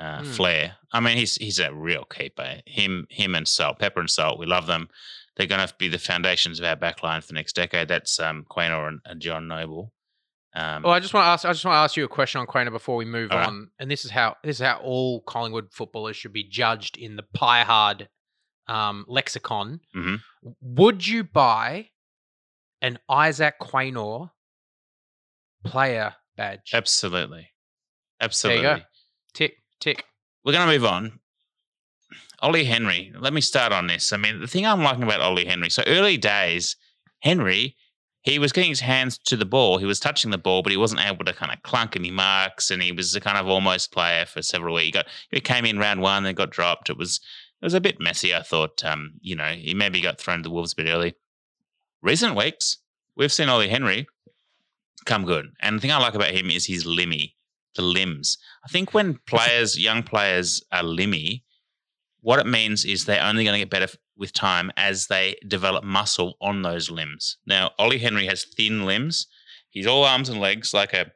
uh, 0.00 0.22
Mm. 0.22 0.26
flair. 0.34 0.76
I 0.92 0.98
mean, 1.00 1.16
he's 1.18 1.36
he's 1.36 1.58
a 1.60 1.72
real 1.72 2.04
keeper. 2.04 2.60
Him 2.66 3.06
him 3.10 3.34
and 3.34 3.46
Salt, 3.46 3.78
Pepper 3.78 4.00
and 4.00 4.10
Salt. 4.10 4.38
We 4.38 4.46
love 4.46 4.66
them. 4.66 4.88
They're 5.36 5.46
going 5.46 5.66
to 5.66 5.72
be 5.78 5.88
the 5.88 5.98
foundations 5.98 6.58
of 6.58 6.64
our 6.66 6.74
backline 6.76 7.20
for 7.22 7.28
the 7.28 7.34
next 7.34 7.54
decade. 7.54 7.88
That's 7.88 8.18
um, 8.18 8.44
Quaynor 8.50 8.88
and, 8.88 9.00
and 9.04 9.20
John 9.20 9.46
Noble. 9.46 9.92
Um, 10.54 10.82
Well, 10.82 10.92
I 10.92 10.98
just 11.00 11.14
want 11.14 11.24
to 11.24 11.28
ask. 11.28 11.44
I 11.44 11.52
just 11.52 11.64
want 11.64 11.74
to 11.76 11.78
ask 11.80 11.96
you 11.96 12.04
a 12.04 12.08
question 12.08 12.40
on 12.40 12.46
Quaynor 12.46 12.72
before 12.72 12.96
we 12.96 13.04
move 13.04 13.30
All 13.30 13.38
right. 13.38 13.46
on. 13.46 13.70
And 13.78 13.90
this 13.90 14.04
is 14.04 14.10
how 14.10 14.36
this 14.42 14.56
is 14.60 14.66
how 14.66 14.78
all 14.78 15.20
Collingwood 15.22 15.72
footballers 15.72 16.16
should 16.16 16.32
be 16.32 16.44
judged 16.44 16.96
in 16.98 17.14
the 17.16 17.22
pie 17.34 17.62
hard 17.62 18.08
um, 18.66 19.04
lexicon. 19.08 19.80
Mhm. 19.94 20.20
Would 20.62 21.06
you 21.06 21.24
buy 21.24 21.90
an 22.82 22.98
Isaac 23.08 23.54
Quaynor 23.60 24.30
player 25.64 26.14
badge? 26.36 26.70
absolutely, 26.72 27.50
There 28.18 28.26
absolutely. 28.26 28.68
you 28.68 28.76
go. 28.76 28.82
Tick 29.34 29.59
tick. 29.80 30.04
we're 30.44 30.52
going 30.52 30.66
to 30.66 30.72
move 30.72 30.84
on. 30.84 31.18
Ollie 32.40 32.64
Henry, 32.64 33.12
let 33.18 33.32
me 33.32 33.40
start 33.40 33.72
on 33.72 33.86
this. 33.86 34.12
I 34.12 34.16
mean, 34.16 34.40
the 34.40 34.46
thing 34.46 34.66
I'm 34.66 34.82
liking 34.82 35.02
about 35.02 35.20
Ollie 35.20 35.44
Henry, 35.44 35.68
so 35.68 35.82
early 35.86 36.16
days, 36.16 36.76
Henry, 37.20 37.76
he 38.22 38.38
was 38.38 38.52
getting 38.52 38.70
his 38.70 38.80
hands 38.80 39.18
to 39.18 39.36
the 39.36 39.44
ball. 39.44 39.78
He 39.78 39.86
was 39.86 40.00
touching 40.00 40.30
the 40.30 40.38
ball, 40.38 40.62
but 40.62 40.72
he 40.72 40.78
wasn't 40.78 41.04
able 41.04 41.24
to 41.24 41.32
kind 41.32 41.52
of 41.52 41.62
clunk 41.62 41.96
any 41.96 42.10
marks, 42.10 42.70
and 42.70 42.82
he 42.82 42.92
was 42.92 43.14
a 43.14 43.20
kind 43.20 43.38
of 43.38 43.46
almost 43.46 43.92
player 43.92 44.26
for 44.26 44.42
several 44.42 44.74
weeks. 44.74 44.86
He 44.86 44.92
got 44.92 45.06
he 45.30 45.40
came 45.40 45.64
in 45.64 45.78
round 45.78 46.00
one, 46.00 46.22
then 46.22 46.34
got 46.34 46.50
dropped. 46.50 46.90
It 46.90 46.98
was 46.98 47.20
it 47.60 47.64
was 47.64 47.74
a 47.74 47.80
bit 47.80 48.00
messy. 48.00 48.34
I 48.34 48.42
thought, 48.42 48.84
um, 48.84 49.12
you 49.20 49.36
know, 49.36 49.52
he 49.52 49.74
maybe 49.74 50.00
got 50.00 50.18
thrown 50.18 50.38
to 50.38 50.42
the 50.48 50.50
wolves 50.50 50.72
a 50.72 50.76
bit 50.76 50.88
early. 50.88 51.14
Recent 52.02 52.36
weeks, 52.36 52.78
we've 53.16 53.32
seen 53.32 53.48
Ollie 53.48 53.68
Henry 53.68 54.06
come 55.06 55.24
good, 55.24 55.46
and 55.60 55.76
the 55.76 55.80
thing 55.80 55.92
I 55.92 55.98
like 55.98 56.14
about 56.14 56.34
him 56.34 56.50
is 56.50 56.66
his 56.66 56.86
limmy, 56.86 57.34
the 57.74 57.82
limbs. 57.82 58.38
I 58.64 58.68
think 58.68 58.92
when 58.94 59.18
players, 59.26 59.78
young 59.78 60.02
players, 60.02 60.62
are 60.72 60.82
limmy, 60.82 61.42
what 62.20 62.38
it 62.38 62.46
means 62.46 62.84
is 62.84 63.04
they're 63.04 63.22
only 63.22 63.44
going 63.44 63.54
to 63.54 63.60
get 63.60 63.70
better 63.70 63.88
with 64.16 64.32
time 64.32 64.70
as 64.76 65.06
they 65.06 65.36
develop 65.48 65.82
muscle 65.82 66.36
on 66.40 66.62
those 66.62 66.90
limbs. 66.90 67.38
Now, 67.46 67.70
Ollie 67.78 67.98
Henry 67.98 68.26
has 68.26 68.44
thin 68.44 68.84
limbs. 68.84 69.26
He's 69.70 69.86
all 69.86 70.04
arms 70.04 70.28
and 70.28 70.40
legs, 70.40 70.74
like 70.74 70.92
a 70.92 71.12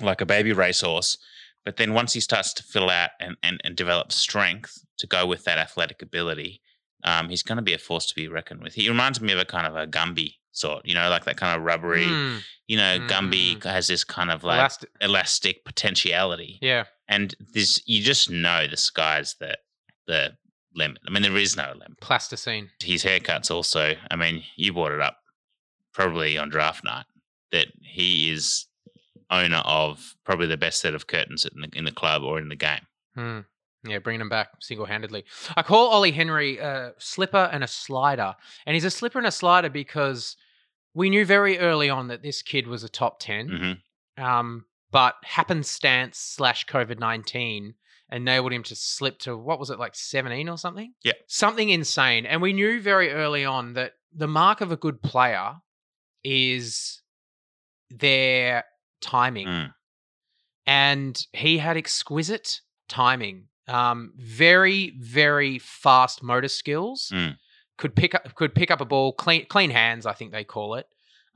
like 0.00 0.20
a 0.20 0.26
baby 0.26 0.52
racehorse. 0.52 1.18
But 1.64 1.76
then 1.76 1.92
once 1.92 2.12
he 2.12 2.20
starts 2.20 2.54
to 2.54 2.62
fill 2.62 2.88
out 2.88 3.10
and, 3.20 3.36
and, 3.42 3.60
and 3.64 3.76
develop 3.76 4.12
strength 4.12 4.78
to 4.98 5.06
go 5.06 5.26
with 5.26 5.44
that 5.44 5.58
athletic 5.58 6.00
ability, 6.00 6.62
um, 7.04 7.28
he's 7.28 7.42
going 7.42 7.56
to 7.56 7.62
be 7.62 7.74
a 7.74 7.78
force 7.78 8.06
to 8.06 8.14
be 8.14 8.28
reckoned 8.28 8.62
with. 8.62 8.74
He 8.74 8.88
reminds 8.88 9.20
me 9.20 9.32
of 9.32 9.38
a 9.38 9.44
kind 9.44 9.66
of 9.66 9.76
a 9.76 9.86
Gumby 9.86 10.36
sort, 10.52 10.84
you 10.86 10.94
know, 10.94 11.08
like 11.10 11.24
that 11.24 11.36
kind 11.36 11.56
of 11.56 11.64
rubbery. 11.64 12.04
Mm, 12.06 12.40
You 12.66 12.76
know, 12.76 12.98
Mm, 12.98 13.08
Gumby 13.08 13.64
has 13.64 13.86
this 13.86 14.04
kind 14.04 14.30
of 14.30 14.44
like 14.44 14.58
elastic. 14.58 14.90
elastic 15.00 15.64
potentiality 15.64 16.58
Yeah. 16.60 16.84
and 17.08 17.34
this 17.54 17.80
you 17.86 18.02
just 18.02 18.28
know 18.30 18.66
the 18.66 18.76
sky's 18.76 19.34
the 19.40 19.56
the 20.06 20.36
limit. 20.74 20.98
I 21.06 21.10
mean, 21.10 21.22
there 21.22 21.36
is 21.36 21.56
no 21.56 21.72
limit. 21.72 22.00
Plasticine. 22.00 22.70
His 22.82 23.04
haircuts 23.04 23.50
also. 23.50 23.94
I 24.10 24.16
mean, 24.16 24.44
you 24.56 24.72
brought 24.72 24.92
it 24.92 25.00
up 25.00 25.18
probably 25.92 26.36
on 26.38 26.48
draft 26.50 26.84
night 26.84 27.06
that 27.52 27.68
he 27.82 28.30
is 28.30 28.66
owner 29.30 29.62
of 29.64 30.14
probably 30.24 30.46
the 30.46 30.56
best 30.56 30.80
set 30.80 30.94
of 30.94 31.06
curtains 31.06 31.44
in 31.44 31.60
the, 31.62 31.68
in 31.76 31.84
the 31.84 31.90
club 31.92 32.22
or 32.22 32.38
in 32.38 32.48
the 32.48 32.56
game. 32.56 32.86
Hmm. 33.14 33.40
Yeah, 33.84 33.98
bringing 33.98 34.20
him 34.20 34.28
back 34.28 34.48
single 34.60 34.86
handedly. 34.86 35.24
I 35.56 35.62
call 35.62 35.88
Ollie 35.88 36.12
Henry 36.12 36.58
a 36.58 36.94
slipper 36.98 37.48
and 37.52 37.62
a 37.62 37.68
slider. 37.68 38.34
And 38.66 38.74
he's 38.74 38.84
a 38.84 38.90
slipper 38.90 39.18
and 39.18 39.26
a 39.26 39.32
slider 39.32 39.70
because 39.70 40.36
we 40.94 41.10
knew 41.10 41.24
very 41.24 41.58
early 41.58 41.88
on 41.88 42.08
that 42.08 42.22
this 42.22 42.42
kid 42.42 42.66
was 42.66 42.82
a 42.82 42.88
top 42.88 43.20
10. 43.20 43.48
Mm-hmm. 43.48 44.24
Um, 44.24 44.64
but 44.90 45.14
happenstance 45.22 46.18
slash 46.18 46.66
COVID 46.66 46.98
19 46.98 47.74
enabled 48.10 48.52
him 48.52 48.62
to 48.64 48.74
slip 48.74 49.18
to 49.20 49.36
what 49.36 49.58
was 49.58 49.70
it, 49.70 49.78
like 49.78 49.94
17 49.94 50.48
or 50.48 50.58
something? 50.58 50.94
Yeah. 51.04 51.12
Something 51.26 51.68
insane. 51.70 52.26
And 52.26 52.40
we 52.40 52.52
knew 52.52 52.80
very 52.80 53.12
early 53.12 53.44
on 53.44 53.74
that 53.74 53.92
the 54.12 54.28
mark 54.28 54.60
of 54.60 54.72
a 54.72 54.76
good 54.76 55.02
player 55.02 55.56
is 56.24 57.02
their 57.90 58.64
timing. 59.00 59.46
Mm. 59.46 59.74
And 60.66 61.26
he 61.32 61.58
had 61.58 61.76
exquisite 61.76 62.60
timing. 62.88 63.48
Um, 63.68 64.12
very, 64.16 64.94
very 64.98 65.58
fast 65.58 66.22
motor 66.22 66.48
skills. 66.48 67.10
Mm. 67.12 67.36
Could 67.76 67.94
pick 67.94 68.14
up 68.14 68.34
could 68.34 68.54
pick 68.54 68.70
up 68.70 68.80
a 68.80 68.84
ball, 68.84 69.12
clean 69.12 69.46
clean 69.46 69.70
hands, 69.70 70.06
I 70.06 70.12
think 70.12 70.32
they 70.32 70.44
call 70.44 70.74
it. 70.74 70.86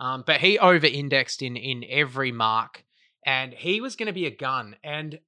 Um, 0.00 0.24
but 0.26 0.40
he 0.40 0.58
over 0.58 0.86
indexed 0.86 1.42
in 1.42 1.56
in 1.56 1.84
every 1.88 2.32
mark, 2.32 2.84
and 3.24 3.52
he 3.52 3.80
was 3.80 3.94
going 3.94 4.08
to 4.08 4.12
be 4.12 4.26
a 4.26 4.36
gun. 4.36 4.74
And 4.82 5.20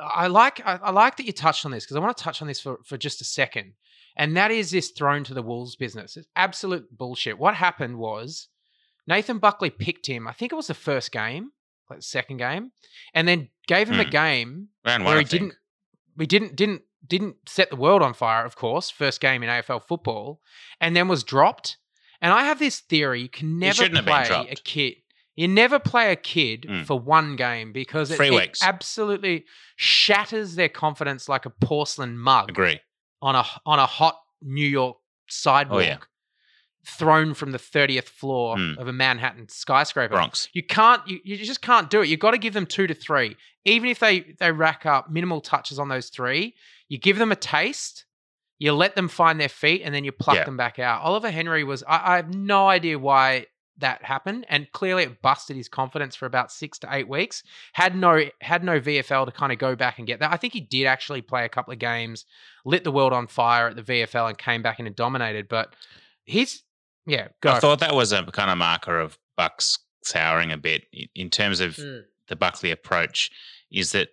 I 0.00 0.26
like 0.26 0.60
I, 0.66 0.80
I 0.82 0.90
like 0.90 1.16
that 1.18 1.26
you 1.26 1.32
touched 1.32 1.64
on 1.64 1.70
this 1.70 1.84
because 1.84 1.96
I 1.96 2.00
want 2.00 2.16
to 2.16 2.24
touch 2.24 2.42
on 2.42 2.48
this 2.48 2.60
for 2.60 2.78
for 2.84 2.96
just 2.96 3.20
a 3.20 3.24
second. 3.24 3.74
And 4.16 4.36
that 4.36 4.50
is 4.50 4.70
this 4.72 4.90
thrown 4.90 5.22
to 5.24 5.34
the 5.34 5.42
wolves 5.42 5.76
business. 5.76 6.16
It's 6.16 6.28
absolute 6.34 6.86
bullshit. 6.96 7.38
What 7.38 7.54
happened 7.54 7.96
was 7.98 8.48
Nathan 9.06 9.38
Buckley 9.38 9.70
picked 9.70 10.06
him. 10.06 10.26
I 10.28 10.32
think 10.32 10.52
it 10.52 10.56
was 10.56 10.66
the 10.66 10.74
first 10.74 11.12
game, 11.12 11.50
like 11.88 12.00
the 12.00 12.04
second 12.04 12.38
game, 12.38 12.72
and 13.14 13.26
then 13.28 13.48
gave 13.68 13.88
him 13.88 14.00
a 14.00 14.04
Hmm. 14.04 14.10
game 14.10 14.68
Round 14.84 15.04
where 15.04 15.14
one, 15.14 15.24
he 15.24 15.28
didn't. 15.30 15.54
We 16.16 16.26
didn't 16.26 16.56
didn't 16.56 16.82
didn't 17.06 17.36
set 17.46 17.70
the 17.70 17.76
world 17.76 18.02
on 18.02 18.14
fire, 18.14 18.44
of 18.44 18.56
course. 18.56 18.90
First 18.90 19.20
game 19.20 19.42
in 19.42 19.48
AFL 19.48 19.82
football, 19.86 20.40
and 20.80 20.94
then 20.94 21.08
was 21.08 21.24
dropped. 21.24 21.78
And 22.20 22.32
I 22.32 22.44
have 22.44 22.58
this 22.58 22.80
theory: 22.80 23.22
you 23.22 23.28
can 23.28 23.58
never 23.58 23.74
shouldn't 23.74 23.96
have 23.96 24.04
been 24.04 24.26
play 24.26 24.48
a 24.50 24.54
kid. 24.54 24.94
You 25.34 25.48
never 25.48 25.78
play 25.78 26.12
a 26.12 26.16
kid 26.16 26.66
Mm. 26.68 26.84
for 26.84 26.98
one 27.00 27.36
game 27.36 27.72
because 27.72 28.10
it, 28.10 28.20
it 28.20 28.58
absolutely 28.62 29.46
shatters 29.76 30.54
their 30.56 30.68
confidence 30.68 31.28
like 31.28 31.46
a 31.46 31.50
porcelain 31.50 32.18
mug 32.18 32.50
Agree. 32.50 32.80
on 33.22 33.34
a 33.34 33.44
on 33.64 33.78
a 33.78 33.86
hot 33.86 34.18
New 34.42 34.66
York 34.66 34.98
sidewalk, 35.28 35.80
Oh, 35.80 35.84
yeah. 35.84 35.98
Thrown 36.84 37.34
from 37.34 37.52
the 37.52 37.58
thirtieth 37.58 38.08
floor 38.08 38.56
Mm. 38.56 38.76
of 38.78 38.88
a 38.88 38.92
Manhattan 38.92 39.48
skyscraper. 39.48 40.14
Bronx. 40.14 40.48
You 40.52 40.62
can't. 40.62 41.06
You, 41.06 41.20
you 41.24 41.36
just 41.36 41.62
can't 41.62 41.88
do 41.90 42.02
it. 42.02 42.08
You've 42.08 42.20
got 42.20 42.32
to 42.32 42.38
give 42.38 42.54
them 42.54 42.66
two 42.66 42.86
to 42.86 42.94
three. 42.94 43.36
Even 43.64 43.88
if 43.88 43.98
they 44.00 44.34
they 44.40 44.50
rack 44.52 44.84
up 44.86 45.10
minimal 45.10 45.40
touches 45.40 45.78
on 45.78 45.88
those 45.88 46.08
three, 46.08 46.54
you 46.88 46.98
give 46.98 47.18
them 47.18 47.30
a 47.32 47.36
taste. 47.36 48.04
You 48.58 48.72
let 48.72 48.94
them 48.96 49.08
find 49.08 49.40
their 49.40 49.48
feet, 49.48 49.82
and 49.84 49.94
then 49.94 50.04
you 50.04 50.12
pluck 50.12 50.36
Yeah. 50.36 50.44
them 50.44 50.56
back 50.56 50.78
out. 50.78 51.02
Oliver 51.02 51.30
Henry 51.30 51.64
was. 51.64 51.82
I, 51.88 52.12
I 52.12 52.16
have 52.16 52.34
no 52.34 52.68
idea 52.68 52.98
why 52.98 53.46
that 53.78 54.04
happened, 54.04 54.44
and 54.48 54.70
clearly 54.72 55.02
it 55.04 55.22
busted 55.22 55.56
his 55.56 55.68
confidence 55.68 56.14
for 56.14 56.26
about 56.26 56.52
six 56.52 56.78
to 56.80 56.88
eight 56.90 57.08
weeks. 57.08 57.42
Had 57.72 57.96
no 57.96 58.24
had 58.40 58.62
no 58.62 58.80
VFL 58.80 59.24
to 59.26 59.32
kind 59.32 59.52
of 59.52 59.58
go 59.58 59.74
back 59.76 59.98
and 59.98 60.06
get 60.06 60.20
that. 60.20 60.32
I 60.32 60.36
think 60.36 60.52
he 60.52 60.60
did 60.60 60.86
actually 60.86 61.22
play 61.22 61.44
a 61.44 61.48
couple 61.48 61.72
of 61.72 61.78
games, 61.78 62.24
lit 62.64 62.84
the 62.84 62.92
world 62.92 63.12
on 63.12 63.26
fire 63.28 63.68
at 63.68 63.76
the 63.76 63.82
VFL, 63.82 64.28
and 64.28 64.36
came 64.38 64.62
back 64.62 64.78
and 64.80 64.94
dominated. 64.94 65.48
But 65.48 65.74
he's 66.24 66.62
yeah. 67.06 67.28
Go. 67.40 67.50
I 67.52 67.60
thought 67.60 67.80
that 67.80 67.94
was 67.94 68.12
a 68.12 68.22
kind 68.24 68.50
of 68.50 68.58
marker 68.58 68.98
of 68.98 69.18
Bucks 69.36 69.78
souring 70.04 70.52
a 70.52 70.56
bit 70.56 70.84
in- 71.14 71.30
terms 71.30 71.60
of 71.60 71.76
Mm. 71.76 72.04
the 72.28 72.36
Buckley 72.36 72.70
approach. 72.70 73.30
Is 73.70 73.92
that 73.92 74.08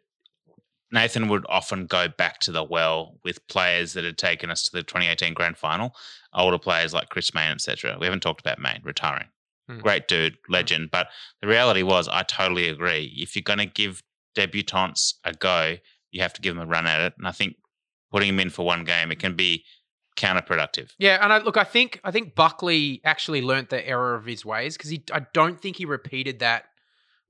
Nathan 0.91 1.27
would 1.27 1.45
often 1.49 1.85
go 1.85 2.07
back 2.07 2.39
to 2.41 2.51
the 2.51 2.63
well 2.63 3.19
with 3.23 3.45
players 3.47 3.93
that 3.93 4.03
had 4.03 4.17
taken 4.17 4.49
us 4.49 4.63
to 4.63 4.71
the 4.71 4.83
2018 4.83 5.33
grand 5.33 5.57
final, 5.57 5.95
older 6.33 6.57
players 6.57 6.93
like 6.93 7.09
Chris 7.09 7.33
Mayne, 7.33 7.51
etc. 7.51 7.97
We 7.99 8.05
haven't 8.07 8.21
talked 8.21 8.41
about 8.41 8.59
Mayne 8.59 8.81
retiring. 8.83 9.27
Mm. 9.69 9.81
Great 9.81 10.07
dude, 10.07 10.37
legend. 10.47 10.89
But 10.89 11.09
the 11.41 11.47
reality 11.47 11.83
was, 11.83 12.07
I 12.07 12.23
totally 12.23 12.69
agree. 12.69 13.13
If 13.17 13.35
you're 13.35 13.43
going 13.43 13.59
to 13.59 13.65
give 13.67 14.01
debutants 14.35 15.13
a 15.23 15.33
go, 15.33 15.77
you 16.11 16.21
have 16.21 16.33
to 16.33 16.41
give 16.41 16.55
them 16.55 16.63
a 16.63 16.69
run 16.69 16.87
at 16.87 17.01
it. 17.01 17.13
And 17.19 17.27
I 17.27 17.31
think 17.31 17.55
putting 18.11 18.29
them 18.29 18.39
in 18.39 18.49
for 18.49 18.65
one 18.65 18.83
game, 18.83 19.11
it 19.11 19.19
can 19.19 19.35
be 19.35 19.63
counterproductive. 20.19 20.91
Yeah, 20.99 21.17
and 21.21 21.31
I, 21.33 21.37
look, 21.39 21.57
I 21.57 21.63
think 21.63 21.99
I 22.03 22.11
think 22.11 22.35
Buckley 22.35 23.01
actually 23.03 23.41
learnt 23.41 23.69
the 23.69 23.87
error 23.87 24.15
of 24.15 24.25
his 24.25 24.45
ways 24.45 24.77
because 24.77 24.89
he, 24.91 25.03
I 25.11 25.21
don't 25.33 25.59
think 25.59 25.77
he 25.77 25.85
repeated 25.85 26.39
that 26.39 26.65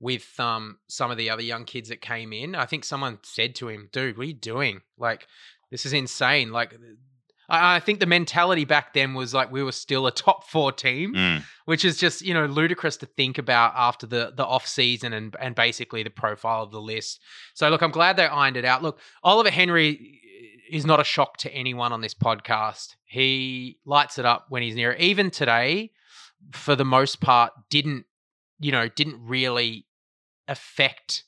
with 0.00 0.38
um 0.40 0.78
some 0.88 1.10
of 1.10 1.16
the 1.16 1.30
other 1.30 1.42
young 1.42 1.64
kids 1.64 1.88
that 1.90 2.00
came 2.00 2.32
in. 2.32 2.54
I 2.54 2.66
think 2.66 2.84
someone 2.84 3.18
said 3.22 3.54
to 3.56 3.68
him, 3.68 3.88
"Dude, 3.92 4.16
what 4.18 4.24
are 4.24 4.26
you 4.28 4.34
doing? 4.34 4.80
Like, 4.98 5.26
this 5.70 5.86
is 5.86 5.92
insane." 5.92 6.52
Like, 6.52 6.74
I, 7.48 7.76
I 7.76 7.80
think 7.80 8.00
the 8.00 8.06
mentality 8.06 8.64
back 8.64 8.94
then 8.94 9.14
was 9.14 9.34
like 9.34 9.52
we 9.52 9.62
were 9.62 9.72
still 9.72 10.06
a 10.06 10.12
top 10.12 10.44
four 10.48 10.72
team, 10.72 11.14
Mm. 11.14 11.42
which 11.66 11.84
is 11.84 11.96
just 11.98 12.22
you 12.22 12.34
know 12.34 12.46
ludicrous 12.46 12.96
to 12.98 13.06
think 13.06 13.38
about 13.38 13.72
after 13.76 14.06
the 14.06 14.32
the 14.34 14.44
off 14.44 14.66
season 14.66 15.12
and 15.12 15.36
and 15.40 15.54
basically 15.54 16.02
the 16.02 16.10
profile 16.10 16.62
of 16.62 16.70
the 16.72 16.80
list. 16.80 17.20
So 17.54 17.68
look, 17.68 17.82
I'm 17.82 17.90
glad 17.92 18.16
they 18.16 18.26
ironed 18.26 18.56
it 18.56 18.64
out. 18.64 18.82
Look, 18.82 18.98
Oliver 19.22 19.50
Henry 19.50 20.16
is 20.70 20.86
not 20.86 21.00
a 21.00 21.04
shock 21.04 21.36
to 21.38 21.52
anyone 21.52 21.92
on 21.92 22.00
this 22.00 22.14
podcast. 22.14 22.96
He 23.04 23.78
lights 23.84 24.18
it 24.18 24.24
up 24.24 24.46
when 24.48 24.62
he's 24.62 24.74
near 24.76 24.92
it. 24.92 25.00
Even 25.00 25.30
today, 25.30 25.90
for 26.52 26.74
the 26.76 26.84
most 26.84 27.20
part, 27.20 27.52
didn't 27.70 28.06
you 28.58 28.72
know 28.72 28.88
didn't 28.88 29.18
really 29.22 29.86
affect 30.48 31.24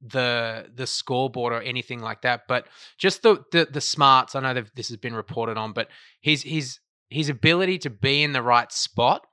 the 0.00 0.66
the 0.74 0.86
scoreboard 0.86 1.52
or 1.52 1.60
anything 1.62 2.00
like 2.00 2.22
that. 2.22 2.42
But 2.48 2.66
just 2.98 3.22
the 3.22 3.42
the, 3.52 3.68
the 3.70 3.80
smarts. 3.80 4.34
I 4.34 4.40
know 4.40 4.54
that 4.54 4.74
this 4.74 4.88
has 4.88 4.96
been 4.96 5.14
reported 5.14 5.56
on, 5.56 5.72
but 5.72 5.88
his 6.20 6.42
his 6.42 6.78
his 7.08 7.28
ability 7.28 7.78
to 7.78 7.90
be 7.90 8.22
in 8.22 8.32
the 8.32 8.42
right 8.42 8.70
spot. 8.72 9.26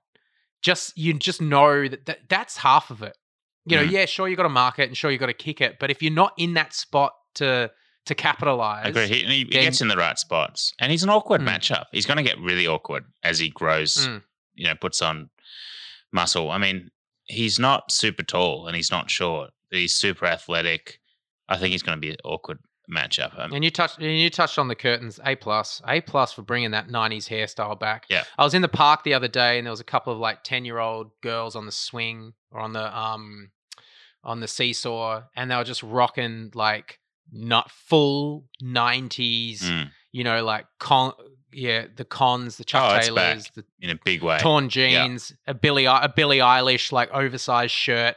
Just 0.61 0.97
you 0.97 1.13
just 1.13 1.41
know 1.41 1.87
that, 1.87 2.05
that 2.05 2.19
that's 2.29 2.57
half 2.57 2.91
of 2.91 3.01
it. 3.01 3.17
You 3.65 3.77
know, 3.77 3.83
Mm. 3.83 3.91
yeah, 3.91 4.05
sure 4.05 4.27
you 4.27 4.35
got 4.35 4.43
to 4.43 4.49
mark 4.49 4.79
it 4.79 4.87
and 4.87 4.97
sure 4.97 5.11
you 5.11 5.17
got 5.17 5.27
to 5.27 5.33
kick 5.33 5.61
it, 5.61 5.77
but 5.79 5.91
if 5.91 6.01
you're 6.01 6.11
not 6.13 6.33
in 6.37 6.53
that 6.55 6.73
spot 6.73 7.13
to 7.35 7.69
to 8.05 8.15
capitalize, 8.15 8.85
I 8.85 8.89
agree. 8.89 9.07
He, 9.07 9.23
he, 9.23 9.43
then- 9.43 9.63
gets 9.63 9.81
in 9.81 9.87
the 9.87 9.97
right 9.97 10.17
spots, 10.17 10.73
and 10.79 10.91
he's 10.91 11.03
an 11.03 11.09
awkward 11.09 11.41
Mm. 11.41 11.47
matchup. 11.47 11.85
He's 11.91 12.05
going 12.05 12.17
to 12.17 12.23
get 12.23 12.39
really 12.39 12.65
awkward 12.67 13.05
as 13.23 13.39
he 13.39 13.49
grows. 13.49 14.07
Mm. 14.07 14.23
You 14.55 14.67
know, 14.67 14.75
puts 14.75 15.01
on 15.01 15.29
muscle. 16.11 16.51
I 16.51 16.57
mean, 16.57 16.89
he's 17.25 17.59
not 17.59 17.91
super 17.91 18.23
tall 18.23 18.67
and 18.67 18.75
he's 18.75 18.91
not 18.91 19.09
short. 19.09 19.51
But 19.69 19.79
he's 19.79 19.93
super 19.93 20.25
athletic. 20.25 20.99
I 21.47 21.57
think 21.57 21.71
he's 21.71 21.83
going 21.83 21.95
to 21.97 22.01
be 22.01 22.09
an 22.09 22.17
awkward 22.25 22.57
matchup. 22.91 23.37
Um, 23.39 23.53
And 23.53 23.63
you 23.63 23.69
touched 23.69 23.99
and 23.99 24.17
you 24.17 24.29
touched 24.31 24.57
on 24.57 24.67
the 24.67 24.75
curtains. 24.75 25.19
A 25.23 25.35
plus, 25.35 25.79
A 25.87 26.01
plus 26.01 26.33
for 26.33 26.41
bringing 26.41 26.71
that 26.71 26.87
'90s 26.87 27.27
hairstyle 27.29 27.79
back. 27.79 28.05
Yeah. 28.09 28.23
I 28.37 28.43
was 28.43 28.53
in 28.55 28.63
the 28.63 28.67
park 28.67 29.03
the 29.03 29.13
other 29.13 29.27
day, 29.27 29.57
and 29.59 29.67
there 29.67 29.71
was 29.71 29.79
a 29.79 29.83
couple 29.85 30.11
of 30.11 30.17
like 30.19 30.43
ten 30.43 30.65
year 30.65 30.79
old 30.79 31.11
girls 31.21 31.55
on 31.55 31.65
the 31.67 31.71
swing 31.71 32.33
or 32.51 32.59
on 32.61 32.73
the 32.73 32.97
um 32.99 33.51
on 34.23 34.39
the 34.39 34.47
seesaw, 34.47 35.21
and 35.35 35.51
they 35.51 35.55
were 35.55 35.63
just 35.63 35.83
rocking 35.83 36.49
like 36.55 36.99
not 37.31 37.71
full 37.71 38.45
'90s. 38.63 39.61
Mm. 39.61 39.89
You 40.11 40.23
know, 40.23 40.43
like 40.43 40.65
con 40.79 41.13
yeah, 41.51 41.85
the 41.95 42.05
cons, 42.05 42.57
the 42.57 42.63
Chuck 42.63 42.93
Oh, 42.95 42.99
Taylors, 43.01 43.49
the 43.55 43.63
in 43.81 43.89
a 43.89 43.95
big 44.03 44.21
way. 44.21 44.37
torn 44.39 44.65
Yeah. 44.65 44.69
jeans, 45.07 45.33
a 45.47 45.53
Billy 45.53 45.85
a 45.85 46.11
Billie 46.15 46.37
Eilish 46.39 46.91
like 46.91 47.11
oversized 47.11 47.73
shirt. 47.73 48.15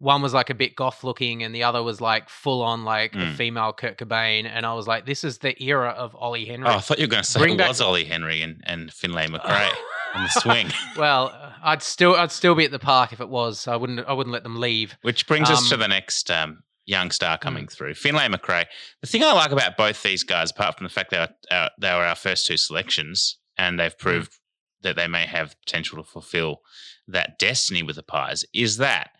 One 0.00 0.20
was 0.20 0.34
like 0.34 0.50
a 0.50 0.54
bit 0.54 0.74
goth 0.76 1.02
looking, 1.04 1.42
and 1.42 1.54
the 1.54 1.62
other 1.62 1.82
was 1.82 2.00
like 2.00 2.28
full 2.28 2.62
on 2.62 2.84
like 2.84 3.14
a 3.14 3.18
Mm. 3.18 3.34
female 3.36 3.72
Kurt 3.72 3.96
Cobain. 3.96 4.44
And 4.44 4.66
I 4.66 4.74
was 4.74 4.86
like, 4.86 5.06
this 5.06 5.24
is 5.24 5.38
the 5.38 5.54
era 5.62 5.90
of 5.90 6.14
Ollie 6.16 6.44
Henry. 6.44 6.68
Oh, 6.68 6.72
I 6.76 6.80
thought 6.80 6.98
you 6.98 7.04
were 7.06 7.10
going 7.10 7.22
to 7.22 7.28
say 7.30 7.38
Bring 7.40 7.54
it 7.54 7.58
back- 7.58 7.68
was 7.68 7.80
Ollie 7.80 8.04
Henry 8.04 8.42
and, 8.42 8.60
and 8.66 8.92
Finlay 8.92 9.28
Macrae 9.28 9.70
on 10.14 10.24
the 10.24 10.28
swing. 10.40 10.66
well, 10.98 11.32
I'd 11.62 11.82
still 11.82 12.16
I'd 12.16 12.32
still 12.32 12.54
be 12.54 12.64
at 12.66 12.70
the 12.70 12.78
park 12.78 13.12
if 13.14 13.20
it 13.20 13.28
was. 13.30 13.66
I 13.66 13.76
wouldn't 13.76 14.06
I 14.06 14.12
wouldn't 14.12 14.32
let 14.32 14.42
them 14.42 14.56
leave. 14.60 14.96
Which 15.02 15.26
brings 15.26 15.48
us 15.48 15.68
to 15.68 15.74
Um, 15.74 15.80
the 15.80 15.88
next 15.88 16.30
um, 16.30 16.64
young 16.86 17.10
star 17.10 17.38
coming 17.38 17.66
through, 17.66 17.94
Finlay 17.94 18.28
Macrae. 18.28 18.66
The 19.00 19.06
thing 19.06 19.22
I 19.22 19.32
like 19.32 19.52
about 19.52 19.76
both 19.76 20.02
these 20.02 20.22
guys, 20.22 20.50
apart 20.50 20.76
from 20.76 20.84
the 20.84 20.92
fact 20.92 21.10
that 21.10 21.36
they, 21.48 21.56
are, 21.56 21.70
they 21.80 21.88
were 21.94 22.04
our 22.04 22.14
first 22.14 22.46
two 22.46 22.56
selections 22.56 23.38
and 23.56 23.78
they've 23.78 23.96
proved 23.98 24.38
that 24.82 24.96
they 24.96 25.08
may 25.08 25.24
have 25.26 25.58
potential 25.64 25.96
to 25.96 26.04
fulfill 26.08 26.60
that 27.08 27.38
destiny 27.38 27.82
with 27.82 27.96
the 27.96 28.02
Pies, 28.02 28.44
is 28.52 28.76
that 28.78 29.10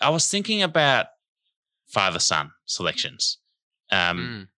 I 0.00 0.10
was 0.10 0.28
thinking 0.28 0.62
about 0.62 1.06
father 1.86 2.18
son 2.18 2.50
selections. 2.66 3.38
Um, 3.90 4.18
Mm. 4.18 4.48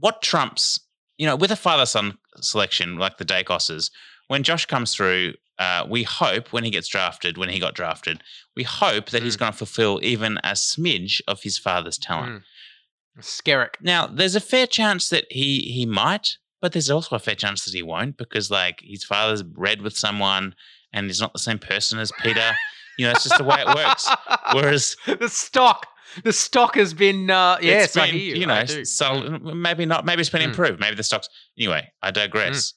What 0.00 0.22
trumps, 0.22 0.78
you 1.16 1.26
know, 1.26 1.34
with 1.34 1.50
a 1.50 1.56
father 1.56 1.86
son 1.86 2.18
selection 2.40 2.98
like 2.98 3.18
the 3.18 3.24
Daicoses, 3.24 3.90
when 4.28 4.44
Josh 4.44 4.66
comes 4.66 4.94
through, 4.94 5.34
uh, 5.58 5.86
we 5.88 6.02
hope 6.04 6.52
when 6.52 6.64
he 6.64 6.70
gets 6.70 6.88
drafted, 6.88 7.36
when 7.36 7.48
he 7.48 7.58
got 7.58 7.74
drafted, 7.74 8.22
we 8.56 8.62
hope 8.64 9.10
that 9.10 9.22
he's 9.22 9.36
Mm. 9.36 9.40
going 9.40 9.52
to 9.52 9.58
fulfill 9.58 9.98
even 10.02 10.38
a 10.44 10.52
smidge 10.52 11.20
of 11.26 11.42
his 11.42 11.58
father's 11.58 11.98
talent. 11.98 12.42
Mm. 12.42 13.22
Skerrick. 13.22 13.74
Now, 13.80 14.06
there's 14.06 14.36
a 14.36 14.40
fair 14.40 14.66
chance 14.66 15.08
that 15.08 15.24
he 15.30 15.60
he 15.72 15.86
might, 15.86 16.36
But 16.60 16.72
there's 16.72 16.90
also 16.90 17.14
a 17.14 17.20
fair 17.20 17.36
chance 17.36 17.64
that 17.64 17.72
he 17.74 17.82
won't 17.84 18.16
because, 18.16 18.50
like, 18.50 18.80
his 18.82 19.04
father's 19.04 19.44
bred 19.44 19.80
with 19.80 19.96
someone 19.96 20.54
and 20.92 21.06
he's 21.06 21.20
not 21.20 21.32
the 21.32 21.38
same 21.38 21.58
person 21.60 22.00
as 22.00 22.10
Peter. 22.20 22.50
You 22.98 23.04
know, 23.06 23.12
it's 23.12 23.22
just 23.22 23.38
the 23.38 23.44
way 23.44 23.60
it 23.60 23.68
works. 23.76 24.08
Whereas 24.52 24.96
the 25.06 25.28
stock, 25.28 25.86
the 26.24 26.32
stock 26.32 26.74
has 26.74 26.94
been, 26.94 27.30
uh, 27.30 27.58
yes, 27.62 27.84
it's 27.84 27.94
been, 27.94 28.12
you. 28.16 28.34
you 28.34 28.46
know, 28.46 28.64
so 28.82 29.38
maybe 29.38 29.86
not. 29.86 30.04
Maybe 30.04 30.20
it's 30.20 30.30
been 30.30 30.42
Mm. 30.42 30.46
improved. 30.50 30.80
Maybe 30.80 30.96
the 30.96 31.04
stocks. 31.04 31.28
Anyway, 31.56 31.86
I 32.02 32.10
digress. 32.10 32.74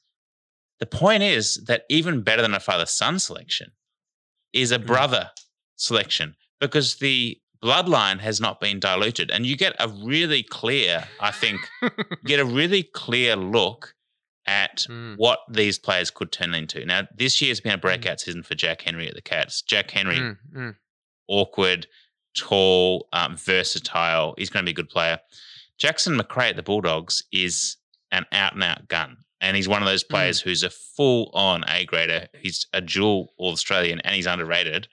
The 0.81 0.85
point 0.87 1.23
is 1.23 1.55
that 1.67 1.83
even 1.89 2.21
better 2.23 2.41
than 2.41 2.53
a 2.53 2.59
father-son 2.59 3.19
selection 3.19 3.71
is 4.51 4.71
a 4.73 4.79
Mm. 4.79 4.85
brother 4.87 5.31
selection 5.77 6.35
because 6.59 6.95
the 6.95 7.39
bloodline 7.63 8.19
has 8.19 8.41
not 8.41 8.59
been 8.59 8.79
diluted, 8.79 9.29
and 9.31 9.45
you 9.45 9.55
get 9.55 9.75
a 9.79 9.87
really 9.87 10.41
clear, 10.43 11.07
I 11.19 11.31
think, 11.31 11.61
you 11.81 11.89
get 12.25 12.39
a 12.39 12.45
really 12.59 12.83
clear 12.83 13.35
look 13.35 13.93
at 14.47 14.87
Mm. 14.89 15.15
what 15.17 15.39
these 15.47 15.77
players 15.77 16.09
could 16.09 16.31
turn 16.31 16.55
into. 16.55 16.83
Now, 16.85 17.07
this 17.15 17.39
year's 17.41 17.61
been 17.61 17.73
a 17.73 17.77
breakout 17.77 18.19
season 18.19 18.41
for 18.43 18.55
Jack 18.55 18.81
Henry 18.81 19.07
at 19.07 19.13
the 19.13 19.21
Cats. 19.21 19.61
Jack 19.61 19.91
Henry, 19.91 20.17
Mm, 20.19 20.37
mm. 20.53 20.75
awkward, 21.27 21.85
tall, 22.35 23.07
um, 23.13 23.37
versatile. 23.37 24.33
He's 24.37 24.49
going 24.49 24.65
to 24.65 24.69
be 24.69 24.71
a 24.73 24.81
good 24.81 24.89
player. 24.89 25.19
Jackson 25.77 26.15
Macrae 26.17 26.49
at 26.49 26.55
the 26.55 26.63
Bulldogs 26.63 27.23
is 27.31 27.77
an 28.11 28.25
out 28.31 28.53
and 28.55 28.63
out 28.63 28.87
gun. 28.87 29.17
And 29.41 29.57
he's 29.57 29.67
one 29.67 29.81
of 29.81 29.87
those 29.87 30.03
players 30.03 30.39
who's 30.39 30.63
a 30.63 30.69
full 30.69 31.31
on 31.33 31.63
A 31.67 31.85
grader. 31.85 32.27
He's 32.39 32.67
a 32.73 32.79
dual 32.81 33.33
All 33.37 33.51
Australian 33.51 33.99
and 34.01 34.15
he's 34.15 34.27
underrated. 34.27 34.87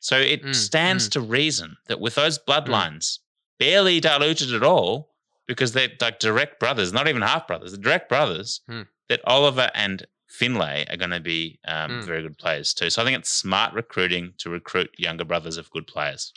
So 0.00 0.16
it 0.18 0.42
Mm, 0.44 0.54
stands 0.54 1.08
to 1.10 1.20
reason 1.20 1.76
that 1.88 1.98
with 2.00 2.14
those 2.14 2.38
bloodlines 2.38 3.18
barely 3.58 3.98
diluted 4.00 4.54
at 4.54 4.62
all, 4.62 5.10
because 5.48 5.72
they're 5.72 5.90
like 6.00 6.20
direct 6.20 6.60
brothers, 6.60 6.92
not 6.92 7.08
even 7.08 7.22
half 7.22 7.46
brothers, 7.48 7.72
they're 7.72 7.80
direct 7.80 8.08
brothers, 8.08 8.60
Hmm. 8.68 8.82
that 9.08 9.20
Oliver 9.24 9.70
and 9.74 10.06
Finlay 10.28 10.86
are 10.90 10.96
going 10.96 11.10
to 11.10 11.18
be 11.20 11.58
um, 11.66 12.00
Hmm. 12.00 12.06
very 12.06 12.22
good 12.22 12.38
players 12.38 12.72
too. 12.74 12.90
So 12.90 13.02
I 13.02 13.04
think 13.04 13.18
it's 13.18 13.30
smart 13.30 13.72
recruiting 13.74 14.34
to 14.38 14.50
recruit 14.50 14.90
younger 14.96 15.24
brothers 15.24 15.56
of 15.56 15.70
good 15.70 15.86
players. 15.88 16.32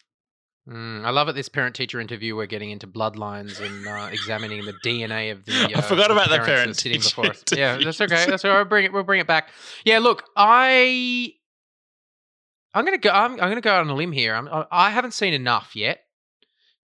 Mm, 0.70 1.04
I 1.04 1.10
love 1.10 1.28
it. 1.28 1.34
This 1.34 1.50
parent-teacher 1.50 2.00
interview, 2.00 2.36
we're 2.36 2.46
getting 2.46 2.70
into 2.70 2.86
bloodlines 2.86 3.60
and 3.60 3.88
uh, 3.88 4.10
examining 4.12 4.64
the 4.64 4.74
DNA 4.86 5.32
of 5.32 5.44
the. 5.46 5.54
I 5.76 5.80
Uh, 5.80 5.82
forgot 5.82 6.12
about 6.12 6.30
the 6.30 6.38
parents 6.40 6.78
that 6.78 6.84
sitting 6.84 7.02
before 7.02 7.28
us. 7.28 7.44
Yeah, 7.52 7.78
that's 7.84 8.00
okay. 8.00 8.26
That's 8.30 8.46
all 8.46 8.52
right. 8.52 8.58
We'll 8.60 8.66
bring 8.66 8.86
it. 8.86 8.94
We'll 8.94 9.04
bring 9.04 9.20
it 9.20 9.28
back. 9.28 9.50
Yeah, 9.86 10.00
look, 10.00 10.24
I. 10.36 11.34
I'm 12.74 12.86
gonna 12.86 13.00
go. 13.00 13.10
I'm, 13.10 13.34
I'm 13.34 13.50
gonna 13.50 13.60
go 13.62 13.76
on 13.80 13.90
a 13.90 13.96
limb 13.96 14.12
here. 14.12 14.34
I'm, 14.36 14.48
I 14.48 14.66
I 14.72 14.90
haven't 14.92 15.12
seen 15.14 15.34
enough 15.34 15.76
yet 15.76 16.00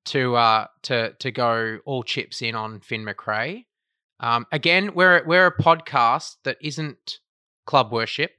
to 0.06 0.36
uh 0.36 0.66
to 0.84 1.14
to 1.20 1.32
go 1.32 1.80
all 1.86 2.02
chips 2.04 2.42
in 2.42 2.56
on 2.56 2.80
Finn 2.82 3.06
Macrae. 3.06 3.68
Um, 4.20 4.48
again, 4.52 4.96
we're 4.96 5.24
we're 5.26 5.46
a 5.46 5.56
podcast 5.56 6.38
that 6.44 6.58
isn't 6.62 7.20
club 7.66 7.92
worship. 7.92 8.32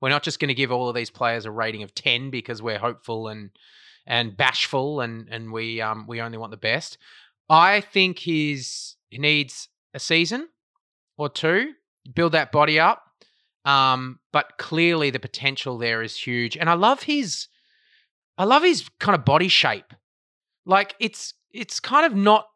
We're 0.00 0.10
not 0.10 0.22
just 0.22 0.38
going 0.38 0.48
to 0.48 0.54
give 0.54 0.70
all 0.70 0.88
of 0.90 0.94
these 0.94 1.10
players 1.10 1.44
a 1.46 1.50
rating 1.50 1.82
of 1.82 1.94
ten 1.94 2.30
because 2.30 2.62
we're 2.62 2.78
hopeful 2.78 3.28
and 3.28 3.50
and 4.06 4.36
bashful 4.36 5.00
and 5.00 5.28
and 5.30 5.52
we 5.52 5.80
um 5.80 6.06
we 6.06 6.20
only 6.20 6.38
want 6.38 6.50
the 6.50 6.56
best. 6.56 6.98
I 7.48 7.80
think 7.80 8.18
he's 8.18 8.96
he 9.08 9.18
needs 9.18 9.68
a 9.94 9.98
season 9.98 10.48
or 11.16 11.28
two 11.28 11.72
build 12.14 12.32
that 12.32 12.52
body 12.52 12.78
up. 12.78 13.02
Um, 13.64 14.20
but 14.32 14.58
clearly 14.58 15.10
the 15.10 15.18
potential 15.18 15.76
there 15.76 16.00
is 16.02 16.16
huge, 16.16 16.56
and 16.56 16.70
I 16.70 16.74
love 16.74 17.02
his 17.02 17.48
I 18.38 18.44
love 18.44 18.62
his 18.62 18.88
kind 19.00 19.16
of 19.16 19.24
body 19.24 19.48
shape. 19.48 19.92
Like 20.64 20.94
it's 21.00 21.34
it's 21.50 21.80
kind 21.80 22.06
of 22.06 22.14
not 22.16 22.46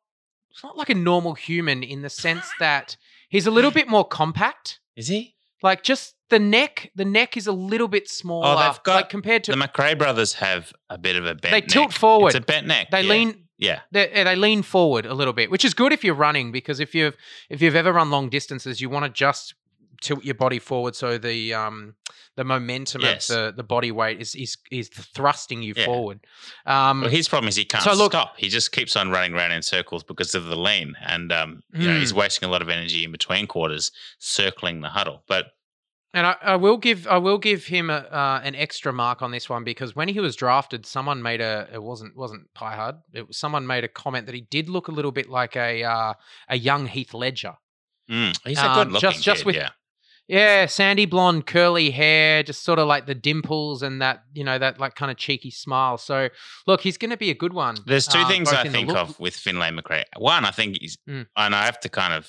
it's 0.50 0.62
not 0.62 0.76
like 0.76 0.90
a 0.90 0.94
normal 0.94 1.34
human 1.34 1.82
in 1.82 2.02
the 2.02 2.10
sense 2.10 2.44
that 2.60 2.96
he's 3.28 3.46
a 3.46 3.50
little 3.50 3.70
bit 3.70 3.88
more 3.88 4.06
compact. 4.06 4.80
Is 4.96 5.08
he? 5.08 5.34
Like 5.62 5.82
just 5.82 6.14
the 6.30 6.38
neck, 6.38 6.90
the 6.94 7.04
neck 7.04 7.36
is 7.36 7.46
a 7.46 7.52
little 7.52 7.88
bit 7.88 8.08
smaller. 8.08 8.46
Oh, 8.46 8.58
they've 8.58 8.82
got 8.82 8.94
like 8.94 9.08
compared 9.08 9.44
to 9.44 9.50
the 9.52 9.56
Macrae 9.56 9.94
brothers 9.94 10.34
have 10.34 10.72
a 10.88 10.98
bit 10.98 11.16
of 11.16 11.24
a 11.24 11.34
bent. 11.34 11.52
they 11.52 11.60
neck. 11.60 11.68
tilt 11.68 11.92
forward. 11.92 12.28
It's 12.28 12.36
a 12.36 12.40
bent 12.40 12.66
neck. 12.66 12.90
They 12.90 13.02
yeah. 13.02 13.10
lean 13.10 13.44
Yeah. 13.58 13.80
they, 13.90 14.08
they 14.08 14.36
lean 14.36 14.62
forward 14.62 15.06
a 15.06 15.14
little 15.14 15.34
bit, 15.34 15.50
which 15.50 15.64
is 15.64 15.74
good 15.74 15.92
if 15.92 16.02
you're 16.04 16.14
running 16.14 16.52
because 16.52 16.80
if 16.80 16.94
you've 16.94 17.16
if 17.48 17.60
you've 17.60 17.76
ever 17.76 17.92
run 17.92 18.10
long 18.10 18.28
distances, 18.30 18.80
you 18.80 18.88
want 18.88 19.04
to 19.04 19.10
just 19.10 19.54
tilt 20.00 20.24
your 20.24 20.34
body 20.34 20.58
forward 20.58 20.94
so 20.96 21.18
the 21.18 21.52
um 21.54 21.94
the 22.36 22.44
momentum 22.44 23.02
Yes. 23.02 23.28
of 23.28 23.36
the, 23.36 23.52
the 23.58 23.62
body 23.62 23.92
weight 23.92 24.20
is 24.20 24.34
is 24.34 24.56
is 24.70 24.88
thrusting 24.88 25.62
you 25.62 25.74
Yeah. 25.76 25.84
forward. 25.84 26.20
Um, 26.66 27.02
Well, 27.02 27.10
his 27.10 27.28
problem 27.28 27.48
is 27.48 27.56
he 27.56 27.64
can't 27.64 27.84
so 27.84 27.92
look- 27.94 28.12
stop. 28.12 28.34
He 28.38 28.48
just 28.48 28.72
keeps 28.72 28.96
on 28.96 29.10
running 29.10 29.34
around 29.34 29.52
in 29.52 29.62
circles 29.62 30.02
because 30.04 30.34
of 30.34 30.44
the 30.44 30.56
lean, 30.56 30.94
and 31.02 31.32
um, 31.32 31.62
you 31.72 31.86
know 31.88 31.98
he's 31.98 32.12
Mm. 32.12 32.16
wasting 32.16 32.48
a 32.48 32.52
lot 32.52 32.62
of 32.62 32.68
energy 32.68 33.04
in 33.04 33.12
between 33.12 33.46
quarters 33.46 33.90
circling 34.18 34.80
the 34.80 34.88
huddle. 34.90 35.22
But 35.28 35.46
And 36.12 36.26
I, 36.26 36.36
I 36.42 36.56
will 36.56 36.76
give 36.76 37.06
I 37.06 37.18
will 37.18 37.38
give 37.38 37.66
him 37.66 37.90
a, 37.90 37.98
uh, 37.98 38.40
an 38.42 38.54
extra 38.54 38.92
mark 38.92 39.22
on 39.22 39.30
this 39.32 39.48
one 39.48 39.62
because 39.64 39.94
when 39.94 40.08
he 40.08 40.18
was 40.20 40.34
drafted, 40.36 40.86
someone 40.86 41.22
made 41.22 41.40
a 41.40 41.68
it 41.72 41.82
wasn't 41.82 42.16
wasn't 42.16 42.52
Pie 42.54 42.74
Hard. 42.76 42.96
It 43.12 43.28
was 43.28 43.36
someone 43.38 43.66
made 43.66 43.84
a 43.84 43.88
comment 43.88 44.26
that 44.26 44.34
he 44.34 44.40
did 44.50 44.68
look 44.68 44.88
a 44.88 44.92
little 44.92 45.12
bit 45.12 45.28
like 45.28 45.56
a 45.56 45.84
uh, 45.84 46.14
a 46.48 46.56
young 46.56 46.86
Heath 46.86 47.12
Ledger. 47.14 47.54
mm, 48.10 48.36
he's 48.44 48.58
a 48.58 48.68
Um, 48.68 48.74
good 48.74 48.92
looking 48.92 49.10
just- 49.10 49.22
just 49.22 49.36
kid, 49.40 49.46
with- 49.46 49.56
yeah. 49.56 49.70
Yeah, 50.30 50.66
sandy 50.66 51.06
blonde, 51.06 51.46
curly 51.46 51.90
hair, 51.90 52.44
just 52.44 52.62
sort 52.62 52.78
of 52.78 52.86
like 52.86 53.06
the 53.06 53.16
dimples 53.16 53.82
and 53.82 54.00
that 54.00 54.22
you 54.32 54.44
know 54.44 54.58
that 54.58 54.78
like 54.78 54.94
kind 54.94 55.10
of 55.10 55.16
cheeky 55.16 55.50
smile. 55.50 55.98
So 55.98 56.28
look, 56.68 56.82
he's 56.82 56.96
going 56.96 57.10
to 57.10 57.16
be 57.16 57.30
a 57.30 57.34
good 57.34 57.52
one. 57.52 57.76
There's 57.84 58.06
two 58.06 58.20
um, 58.20 58.28
things 58.28 58.52
I 58.52 58.68
think 58.68 58.90
of 58.94 59.18
with 59.18 59.34
Finlay 59.34 59.72
Macrae. 59.72 60.04
One, 60.18 60.44
I 60.44 60.52
think 60.52 60.78
he's, 60.80 60.96
Mm. 61.08 61.26
and 61.36 61.54
I 61.54 61.64
have 61.64 61.80
to 61.80 61.88
kind 61.88 62.14
of 62.14 62.28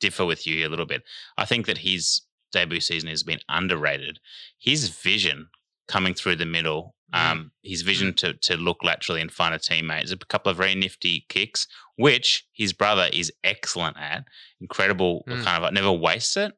differ 0.00 0.24
with 0.24 0.46
you 0.46 0.66
a 0.66 0.70
little 0.70 0.86
bit. 0.86 1.02
I 1.36 1.44
think 1.44 1.66
that 1.66 1.78
his 1.78 2.22
debut 2.52 2.80
season 2.80 3.10
has 3.10 3.22
been 3.22 3.40
underrated. 3.50 4.18
His 4.58 4.88
vision 4.88 5.48
coming 5.88 6.14
through 6.14 6.36
the 6.36 6.46
middle, 6.46 6.94
Mm. 7.14 7.18
um, 7.32 7.52
his 7.62 7.82
vision 7.82 8.14
to 8.14 8.32
to 8.32 8.56
look 8.56 8.82
laterally 8.82 9.20
and 9.20 9.30
find 9.30 9.54
a 9.54 9.58
teammate, 9.58 10.04
is 10.04 10.10
a 10.12 10.16
couple 10.16 10.50
of 10.50 10.56
very 10.56 10.74
nifty 10.74 11.26
kicks, 11.28 11.66
which 11.96 12.46
his 12.54 12.72
brother 12.72 13.10
is 13.12 13.30
excellent 13.44 13.96
at. 13.98 14.24
Incredible, 14.60 15.22
Mm. 15.28 15.44
kind 15.44 15.62
of 15.64 15.72
never 15.74 15.92
wastes 15.92 16.36
it. 16.38 16.52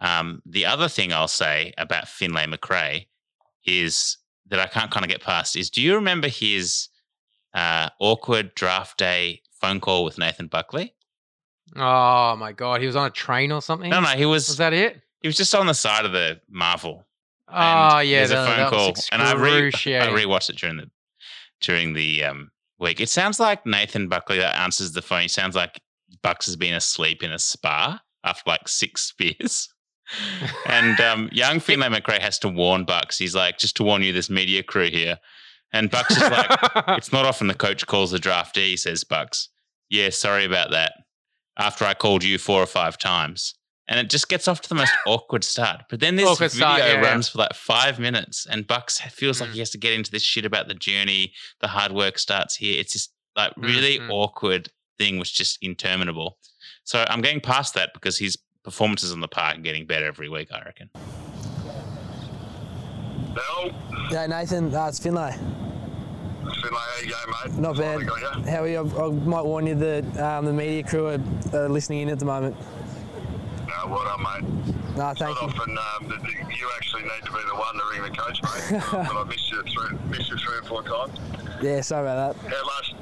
Um, 0.00 0.42
the 0.46 0.64
other 0.66 0.88
thing 0.88 1.12
I'll 1.12 1.28
say 1.28 1.74
about 1.76 2.08
Finlay 2.08 2.46
Macrae 2.46 3.06
is 3.66 4.16
that 4.46 4.58
I 4.58 4.66
can't 4.66 4.90
kind 4.90 5.04
of 5.04 5.10
get 5.10 5.22
past 5.22 5.56
is 5.56 5.70
do 5.70 5.82
you 5.82 5.94
remember 5.94 6.28
his 6.28 6.88
uh, 7.54 7.90
awkward 8.00 8.54
draft 8.54 8.98
day 8.98 9.42
phone 9.60 9.80
call 9.80 10.04
with 10.04 10.18
Nathan 10.18 10.46
Buckley? 10.46 10.94
Oh 11.76 12.34
my 12.36 12.52
god, 12.52 12.80
he 12.80 12.86
was 12.86 12.96
on 12.96 13.06
a 13.06 13.10
train 13.10 13.52
or 13.52 13.62
something. 13.62 13.90
No, 13.90 14.00
no, 14.00 14.08
he 14.08 14.26
was 14.26 14.48
Was 14.48 14.56
that 14.56 14.72
it? 14.72 15.00
he 15.20 15.28
was 15.28 15.36
just 15.36 15.54
on 15.54 15.66
the 15.66 15.74
side 15.74 16.04
of 16.04 16.12
the 16.12 16.40
Marvel. 16.48 17.06
Oh 17.48 17.98
yeah, 17.98 18.18
there's 18.18 18.30
that, 18.30 18.48
a 18.48 18.70
phone 18.70 18.70
call, 18.70 18.94
and 19.12 19.22
I 19.22 19.34
re 19.34 19.68
I 19.68 20.06
rewatched 20.06 20.50
it 20.50 20.56
during 20.56 20.76
the 20.78 20.90
during 21.60 21.92
the 21.92 22.24
um, 22.24 22.50
week. 22.78 23.00
It 23.00 23.08
sounds 23.08 23.38
like 23.38 23.66
Nathan 23.66 24.08
Buckley 24.08 24.38
that 24.38 24.56
answers 24.56 24.92
the 24.92 25.02
phone. 25.02 25.22
He 25.22 25.28
sounds 25.28 25.54
like 25.54 25.80
Bucks 26.22 26.46
has 26.46 26.56
been 26.56 26.74
asleep 26.74 27.22
in 27.22 27.32
a 27.32 27.38
spa 27.38 28.00
after 28.24 28.50
like 28.50 28.66
six 28.68 29.12
beers. 29.18 29.68
And 30.66 30.98
um, 31.00 31.28
young 31.32 31.60
Finlay 31.60 31.88
Macrae 31.88 32.20
has 32.20 32.38
to 32.40 32.48
warn 32.48 32.84
Bucks. 32.84 33.18
He's 33.18 33.34
like, 33.34 33.58
just 33.58 33.76
to 33.76 33.84
warn 33.84 34.02
you, 34.02 34.12
this 34.12 34.30
media 34.30 34.62
crew 34.62 34.90
here. 34.90 35.18
And 35.72 35.90
Bucks 35.90 36.16
is 36.16 36.22
like, 36.22 36.46
it's 36.88 37.12
not 37.12 37.26
often 37.26 37.46
the 37.46 37.54
coach 37.54 37.86
calls 37.86 38.12
a 38.12 38.18
draftee, 38.18 38.78
says 38.78 39.04
Bucks. 39.04 39.48
Yeah, 39.88 40.10
sorry 40.10 40.44
about 40.44 40.70
that. 40.72 40.92
After 41.58 41.84
I 41.84 41.94
called 41.94 42.24
you 42.24 42.38
four 42.38 42.62
or 42.62 42.66
five 42.66 42.98
times. 42.98 43.54
And 43.86 43.98
it 43.98 44.08
just 44.08 44.28
gets 44.28 44.46
off 44.46 44.60
to 44.62 44.68
the 44.68 44.74
most 44.76 44.92
awkward 45.06 45.42
start. 45.44 45.82
But 45.90 46.00
then 46.00 46.16
this 46.16 46.26
Awkward 46.26 46.52
video 46.52 46.66
start, 46.66 46.78
yeah, 46.80 46.92
yeah. 46.94 47.00
runs 47.00 47.28
for 47.28 47.38
like 47.38 47.54
five 47.54 47.98
minutes, 47.98 48.46
and 48.48 48.66
Bucks 48.66 49.00
feels 49.00 49.40
like 49.40 49.50
he 49.50 49.58
has 49.58 49.70
to 49.70 49.78
get 49.78 49.92
into 49.92 50.10
this 50.12 50.22
shit 50.22 50.44
about 50.44 50.68
the 50.68 50.74
journey. 50.74 51.32
The 51.60 51.68
hard 51.68 51.90
work 51.92 52.18
starts 52.18 52.54
here. 52.56 52.78
It's 52.80 52.92
just 52.92 53.12
like 53.36 53.52
really 53.56 53.98
Mhm. 53.98 54.10
awkward 54.10 54.70
thing, 54.98 55.18
was 55.18 55.30
just 55.32 55.58
interminable. 55.60 56.38
So 56.84 57.04
I'm 57.08 57.20
getting 57.20 57.40
past 57.40 57.74
that 57.74 57.90
because 57.92 58.18
his 58.18 58.36
performances 58.64 59.12
on 59.12 59.20
the 59.20 59.28
park 59.28 59.56
are 59.56 59.60
getting 59.60 59.86
better 59.86 60.06
every 60.06 60.28
week. 60.28 60.48
I 60.52 60.62
reckon. 60.62 60.90
Hello, 63.36 63.70
Yeah, 64.10 64.26
Nathan, 64.26 64.74
uh, 64.74 64.86
it's 64.88 64.98
Finlay. 64.98 65.32
Finlay, 65.32 66.70
how 66.72 67.00
you 67.02 67.10
going, 67.10 67.54
mate? 67.54 67.60
Not 67.60 67.76
bad. 67.76 68.48
How 68.48 68.62
are 68.64 68.68
you? 68.68 68.78
I, 68.98 69.06
I 69.06 69.10
might 69.10 69.44
warn 69.44 69.66
you 69.66 69.74
that 69.76 70.18
um, 70.18 70.46
the 70.46 70.52
media 70.52 70.82
crew 70.82 71.06
are 71.06 71.20
uh, 71.54 71.68
listening 71.68 72.00
in 72.00 72.08
at 72.08 72.18
the 72.18 72.24
moment. 72.24 72.56
No, 73.68 73.86
well 73.86 74.04
done, 74.04 74.22
mate. 74.22 74.74
No, 74.96 75.14
thank 75.14 75.20
Not 75.20 75.42
you. 75.42 75.48
often 75.48 75.70
um, 75.78 76.08
that 76.08 76.20
that 76.22 76.58
you 76.58 76.68
actually 76.76 77.02
need 77.02 77.22
to 77.24 77.30
be 77.32 77.38
the 77.48 77.54
one 77.54 77.74
to 77.76 77.82
ring 77.92 78.02
the 78.02 78.16
coach, 78.18 78.42
mate. 78.42 78.82
but 78.92 79.16
I 79.16 79.24
missed 79.24 79.50
you 79.52 79.62
three, 79.62 79.98
missed 80.08 80.28
you 80.30 80.36
three 80.38 80.58
or 80.58 80.62
four 80.62 80.82
times. 80.82 81.16
Yeah, 81.62 81.80
sorry 81.82 82.02
about 82.10 82.36
that. 82.42 82.50
How 82.52 82.66
last, 82.66 82.94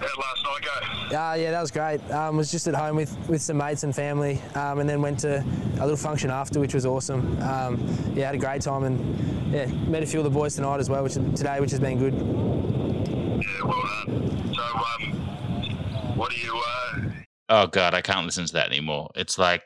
how 0.00 0.20
last 0.20 0.44
night 0.44 1.10
go? 1.10 1.16
Uh, 1.16 1.34
yeah, 1.34 1.50
that 1.50 1.60
was 1.60 1.70
great. 1.70 2.00
Um, 2.10 2.36
was 2.36 2.50
just 2.50 2.66
at 2.66 2.74
home 2.74 2.96
with, 2.96 3.16
with 3.28 3.42
some 3.42 3.56
mates 3.56 3.82
and 3.84 3.94
family, 3.94 4.40
um, 4.54 4.78
and 4.80 4.88
then 4.88 5.00
went 5.02 5.18
to 5.20 5.38
a 5.78 5.80
little 5.80 5.96
function 5.96 6.30
after, 6.30 6.60
which 6.60 6.74
was 6.74 6.86
awesome. 6.86 7.40
Um, 7.42 7.78
yeah, 8.14 8.26
had 8.26 8.34
a 8.34 8.38
great 8.38 8.62
time, 8.62 8.84
and 8.84 9.52
yeah, 9.52 9.66
met 9.66 10.02
a 10.02 10.06
few 10.06 10.20
of 10.20 10.24
the 10.24 10.30
boys 10.30 10.54
tonight 10.54 10.80
as 10.80 10.90
well, 10.90 11.02
which 11.02 11.14
today, 11.14 11.60
which 11.60 11.70
has 11.70 11.80
been 11.80 11.98
good. 11.98 12.14
Yeah, 12.14 13.64
well 13.64 13.82
done. 14.06 14.54
So, 14.54 14.62
um, 14.62 16.16
what 16.16 16.30
do 16.30 16.36
you? 16.38 16.56
Uh, 16.56 17.00
Oh 17.50 17.66
god, 17.66 17.92
I 17.92 18.00
can't 18.00 18.24
listen 18.24 18.46
to 18.46 18.52
that 18.54 18.68
anymore. 18.68 19.10
It's 19.14 19.38
like 19.38 19.62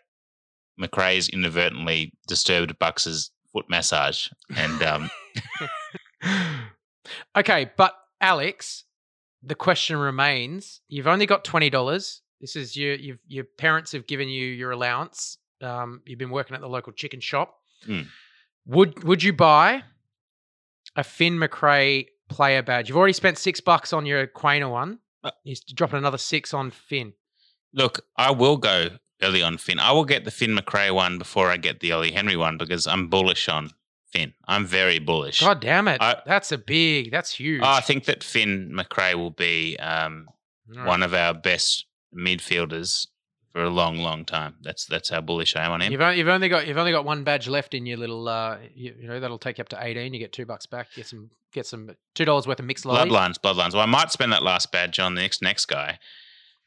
Macrae's 0.81 1.29
inadvertently 1.29 2.13
disturbed 2.27 2.77
Bucks's 2.79 3.31
foot 3.53 3.67
massage, 3.71 4.29
and 4.57 4.83
um, 4.83 5.11
Okay, 7.37 7.71
but 7.77 7.95
Alex, 8.21 8.85
the 9.43 9.55
question 9.55 9.97
remains: 9.97 10.81
You've 10.89 11.07
only 11.07 11.27
got 11.27 11.45
twenty 11.45 11.71
dollars. 11.71 12.23
This 12.41 12.55
is 12.57 12.77
your 12.77 12.95
you've, 12.95 13.19
your 13.27 13.45
parents 13.45 13.93
have 13.93 14.07
given 14.07 14.29
you 14.29 14.47
your 14.47 14.71
allowance. 14.71 15.39
Um, 15.61 16.03
you've 16.07 16.19
been 16.19 16.31
working 16.31 16.55
at 16.55 16.61
the 16.61 16.69
local 16.69 16.93
chicken 16.93 17.21
shop. 17.21 17.57
Hmm. 17.85 18.03
Would 18.67 19.03
would 19.05 19.23
you 19.23 19.33
buy 19.33 19.83
a 20.97 21.05
Finn 21.05 21.39
Macrae 21.39 22.07
player 22.29 22.63
badge? 22.63 22.89
You've 22.89 22.99
already 22.99 23.13
spent 23.13 23.39
six 23.39 23.61
bucks 23.61 23.93
on 23.93 24.07
your 24.07 24.27
Quaynor 24.27 24.71
one. 24.71 24.99
Uh 25.25 25.31
You're 25.45 25.57
dropping 25.75 25.99
another 25.99 26.19
six 26.19 26.55
on 26.55 26.71
Finn. 26.71 27.15
look, 27.73 28.01
I 28.17 28.31
will 28.31 28.57
go 28.57 28.91
early 29.23 29.43
on 29.43 29.59
Finn. 29.59 29.79
I 29.81 29.91
will 29.93 30.05
get 30.05 30.25
the 30.25 30.31
Finn 30.31 30.55
Macrae 30.55 30.91
one 30.91 31.19
before 31.19 31.51
I 31.51 31.57
get 31.57 31.81
the 31.81 31.91
Ollie 31.93 32.13
Henry 32.13 32.37
one 32.37 32.57
because 32.57 32.87
I'm 32.87 33.09
bullish 33.09 33.49
on 33.49 33.71
Finn. 34.13 34.33
I'm 34.47 34.65
very 34.67 34.99
bullish. 34.99 35.41
God 35.41 35.61
damn 35.61 35.87
it! 35.89 36.01
I- 36.01 36.23
that's 36.27 36.51
a 36.53 36.59
big. 36.59 37.11
That's 37.11 37.33
huge. 37.35 37.63
I 37.63 37.81
think 37.81 38.05
that 38.07 38.25
Finn 38.25 38.75
Macrae 38.75 39.15
will 39.15 39.31
be 39.31 39.77
um, 39.79 40.29
All 40.77 40.87
one 40.87 41.03
of 41.03 41.13
our 41.15 41.35
best 41.35 41.87
midfielders 42.17 43.07
for 43.53 43.63
a 43.63 43.71
long, 43.71 43.97
long 43.99 44.25
time. 44.25 44.57
That's 44.63 44.87
that's 44.87 45.09
how 45.11 45.21
bullish 45.21 45.57
I 45.57 45.65
am 45.65 45.73
on 45.73 45.83
him. 45.83 45.93
You've 45.93 46.01
only, 46.01 46.19
you've 46.19 46.29
only 46.29 46.49
got 46.49 46.67
you've 46.67 46.77
only 46.79 46.93
got 46.93 47.05
one 47.05 47.25
badge 47.25 47.49
left 47.49 47.75
in 47.75 47.87
your 47.87 47.97
little 47.99 48.29
uh 48.29 48.59
you, 48.75 48.95
you 49.01 49.09
know 49.09 49.21
that'll 49.21 49.39
take 49.39 49.59
you 49.59 49.63
up 49.63 49.69
to 49.71 49.79
eighteen. 49.85 50.13
You 50.15 50.21
get 50.21 50.33
two 50.33 50.47
bucks 50.47 50.67
back. 50.67 50.89
Get 50.95 51.07
some 51.07 51.31
get 51.53 51.67
some 51.67 51.91
two 52.15 52.25
dollars 52.25 52.47
worth 52.47 52.61
of 52.61 52.67
mixed. 52.67 52.85
Bloodlines, 52.85 53.37
bloodlines. 53.39 53.73
Well, 53.73 53.83
I 53.83 53.87
might 53.87 54.11
spend 54.13 54.33
that 54.33 54.43
last 54.43 54.71
badge 54.73 54.99
on 54.99 55.15
the 55.15 55.23
next 55.23 55.43
next 55.43 55.67
guy, 55.67 55.99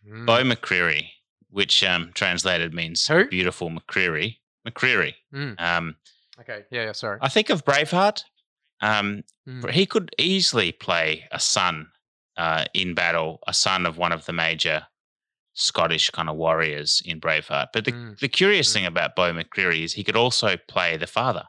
Mm. 0.07 0.25
Beau 0.25 0.41
McCreery, 0.43 1.09
which 1.51 1.83
um, 1.83 2.09
translated 2.15 2.73
means 2.73 3.07
Who? 3.07 3.27
beautiful 3.27 3.69
McCreery. 3.69 4.37
McCreery. 4.67 5.13
Mm. 5.33 5.61
Um, 5.61 5.95
Okay, 6.41 6.63
yeah, 6.71 6.85
yeah. 6.85 6.91
Sorry. 6.91 7.19
I 7.21 7.29
think 7.29 7.49
of 7.49 7.65
Braveheart. 7.65 8.23
Um, 8.81 9.23
Mm. 9.47 9.71
He 9.71 9.85
could 9.85 10.11
easily 10.19 10.71
play 10.71 11.25
a 11.31 11.39
son 11.39 11.87
uh, 12.37 12.65
in 12.73 12.93
battle, 12.93 13.39
a 13.47 13.53
son 13.53 13.85
of 13.85 13.97
one 13.97 14.11
of 14.11 14.25
the 14.25 14.33
major 14.33 14.87
Scottish 15.53 16.09
kind 16.11 16.29
of 16.29 16.35
warriors 16.37 17.01
in 17.05 17.19
Braveheart. 17.19 17.67
But 17.73 17.85
the, 17.85 17.91
Mm. 17.91 18.19
the 18.19 18.29
curious 18.29 18.71
thing 18.71 18.85
about 18.85 19.15
Beau 19.15 19.33
McCreery 19.33 19.83
is 19.83 19.93
he 19.93 20.03
could 20.03 20.15
also 20.15 20.57
play 20.67 20.95
the 20.97 21.07
father 21.07 21.45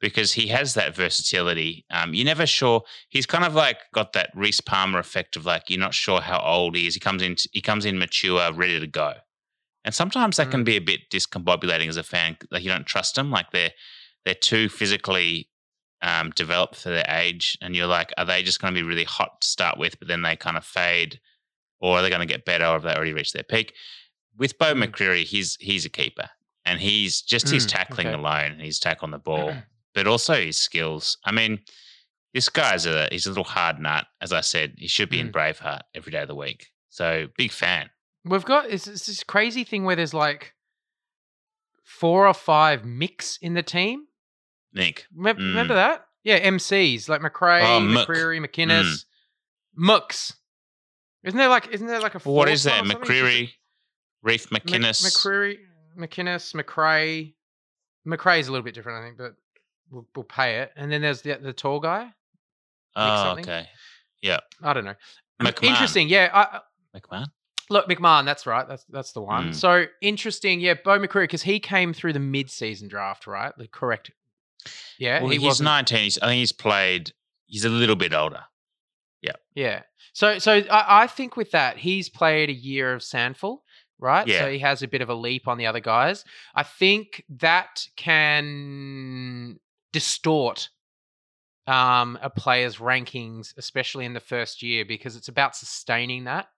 because 0.00 0.32
he 0.32 0.48
has 0.48 0.74
that 0.74 0.94
versatility. 0.94 1.84
Um, 1.90 2.14
you're 2.14 2.24
never 2.26 2.46
sure. 2.46 2.82
He's 3.08 3.26
kind 3.26 3.44
of 3.44 3.54
like 3.54 3.78
got 3.94 4.12
that 4.12 4.30
Reese 4.34 4.60
Palmer 4.60 4.98
effect 4.98 5.36
of 5.36 5.46
like 5.46 5.70
you're 5.70 5.80
not 5.80 5.94
sure 5.94 6.20
how 6.20 6.40
old 6.40 6.76
he 6.76 6.86
is. 6.86 6.94
He 6.94 7.00
comes 7.00 7.22
in. 7.22 7.36
He 7.52 7.60
comes 7.60 7.84
in 7.84 7.98
mature, 7.98 8.52
ready 8.52 8.78
to 8.78 8.86
go. 8.86 9.14
And 9.88 9.94
sometimes 9.94 10.36
that 10.36 10.50
can 10.50 10.64
be 10.64 10.76
a 10.76 10.82
bit 10.82 11.08
discombobulating 11.08 11.88
as 11.88 11.96
a 11.96 12.02
fan. 12.02 12.36
Like 12.50 12.62
you 12.62 12.68
don't 12.68 12.84
trust 12.84 13.14
them. 13.14 13.30
Like 13.30 13.52
they're 13.52 13.72
they're 14.26 14.34
too 14.34 14.68
physically 14.68 15.48
um, 16.02 16.28
developed 16.32 16.76
for 16.76 16.90
their 16.90 17.06
age, 17.08 17.56
and 17.62 17.74
you're 17.74 17.86
like, 17.86 18.12
are 18.18 18.26
they 18.26 18.42
just 18.42 18.60
going 18.60 18.74
to 18.74 18.78
be 18.78 18.86
really 18.86 19.04
hot 19.04 19.40
to 19.40 19.48
start 19.48 19.78
with, 19.78 19.98
but 19.98 20.06
then 20.06 20.20
they 20.20 20.36
kind 20.36 20.58
of 20.58 20.64
fade, 20.66 21.20
or 21.80 21.96
are 21.96 22.02
they 22.02 22.10
going 22.10 22.20
to 22.20 22.26
get 22.26 22.44
better, 22.44 22.66
or 22.66 22.74
have 22.74 22.82
they 22.82 22.94
already 22.94 23.14
reached 23.14 23.32
their 23.32 23.42
peak? 23.42 23.72
With 24.36 24.58
Beau 24.58 24.74
McCreery, 24.74 25.24
he's 25.24 25.56
he's 25.58 25.86
a 25.86 25.88
keeper, 25.88 26.28
and 26.66 26.80
he's 26.80 27.22
just 27.22 27.48
his 27.48 27.64
Mm, 27.64 27.70
tackling 27.70 28.08
okay. 28.08 28.18
alone, 28.18 28.58
his 28.58 28.78
tackle 28.78 29.06
on 29.06 29.12
the 29.12 29.18
ball, 29.18 29.54
but 29.94 30.06
also 30.06 30.34
his 30.34 30.58
skills. 30.58 31.16
I 31.24 31.32
mean, 31.32 31.60
this 32.34 32.50
guy's 32.50 32.84
a 32.84 33.08
he's 33.10 33.24
a 33.24 33.30
little 33.30 33.42
hard 33.42 33.80
nut, 33.80 34.04
as 34.20 34.34
I 34.34 34.42
said. 34.42 34.74
He 34.76 34.86
should 34.86 35.08
be 35.08 35.18
in 35.18 35.32
Braveheart 35.32 35.80
every 35.94 36.12
day 36.12 36.20
of 36.20 36.28
the 36.28 36.34
week. 36.34 36.72
So 36.90 37.28
big 37.38 37.52
fan. 37.52 37.88
We've 38.24 38.44
got 38.44 38.70
it's, 38.70 38.86
it's 38.86 39.06
this 39.06 39.22
crazy 39.24 39.64
thing 39.64 39.84
where 39.84 39.96
there's 39.96 40.14
like 40.14 40.54
four 41.84 42.26
or 42.26 42.34
five 42.34 42.84
mix 42.84 43.38
in 43.38 43.54
the 43.54 43.62
team. 43.62 44.06
Nick, 44.74 45.06
Remember, 45.14 45.40
Mm. 45.42 45.48
remember 45.48 45.74
that? 45.74 46.06
Yeah, 46.24 46.38
MCs 46.46 47.08
like 47.08 47.22
Macrae, 47.22 47.62
Oh. 47.62 47.80
McCreery, 47.80 48.44
McInnes, 48.44 49.04
Mooks. 49.78 50.34
Isn't 51.24 51.38
there 51.38 51.48
like 51.48 51.68
isn't 51.68 51.86
there 51.86 52.00
like 52.00 52.14
a 52.14 52.18
what 52.18 52.46
that? 52.46 52.52
or 52.54 52.56
something? 52.56 52.96
McCreery, 52.98 53.50
Reef 54.22 54.50
Mc- 54.52 54.64
McInnes. 54.64 55.02
McCreery, 55.04 55.56
McInnes, 55.98 56.54
Macrae. 56.54 57.34
Macrae's 58.06 58.48
a 58.48 58.52
little 58.52 58.64
bit 58.64 58.74
different, 58.74 59.02
I 59.02 59.06
think, 59.06 59.18
but 59.18 59.34
we'll, 59.90 60.06
we'll 60.14 60.24
pay 60.24 60.58
it. 60.60 60.72
And 60.76 60.90
then 60.92 61.00
there's 61.02 61.22
the 61.22 61.34
the 61.40 61.52
tall 61.52 61.80
guy. 61.80 62.10
oh, 62.96 63.36
okay. 63.38 63.66
Yeah. 64.22 64.40
I 64.62 64.72
don't 64.72 64.84
know. 64.84 64.94
McMahon. 65.40 65.64
Interesting, 65.64 66.08
yeah. 66.08 66.30
I, 66.32 66.98
McMahon. 66.98 67.26
Look, 67.70 67.88
McMahon, 67.88 68.24
that's 68.24 68.46
right. 68.46 68.66
That's 68.66 68.84
that's 68.84 69.12
the 69.12 69.20
one. 69.20 69.50
Mm. 69.50 69.54
So 69.54 69.84
interesting, 70.00 70.60
yeah. 70.60 70.74
Beau 70.84 70.98
McCreery, 70.98 71.24
because 71.24 71.42
he 71.42 71.60
came 71.60 71.92
through 71.92 72.14
the 72.14 72.18
mid-season 72.20 72.88
draft, 72.88 73.26
right? 73.26 73.52
The 73.58 73.68
correct. 73.68 74.10
Yeah, 74.98 75.20
Well, 75.20 75.30
he 75.30 75.36
he's 75.38 75.44
wasn't- 75.44 75.66
19. 75.66 75.98
He's, 75.98 76.18
I 76.18 76.26
think 76.26 76.38
he's 76.38 76.52
played. 76.52 77.12
He's 77.46 77.64
a 77.64 77.68
little 77.68 77.96
bit 77.96 78.12
older. 78.12 78.44
Yeah. 79.22 79.32
Yeah. 79.54 79.82
So 80.12 80.38
so 80.38 80.52
I, 80.70 81.02
I 81.02 81.06
think 81.06 81.36
with 81.36 81.50
that, 81.52 81.76
he's 81.78 82.08
played 82.08 82.48
a 82.50 82.54
year 82.54 82.92
of 82.94 83.02
SANFL, 83.02 83.58
right? 83.98 84.26
Yeah. 84.26 84.40
So 84.40 84.50
he 84.50 84.58
has 84.60 84.82
a 84.82 84.88
bit 84.88 85.00
of 85.00 85.08
a 85.08 85.14
leap 85.14 85.46
on 85.48 85.58
the 85.58 85.66
other 85.66 85.80
guys. 85.80 86.24
I 86.54 86.62
think 86.62 87.24
that 87.28 87.86
can 87.96 89.58
distort 89.92 90.70
um, 91.66 92.18
a 92.22 92.30
player's 92.30 92.76
rankings, 92.78 93.54
especially 93.56 94.04
in 94.04 94.14
the 94.14 94.20
first 94.20 94.62
year, 94.62 94.84
because 94.84 95.16
it's 95.16 95.28
about 95.28 95.54
sustaining 95.56 96.24
that 96.24 96.48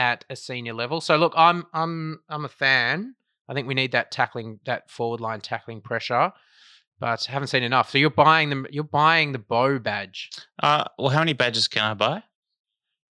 at 0.00 0.24
a 0.30 0.34
senior 0.34 0.72
level. 0.72 1.02
So 1.02 1.16
look, 1.18 1.34
I'm 1.36 1.66
I'm 1.74 2.20
I'm 2.30 2.46
a 2.46 2.48
fan. 2.48 3.14
I 3.48 3.52
think 3.52 3.68
we 3.68 3.74
need 3.74 3.92
that 3.92 4.10
tackling, 4.10 4.60
that 4.64 4.90
forward 4.90 5.20
line 5.20 5.40
tackling 5.42 5.82
pressure, 5.82 6.32
but 7.00 7.24
haven't 7.26 7.48
seen 7.48 7.62
enough. 7.62 7.90
So 7.90 7.98
you're 7.98 8.08
buying 8.08 8.48
them. 8.48 8.66
You're 8.70 8.82
buying 8.84 9.32
the 9.32 9.38
bow 9.38 9.78
badge. 9.78 10.30
Uh, 10.62 10.84
well, 10.98 11.10
how 11.10 11.18
many 11.18 11.34
badges 11.34 11.68
can 11.68 11.82
I 11.84 11.94
buy? 11.94 12.22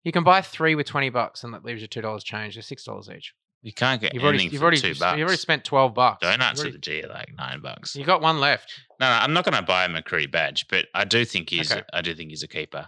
You 0.05 0.13
can 0.13 0.23
buy 0.23 0.43
three 0.43 0.77
with 0.77 0.87
twenty 0.87 1.11
bucks, 1.11 1.43
and 1.43 1.53
that 1.55 1.65
leaves 1.65 1.83
you 1.83 1.89
two 1.89 2.01
dollars 2.03 2.23
change. 2.23 2.55
They're 2.55 2.63
six 2.63 2.85
dollars 2.85 3.11
each. 3.11 3.35
You 3.63 3.73
can't 3.73 4.01
get 4.01 4.15
You've 4.15 4.23
already, 4.23 4.45
you've 4.45 4.61
for 4.61 4.63
already, 4.67 4.81
two 4.81 4.89
you've 4.91 5.03
already 5.03 5.37
spent 5.37 5.65
twelve 5.65 5.93
bucks. 5.93 6.21
Donuts 6.25 6.63
at 6.65 6.71
the 6.71 6.79
G 6.79 7.03
are 7.03 7.09
like 7.09 7.35
nine 7.37 7.61
bucks. 7.61 7.97
You 7.97 8.05
got 8.05 8.21
one 8.21 8.39
left. 8.39 8.73
No, 9.01 9.07
no, 9.09 9.13
I'm 9.13 9.33
not 9.33 9.45
going 9.45 9.57
to 9.57 9.63
buy 9.63 9.87
a 9.87 9.89
McCree 9.89 10.31
badge, 10.31 10.69
but 10.69 10.87
I 10.95 11.05
do 11.05 11.25
think 11.25 11.51
he's. 11.51 11.73
Okay. 11.73 11.83
I 11.93 12.01
do 12.01 12.15
think 12.15 12.31
he's 12.31 12.45
a 12.45 12.49
keeper. 12.49 12.87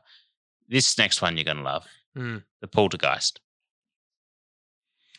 This 0.68 0.96
next 0.96 1.20
one 1.20 1.36
you're 1.36 1.44
going 1.44 1.57
to 1.57 1.62
love, 1.64 1.86
Mm. 2.16 2.44
the 2.61 2.68
Poltergeist. 2.68 3.40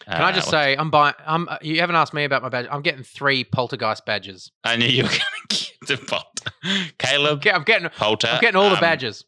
Can 0.05 0.21
I 0.21 0.29
Uh, 0.29 0.31
just 0.31 0.47
what- 0.47 0.51
say, 0.51 0.75
I'm 0.77 0.89
buying. 0.89 1.13
I'm. 1.25 1.47
uh, 1.49 1.57
You 1.61 1.79
haven't 1.81 1.95
asked 1.95 2.13
me 2.13 2.23
about 2.23 2.41
my 2.41 2.49
badge. 2.49 2.67
I'm 2.71 2.81
getting 2.81 3.03
three 3.03 3.43
poltergeist 3.43 4.05
badges. 4.05 4.51
I 4.63 4.75
knew 4.77 4.85
you 4.87 5.03
were 5.03 5.09
going 5.09 5.19
to 5.19 5.47
get 5.49 5.73
the 5.87 5.97
Polter. 5.97 6.91
Caleb, 6.97 7.41
I'm 7.53 7.63
getting. 7.63 7.89
Polter. 7.89 8.27
I'm 8.27 8.41
getting 8.41 8.55
all 8.55 8.69
the 8.69 8.75
um, 8.75 8.81
badges. 8.81 9.25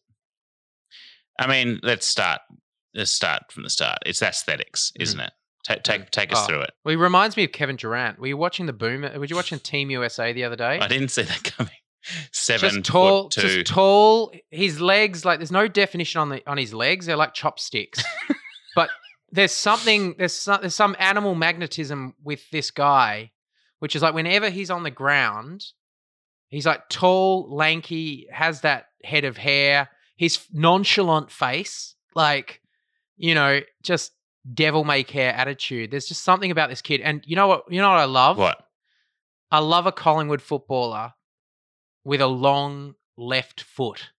I 1.39 1.47
mean, 1.47 1.79
let's 1.83 2.05
start. 2.07 2.41
Let's 2.93 3.11
start 3.11 3.51
from 3.51 3.63
the 3.63 3.69
start. 3.69 3.99
It's 4.05 4.21
aesthetics, 4.21 4.91
isn't 4.99 5.19
it? 5.19 5.31
Take 5.63 5.83
take 5.83 6.11
take 6.11 6.31
us 6.33 6.39
Oh. 6.43 6.47
through 6.47 6.61
it. 6.61 6.71
Well, 6.83 6.91
he 6.91 6.95
reminds 6.95 7.37
me 7.37 7.43
of 7.43 7.51
Kevin 7.51 7.75
Durant. 7.75 8.19
Were 8.19 8.27
you 8.27 8.37
watching 8.37 8.65
the 8.65 8.73
Boom? 8.73 9.01
Were 9.01 9.25
you 9.25 9.35
watching 9.35 9.59
Team 9.59 9.89
USA 9.91 10.33
the 10.33 10.43
other 10.43 10.55
day? 10.55 10.79
I 10.79 10.87
didn't 10.87 11.09
see 11.09 11.21
that 11.23 11.43
coming. 11.43 11.73
Seven 12.31 12.69
just 12.81 12.85
tall, 12.85 13.29
two. 13.29 13.41
just 13.41 13.71
tall. 13.71 14.33
His 14.49 14.81
legs, 14.81 15.23
like, 15.23 15.37
there's 15.39 15.51
no 15.51 15.67
definition 15.67 16.19
on 16.19 16.29
the 16.29 16.41
on 16.49 16.57
his 16.57 16.73
legs. 16.73 17.05
They're 17.05 17.15
like 17.15 17.33
chopsticks. 17.35 18.03
but 18.75 18.89
there's 19.31 19.51
something. 19.51 20.15
There's 20.17 20.33
some, 20.33 20.61
there's 20.61 20.75
some 20.75 20.95
animal 20.99 21.35
magnetism 21.35 22.15
with 22.23 22.49
this 22.51 22.71
guy, 22.71 23.31
which 23.79 23.95
is 23.95 24.01
like 24.01 24.13
whenever 24.13 24.49
he's 24.49 24.69
on 24.69 24.83
the 24.83 24.91
ground, 24.91 25.65
he's 26.49 26.65
like 26.65 26.89
tall, 26.89 27.53
lanky, 27.53 28.27
has 28.31 28.61
that 28.61 28.87
head 29.03 29.25
of 29.25 29.37
hair. 29.37 29.89
His 30.17 30.39
nonchalant 30.53 31.31
face, 31.31 31.95
like, 32.13 32.61
you 33.17 33.33
know, 33.33 33.61
just 33.81 34.11
devil 34.53 34.83
may 34.83 35.03
care 35.03 35.33
attitude. 35.33 35.91
There's 35.91 36.05
just 36.05 36.23
something 36.23 36.51
about 36.51 36.69
this 36.69 36.81
kid. 36.81 37.01
And 37.01 37.23
you 37.25 37.35
know 37.35 37.47
what? 37.47 37.63
You 37.69 37.81
know 37.81 37.89
what 37.89 37.99
I 37.99 38.05
love? 38.05 38.37
What? 38.37 38.63
I 39.49 39.59
love 39.59 39.85
a 39.85 39.91
Collingwood 39.91 40.41
footballer 40.41 41.13
with 42.03 42.21
a 42.21 42.27
long 42.27 42.95
left 43.17 43.61
foot, 43.61 44.09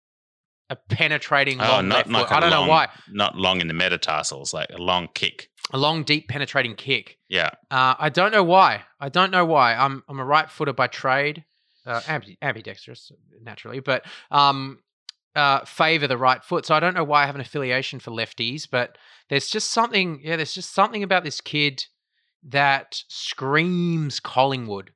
a 0.72 0.76
penetrating 0.94 1.60
Oh, 1.60 1.64
long 1.64 1.88
not 1.88 1.96
left 1.96 2.08
like 2.08 2.28
foot. 2.28 2.36
I 2.36 2.40
don't 2.40 2.50
long, 2.50 2.66
know 2.66 2.70
why. 2.70 2.88
Not 3.10 3.36
long 3.36 3.60
in 3.60 3.68
the 3.68 3.74
metatarsals, 3.74 4.54
like 4.54 4.70
a 4.70 4.78
long 4.78 5.08
kick. 5.14 5.50
A 5.72 5.78
long, 5.78 6.02
deep, 6.02 6.28
penetrating 6.28 6.74
kick. 6.74 7.18
Yeah. 7.28 7.50
Uh, 7.70 7.94
I 7.98 8.08
don't 8.08 8.32
know 8.32 8.42
why. 8.42 8.82
I 8.98 9.10
don't 9.10 9.30
know 9.30 9.44
why. 9.44 9.74
I'm 9.74 10.02
I'm 10.08 10.18
a 10.18 10.24
right 10.24 10.50
footer 10.50 10.72
by 10.72 10.86
trade, 10.86 11.44
uh, 11.86 12.00
ambidextrous 12.40 13.12
naturally, 13.42 13.80
but 13.80 14.04
um, 14.30 14.78
uh, 15.36 15.64
favor 15.64 16.06
the 16.06 16.16
right 16.16 16.42
foot. 16.42 16.64
So 16.66 16.74
I 16.74 16.80
don't 16.80 16.94
know 16.94 17.04
why 17.04 17.22
I 17.22 17.26
have 17.26 17.34
an 17.34 17.40
affiliation 17.42 18.00
for 18.00 18.10
lefties, 18.10 18.66
but 18.70 18.96
there's 19.28 19.48
just 19.48 19.70
something. 19.70 20.20
Yeah, 20.24 20.36
there's 20.36 20.54
just 20.54 20.72
something 20.74 21.02
about 21.02 21.22
this 21.22 21.40
kid 21.40 21.84
that 22.48 23.02
screams 23.08 24.20
Collingwood. 24.20 24.90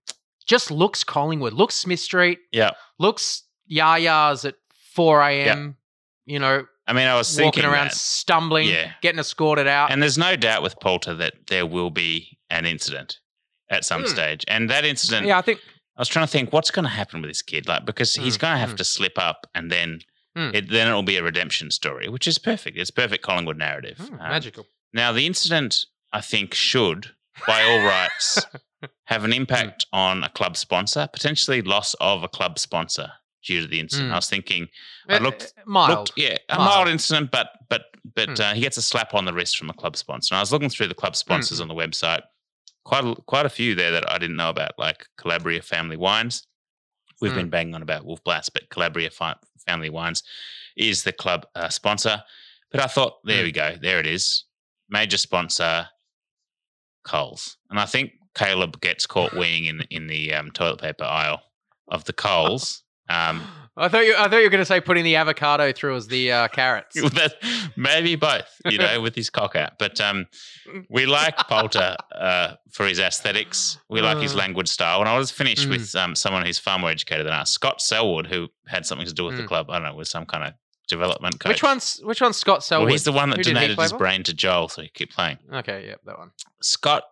Just 0.46 0.70
looks 0.70 1.04
Collingwood. 1.04 1.52
Looks 1.52 1.74
Smith 1.74 2.00
Street. 2.00 2.38
Yeah. 2.50 2.70
Looks 2.98 3.44
Yah 3.66 3.96
Yah's 3.96 4.44
at 4.44 4.54
4 4.96 5.22
a.m. 5.22 5.76
You 6.24 6.40
know, 6.40 6.66
I 6.88 6.92
mean, 6.92 7.06
I 7.06 7.14
was 7.16 7.28
walking 7.36 7.52
thinking 7.62 7.64
around, 7.70 7.86
that. 7.88 7.94
stumbling, 7.94 8.66
Yeah. 8.68 8.92
getting 9.02 9.20
escorted 9.20 9.68
out. 9.68 9.92
And 9.92 10.02
there's 10.02 10.18
no 10.18 10.34
doubt 10.36 10.62
with 10.62 10.74
Poulter 10.80 11.14
that 11.14 11.34
there 11.48 11.66
will 11.66 11.90
be 11.90 12.38
an 12.50 12.66
incident. 12.66 13.18
at 13.68 13.84
some 13.84 14.02
Hmm. 14.02 14.06
stage. 14.06 14.44
And 14.46 14.70
that 14.70 14.84
incident, 14.84 15.26
Yeah, 15.26 15.38
I 15.38 15.42
think 15.42 15.58
I 15.96 16.00
was 16.00 16.06
trying 16.06 16.24
to 16.24 16.30
think 16.30 16.52
what's 16.52 16.70
going 16.70 16.84
to 16.84 16.88
happen 16.88 17.20
with 17.20 17.28
this 17.30 17.42
kid, 17.42 17.66
like 17.66 17.84
because 17.84 18.14
he's 18.14 18.36
Mm, 18.36 18.40
going 18.42 18.54
to 18.54 18.58
have 18.60 18.74
mm. 18.74 18.76
to 18.76 18.84
slip 18.84 19.18
up, 19.18 19.44
and 19.56 19.72
then 19.72 20.02
Mm. 20.38 20.54
it 20.54 20.70
then 20.70 20.86
it'll 20.86 21.02
be 21.02 21.16
a 21.16 21.22
redemption 21.24 21.72
story, 21.72 22.08
which 22.08 22.28
is 22.28 22.38
perfect. 22.38 22.78
It's 22.78 22.92
perfect 22.92 23.24
Collingwood 23.24 23.56
narrative. 23.58 23.98
Hmm, 23.98 24.12
Um, 24.20 24.28
magical. 24.28 24.68
Now, 24.92 25.10
the 25.10 25.26
incident, 25.26 25.86
I 26.12 26.20
think, 26.20 26.54
should, 26.54 27.10
by 27.44 27.64
all 27.64 27.80
rights, 27.80 28.46
have 29.06 29.24
an 29.24 29.32
impact 29.32 29.84
on 29.92 30.22
a 30.22 30.28
club 30.28 30.56
sponsor, 30.56 31.08
potentially 31.12 31.60
loss 31.60 31.94
of 31.94 32.22
a 32.22 32.28
club 32.28 32.60
sponsor 32.60 33.14
due 33.46 33.60
to 33.62 33.66
the 33.66 33.80
incident. 33.80 34.10
Mm. 34.10 34.12
I 34.12 34.16
was 34.16 34.28
thinking, 34.28 34.68
I 35.08 35.16
Uh, 35.16 35.20
looked, 35.20 35.52
uh, 35.56 35.62
mild. 35.66 35.90
looked- 35.90 36.12
yeah, 36.16 36.36
a 36.48 36.56
Mild. 36.58 36.68
mild 36.70 36.88
incident, 36.88 37.30
but 37.30 37.50
but 37.68 37.86
but 38.14 38.28
Mm. 38.30 38.40
uh, 38.40 38.54
he 38.54 38.60
gets 38.60 38.76
a 38.76 38.82
slap 38.82 39.14
on 39.14 39.24
the 39.24 39.32
wrist 39.32 39.56
from 39.58 39.68
a 39.70 39.74
club 39.74 39.96
sponsor. 39.96 40.34
And 40.34 40.38
I 40.38 40.42
was 40.42 40.52
looking 40.52 40.70
through 40.70 40.88
the 40.88 40.94
club 40.94 41.16
sponsors 41.16 41.58
Mm. 41.58 41.62
on 41.62 41.68
the 41.68 41.74
website, 41.74 42.22
quite 42.84 43.04
a, 43.04 43.14
quite 43.26 43.46
a 43.46 43.48
few 43.48 43.74
there 43.74 43.90
that 43.92 44.08
I 44.10 44.18
didn't 44.18 44.36
know 44.36 44.48
about, 44.50 44.78
like 44.78 45.06
Calabria 45.16 45.60
Family 45.62 45.96
Wines. 45.96 46.46
We've 47.20 47.32
Mm. 47.32 47.36
been 47.36 47.50
banging 47.50 47.74
on 47.74 47.82
about 47.82 48.04
Wolf 48.04 48.22
Blass, 48.22 48.48
but 48.48 48.68
Calabria 48.70 49.10
Fi- 49.10 49.34
Family 49.66 49.90
Wines 49.90 50.22
is 50.76 51.02
the 51.02 51.12
club 51.12 51.46
uh, 51.56 51.68
sponsor. 51.68 52.22
But 52.70 52.80
I 52.80 52.86
thought, 52.86 53.24
there 53.24 53.42
Mm. 53.42 53.46
we 53.46 53.52
go, 53.52 53.76
there 53.80 53.98
it 53.98 54.06
is, 54.06 54.44
major 54.88 55.16
sponsor, 55.18 55.88
Coles, 57.04 57.56
and 57.70 57.78
I 57.80 57.86
think 57.86 58.12
Caleb 58.34 58.80
gets 58.80 59.06
caught 59.06 59.30
weeing 59.32 59.66
in 59.68 59.80
in 59.90 60.06
the 60.08 60.34
um, 60.34 60.50
toilet 60.50 60.80
paper 60.80 61.04
aisle 61.04 61.42
of 61.88 62.04
the 62.04 62.12
Coles. 62.12 62.82
Um, 63.08 63.42
I 63.78 63.88
thought 63.88 64.06
you. 64.06 64.14
I 64.16 64.22
thought 64.28 64.38
you 64.38 64.44
were 64.44 64.48
going 64.50 64.62
to 64.62 64.64
say 64.64 64.80
putting 64.80 65.04
the 65.04 65.16
avocado 65.16 65.70
through 65.70 65.96
as 65.96 66.06
the 66.08 66.32
uh, 66.32 66.48
carrots. 66.48 66.96
maybe 67.76 68.16
both, 68.16 68.48
you 68.64 68.78
know, 68.78 69.02
with 69.02 69.14
his 69.14 69.28
cock 69.28 69.54
out. 69.54 69.78
But 69.78 70.00
um, 70.00 70.26
we 70.88 71.04
like 71.04 71.36
Poulter 71.46 71.94
uh, 72.14 72.54
for 72.70 72.86
his 72.86 72.98
aesthetics. 72.98 73.78
We 73.90 74.00
like 74.00 74.16
his 74.18 74.32
Uh. 74.34 74.38
language 74.38 74.68
style. 74.68 75.00
And 75.00 75.08
I 75.10 75.18
was 75.18 75.30
finished 75.30 75.66
Mm. 75.68 75.70
with 75.72 75.94
um, 75.94 76.14
someone 76.14 76.46
who's 76.46 76.58
far 76.58 76.78
more 76.78 76.88
educated 76.90 77.26
than 77.26 77.34
us, 77.34 77.50
Scott 77.50 77.82
Selwood, 77.82 78.26
who 78.28 78.48
had 78.66 78.86
something 78.86 79.06
to 79.06 79.12
do 79.12 79.24
with 79.24 79.36
the 79.36 79.42
Mm. 79.42 79.48
club. 79.48 79.68
I 79.68 79.74
don't 79.74 79.82
know, 79.84 79.94
with 79.94 80.08
some 80.08 80.24
kind 80.24 80.44
of 80.44 80.54
development 80.88 81.38
coach. 81.40 81.50
Which 81.50 81.62
one's 81.62 82.00
which 82.02 82.22
one's 82.22 82.38
Scott 82.38 82.64
Selwood? 82.64 82.86
Well, 82.86 82.92
he's 82.94 83.04
the 83.04 83.12
one 83.12 83.28
that 83.28 83.38
Who 83.38 83.42
donated 83.44 83.78
his 83.78 83.90
for? 83.92 83.98
brain 83.98 84.22
to 84.22 84.32
Joel, 84.32 84.70
so 84.70 84.80
he 84.82 84.88
keep 84.88 85.10
playing. 85.12 85.36
Okay, 85.52 85.86
yep, 85.88 86.00
that 86.06 86.16
one. 86.16 86.30
Scott 86.62 87.02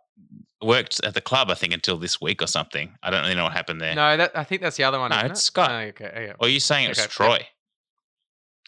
worked 0.65 1.03
at 1.05 1.15
the 1.15 1.21
club, 1.21 1.51
I 1.51 1.55
think, 1.55 1.73
until 1.73 1.97
this 1.99 2.21
week 2.21 2.43
or 2.43 2.47
something. 2.47 2.97
I 3.03 3.11
don't 3.11 3.23
really 3.23 3.35
know 3.35 3.45
what 3.45 3.53
happened 3.53 3.81
there. 3.81 3.95
No, 3.95 4.17
that 4.17 4.33
I 4.37 4.45
think 4.45 4.63
that's 4.63 4.77
the 4.77 4.85
other 4.85 4.99
one. 4.99 5.11
No, 5.11 5.19
it's 5.19 5.41
it? 5.41 5.43
Scott. 5.45 5.71
Oh, 5.71 5.77
okay, 5.89 6.27
yeah. 6.29 6.33
Or 6.39 6.47
are 6.47 6.51
you 6.51 6.61
saying 6.61 6.87
it 6.87 6.89
was 6.91 6.99
Okay, 6.99 7.09
Troy? 7.09 7.47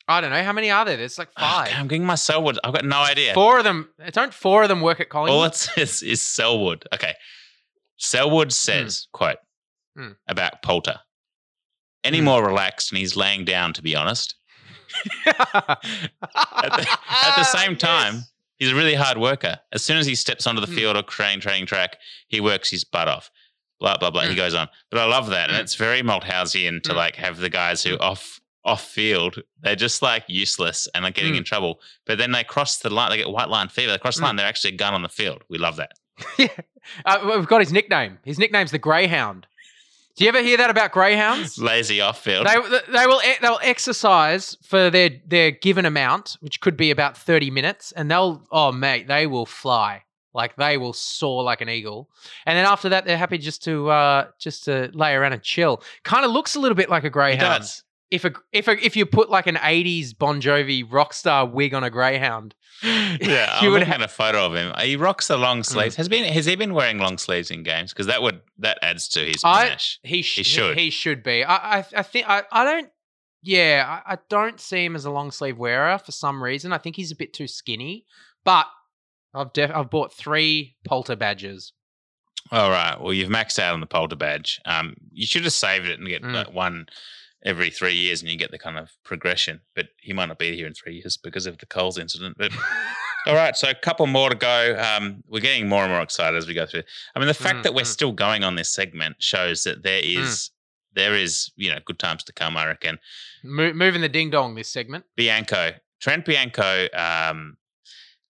I 0.09 0.21
don't 0.21 0.31
know 0.31 0.43
how 0.45 0.53
many 0.53 0.71
are 0.71 0.85
there. 0.85 0.97
There's 0.97 1.19
like 1.19 1.33
five. 1.37 1.73
I'm 1.75 1.89
getting 1.89 2.05
my 2.07 2.15
Selwood. 2.15 2.59
I've 2.63 2.73
got 2.73 2.85
no 2.85 2.99
idea. 3.01 3.35
Four 3.35 3.59
of 3.59 3.65
them. 3.65 3.89
Don't 4.13 4.33
four 4.33 4.63
of 4.63 4.69
them 4.69 4.81
work 4.81 5.01
at 5.01 5.09
Collingwood? 5.09 5.37
All 5.39 5.45
it 5.45 5.55
says 5.57 6.03
is 6.03 6.23
Selwood. 6.23 6.85
Okay. 6.95 7.15
Selwood 7.97 8.53
says, 8.53 9.09
quote, 9.13 9.39
Hmm. 9.97 10.13
about 10.29 10.63
Poulter. 10.63 11.01
Any 12.05 12.19
Hmm. 12.19 12.27
more 12.27 12.47
relaxed 12.47 12.93
and 12.93 12.99
he's 12.99 13.17
laying 13.17 13.45
down, 13.45 13.73
to 13.73 13.83
be 13.83 13.97
honest. 13.97 14.37
at, 15.27 15.81
the, 15.83 16.87
at 17.11 17.35
the 17.37 17.45
same 17.45 17.77
time, 17.77 18.23
he's 18.59 18.73
a 18.73 18.75
really 18.75 18.95
hard 18.95 19.19
worker. 19.19 19.59
As 19.73 19.83
soon 19.85 19.97
as 19.99 20.07
he 20.07 20.15
steps 20.15 20.47
onto 20.47 20.61
the 20.61 20.67
Hmm. 20.67 20.75
field 20.75 20.97
or 20.97 21.03
training, 21.03 21.41
training 21.41 21.67
track, 21.67 21.99
he 22.29 22.41
works 22.41 22.71
his 22.71 22.85
butt 22.85 23.09
off. 23.09 23.31
Blah, 23.81 23.99
blah, 23.99 24.11
blah. 24.11 24.23
He 24.23 24.31
Hmm. 24.31 24.37
goes 24.37 24.55
on. 24.55 24.69
But 24.91 25.01
I 25.01 25.05
love 25.05 25.29
that. 25.31 25.49
And 25.51 25.57
Hmm. 25.59 25.63
it's 25.63 25.75
very 25.75 26.03
Malthousian 26.03 26.83
to 26.85 26.93
Hmm. 26.93 26.97
like 26.97 27.17
have 27.17 27.39
the 27.39 27.51
guys 27.51 27.83
who 27.83 27.97
off 27.99 28.41
off 28.65 28.83
field, 28.91 29.39
they're 29.61 29.77
just 29.77 30.03
like 30.03 30.25
useless 30.27 30.89
and 30.93 31.05
like 31.05 31.15
getting 31.15 31.33
Hmm. 31.35 31.39
in 31.39 31.45
trouble. 31.45 31.81
But 32.05 32.19
then 32.19 32.33
they 32.33 32.43
cross 32.43 32.79
the 32.79 32.91
line, 32.91 33.11
they 33.11 33.17
get 33.17 33.31
white 33.31 33.49
line 33.49 33.69
fever. 33.69 33.93
They 33.93 33.99
cross 33.99 34.17
the 34.17 34.23
line, 34.23 34.35
they're 34.35 34.45
actually 34.47 34.75
a 34.75 34.77
gun 34.77 34.93
on 34.93 35.03
the 35.03 35.09
field. 35.09 35.43
We 35.49 35.57
love 35.59 35.77
that. 35.77 35.93
yeah. 36.39 36.49
Uh, 37.05 37.19
we've 37.37 37.47
got 37.47 37.61
his 37.61 37.73
nickname. 37.73 38.19
His 38.25 38.41
nickname's 38.41 38.73
the 38.73 38.79
Greyhound. 38.81 39.47
Do 40.17 40.25
you 40.25 40.29
ever 40.29 40.41
hear 40.41 40.57
that 40.57 40.71
about 40.71 40.93
greyhounds? 40.93 41.59
Lazy 41.59 42.01
off 42.01 42.23
field. 42.23 42.47
They, 42.47 42.57
they 42.91 43.07
will 43.07 43.21
they'll 43.43 43.59
exercise 43.63 44.57
for 44.63 44.89
their 44.91 45.11
their 45.27 45.51
given 45.51 45.85
amount, 45.85 46.39
which 46.41 46.61
could 46.61 46.77
be 46.77 46.91
about 46.91 47.19
thirty 47.19 47.51
minutes, 47.51 47.93
and 47.93 48.11
they'll 48.11 48.47
oh 48.51 48.73
mate, 48.73 49.09
they 49.09 49.27
will 49.27 49.47
fly 49.47 50.03
like 50.33 50.57
they 50.57 50.77
will 50.77 50.93
soar 50.93 51.43
like 51.43 51.61
an 51.61 51.69
eagle, 51.69 52.09
and 52.45 52.57
then 52.57 52.65
after 52.67 52.89
that 52.91 53.05
they're 53.05 53.19
happy 53.19 53.39
just 53.39 53.65
to 53.65 53.91
uh 53.91 54.27
just 54.39 54.65
to 54.65 54.91
lay 54.95 55.13
around 55.15 55.33
and 55.33 55.43
chill. 55.43 55.83
Kind 56.03 56.25
of 56.25 56.31
looks 56.31 56.55
a 56.55 56.61
little 56.61 56.77
bit 56.77 56.89
like 56.89 57.05
a 57.05 57.11
greyhound. 57.11 57.61
does. 57.63 57.83
If 58.11 58.25
a 58.25 58.33
if 58.53 58.69
a, 58.69 58.73
if 58.85 58.97
you 58.97 59.05
put 59.05 59.31
like 59.31 59.47
an 59.49 59.57
'80s 59.57 60.17
Bon 60.17 60.41
Jovi 60.41 60.85
rock 60.89 61.13
star 61.13 61.45
wig 61.47 61.75
on 61.75 61.83
a 61.83 61.91
greyhound, 61.91 62.55
Yeah, 62.83 63.11
You 63.21 63.69
I'm 63.69 63.73
would 63.73 63.81
looking 63.81 63.87
ha- 63.89 63.95
at 63.95 64.03
a 64.03 64.09
photo 64.09 64.47
of 64.47 64.55
him. 64.55 64.73
He 64.81 64.95
rocks 64.97 65.27
the 65.29 65.37
Mm. 65.37 65.41
long 65.41 65.63
sleeves. 65.65 65.97
Has 65.97 66.09
been 66.09 66.25
has 66.33 66.47
he 66.47 66.55
been 66.57 66.73
wearing 66.75 66.99
long 66.99 67.19
sleeves 67.19 67.51
in 67.51 67.63
games? 67.65 67.93
Because 67.93 68.07
that 68.07 68.23
would 68.23 68.43
that 68.59 68.79
adds 68.81 69.09
to 69.09 69.21
his 69.25 69.43
I 69.45 69.65
panache. 69.65 69.99
he, 70.05 70.23
sh- 70.23 70.37
He 70.37 70.43
should. 70.45 70.79
he 70.79 70.91
should 70.91 71.23
be. 71.25 71.43
I 71.43 71.79
I, 71.81 71.85
I 71.97 72.03
think 72.03 72.29
I, 72.29 72.43
I 72.53 72.65
don't. 72.65 72.89
Yeah, 73.43 74.01
I, 74.07 74.15
I 74.15 74.19
don't 74.29 74.61
see 74.61 74.85
him 74.85 74.95
as 74.97 75.05
a 75.05 75.11
long 75.11 75.31
sleeve 75.31 75.59
wearer 75.59 75.99
for 75.99 76.11
some 76.13 76.43
reason. 76.43 76.73
I 76.73 76.79
think 76.79 76.97
he's 76.97 77.11
a 77.13 77.17
bit 77.17 77.33
too 77.33 77.47
skinny. 77.49 78.05
But 78.45 78.67
I've 79.35 79.53
def- 79.53 79.71
I've 79.75 79.91
bought 79.91 80.13
three 80.15 80.77
Polter 80.87 81.17
badges. 81.17 81.73
All 82.53 82.71
right. 82.71 83.01
Well, 83.01 83.13
you've 83.13 83.29
maxed 83.29 83.59
out 83.59 83.75
on 83.75 83.81
the 83.81 83.87
Polter 83.87 84.15
badge. 84.17 84.61
Um, 84.65 84.95
you 85.13 85.27
should 85.27 85.43
have 85.45 85.53
saved 85.53 85.87
it 85.87 85.99
and 85.99 86.09
get 86.09 86.23
Mm. 86.23 86.53
one 86.53 86.87
every 87.47 87.71
three 87.71 87.95
years, 87.95 88.21
and 88.21 88.31
you 88.31 88.37
get 88.37 88.51
the 88.51 88.59
kind 88.59 88.77
of 88.77 88.91
progression. 89.05 89.61
But 89.75 89.89
he 89.97 90.13
might 90.13 90.27
not 90.27 90.39
be 90.39 90.55
here 90.55 90.67
in 90.67 90.75
three 90.75 90.97
years 90.97 91.17
because 91.17 91.47
of 91.47 91.57
the 91.59 91.67
Coles 91.67 91.97
incident. 91.97 92.37
But 92.37 92.53
all 93.27 93.35
right, 93.35 93.57
so 93.57 93.71
a 93.71 93.75
couple 93.75 94.07
more 94.07 94.29
to 94.29 94.37
go. 94.37 94.77
Um, 94.79 95.23
we're 95.29 95.41
getting 95.41 95.69
more 95.69 95.85
and 95.85 95.93
more 95.93 96.03
excited 96.03 96.37
as 96.37 96.47
we 96.47 96.53
go 96.55 96.67
through. 96.67 96.83
I 97.15 97.21
mean, 97.21 97.29
the 97.29 97.35
fact 97.35 97.61
Mm, 97.61 97.63
that 97.63 97.75
we're 97.75 97.83
mm. 97.83 97.87
still 97.87 98.13
going 98.13 98.45
on 98.45 98.57
this 98.57 98.69
segment 98.75 99.17
shows 99.23 99.63
that 99.65 99.83
there 99.83 100.03
is 100.05 100.51
there 100.95 101.15
is 101.15 101.53
you 101.57 101.71
know 101.73 101.79
good 101.87 101.99
times 101.99 102.25
to 102.25 102.33
come. 102.33 102.57
I 102.57 102.67
reckon. 102.67 102.99
Mo- 103.45 103.73
moving 103.73 104.01
the 104.01 104.09
ding 104.09 104.31
dong 104.31 104.57
this 104.57 104.69
segment. 104.69 105.05
Bianco, 105.17 105.73
Trent 106.01 106.25
Bianco. 106.25 106.89
Um, 106.93 107.57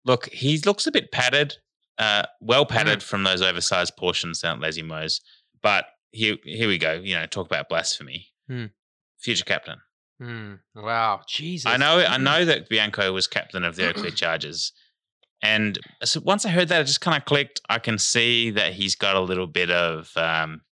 look, 0.05 0.29
he 0.31 0.59
looks 0.59 0.87
a 0.87 0.93
bit 0.93 1.11
padded, 1.13 1.57
uh, 1.99 2.25
well 2.41 2.67
padded 2.67 3.03
from 3.03 3.25
those 3.25 3.41
oversized 3.41 3.97
portions 3.97 4.41
down 4.41 4.57
at 4.57 4.63
Lazy 4.63 4.83
Moe's. 4.83 5.21
But 5.63 5.87
here, 6.13 6.37
here 6.45 6.69
we 6.69 6.79
go. 6.79 6.93
You 6.95 7.15
know, 7.17 7.27
talk 7.27 7.47
about 7.47 7.69
blasphemy. 7.69 8.27
Hmm. 8.49 8.67
Future 9.21 9.45
captain. 9.45 9.79
Hmm. 10.21 10.55
Wow, 10.75 11.21
Jesus. 11.29 11.67
I 11.71 11.77
know. 11.77 11.99
I 12.07 12.17
know 12.19 12.45
that 12.45 12.69
Bianco 12.69 13.13
was 13.13 13.27
captain 13.27 13.65
of 13.65 13.77
the 13.77 13.89
Oakleigh 13.89 14.11
Chargers, 14.15 14.73
and 15.43 15.79
so 16.05 16.21
once 16.25 16.45
I 16.45 16.51
heard 16.51 16.69
that, 16.69 16.81
it 16.81 16.85
just 16.87 17.01
kind 17.01 17.17
of 17.17 17.25
clicked. 17.25 17.61
I 17.69 17.79
can 17.79 17.99
see 17.99 18.51
that 18.51 18.73
he's 18.73 18.95
got 18.97 19.15
a 19.17 19.21
little 19.21 19.47
bit 19.47 19.71
of. 19.71 20.11
Um, 20.17 20.63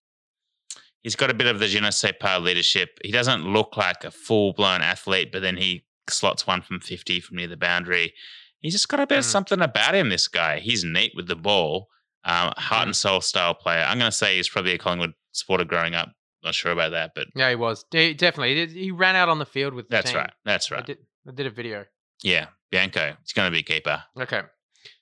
he's 1.01 1.15
got 1.15 1.29
a 1.29 1.33
bit 1.33 1.47
of 1.47 1.59
the 1.59 1.67
je 1.67 1.79
ne 1.79 1.91
sais 1.91 2.13
pas 2.19 2.39
leadership. 2.41 2.99
He 3.03 3.11
doesn't 3.11 3.43
look 3.45 3.77
like 3.77 4.03
a 4.03 4.11
full 4.11 4.53
blown 4.53 4.81
athlete, 4.81 5.31
but 5.31 5.41
then 5.41 5.55
he 5.57 5.85
slots 6.09 6.45
one 6.45 6.61
from 6.61 6.79
fifty 6.81 7.19
from 7.21 7.37
near 7.37 7.47
the 7.47 7.57
boundary. 7.57 8.13
He's 8.59 8.73
just 8.73 8.89
got 8.89 8.99
a 8.99 9.07
bit 9.07 9.19
of 9.19 9.23
Mm. 9.23 9.27
something 9.31 9.61
about 9.61 9.95
him. 9.95 10.09
This 10.09 10.27
guy. 10.27 10.59
He's 10.59 10.83
neat 10.83 11.13
with 11.15 11.27
the 11.27 11.35
ball. 11.35 11.87
Um, 12.25 12.51
heart 12.57 12.83
Mm. 12.83 12.87
and 12.87 12.95
soul 12.95 13.21
style 13.21 13.53
player. 13.53 13.85
I'm 13.87 13.99
going 13.99 14.11
to 14.11 14.17
say 14.17 14.35
he's 14.35 14.49
probably 14.49 14.73
a 14.73 14.77
Collingwood 14.77 15.13
supporter 15.31 15.63
growing 15.63 15.95
up. 15.95 16.09
Not 16.47 16.55
sure 16.55 16.71
about 16.71 16.91
that, 16.91 17.11
but 17.13 17.27
Yeah, 17.35 17.49
he 17.49 17.55
was 17.55 17.83
De- 17.91 18.13
definitely. 18.13 18.67
He, 18.67 18.85
he 18.85 18.91
ran 18.91 19.17
out 19.17 19.27
on 19.27 19.37
the 19.37 19.45
field 19.45 19.73
with. 19.73 19.89
The 19.89 19.97
that's 19.97 20.11
team. 20.11 20.19
right. 20.19 20.31
That's 20.45 20.71
I 20.71 20.75
right. 20.75 20.85
did. 20.85 20.97
I 21.27 21.31
did 21.33 21.45
a 21.45 21.49
video. 21.49 21.83
Yeah, 22.23 22.47
Bianco. 22.71 23.15
It's 23.21 23.33
going 23.33 23.47
to 23.47 23.51
be 23.51 23.59
a 23.59 23.63
keeper. 23.63 24.01
Okay. 24.17 24.43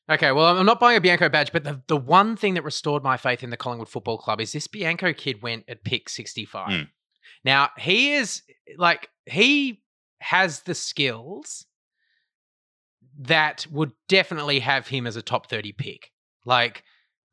Okay, 0.09 0.31
well, 0.31 0.57
I'm 0.57 0.65
not 0.65 0.79
buying 0.79 0.97
a 0.97 1.01
Bianco 1.01 1.29
badge, 1.29 1.51
but 1.51 1.63
the, 1.63 1.83
the 1.87 1.97
one 1.97 2.35
thing 2.35 2.55
that 2.55 2.63
restored 2.63 3.03
my 3.03 3.15
faith 3.15 3.43
in 3.43 3.51
the 3.51 3.57
Collingwood 3.57 3.89
Football 3.89 4.17
Club 4.17 4.41
is 4.41 4.53
this 4.53 4.65
Bianco 4.67 5.13
kid 5.13 5.43
went 5.43 5.65
at 5.67 5.83
pick 5.83 6.09
65. 6.09 6.69
Mm. 6.69 6.87
Now, 7.43 7.69
he 7.77 8.13
is 8.13 8.41
like, 8.77 9.09
he 9.27 9.83
has 10.21 10.61
the 10.61 10.73
skills 10.73 11.65
that 13.19 13.67
would 13.71 13.91
definitely 14.07 14.59
have 14.61 14.87
him 14.87 15.05
as 15.05 15.15
a 15.15 15.21
top 15.21 15.47
30 15.49 15.73
pick. 15.73 16.11
Like, 16.43 16.83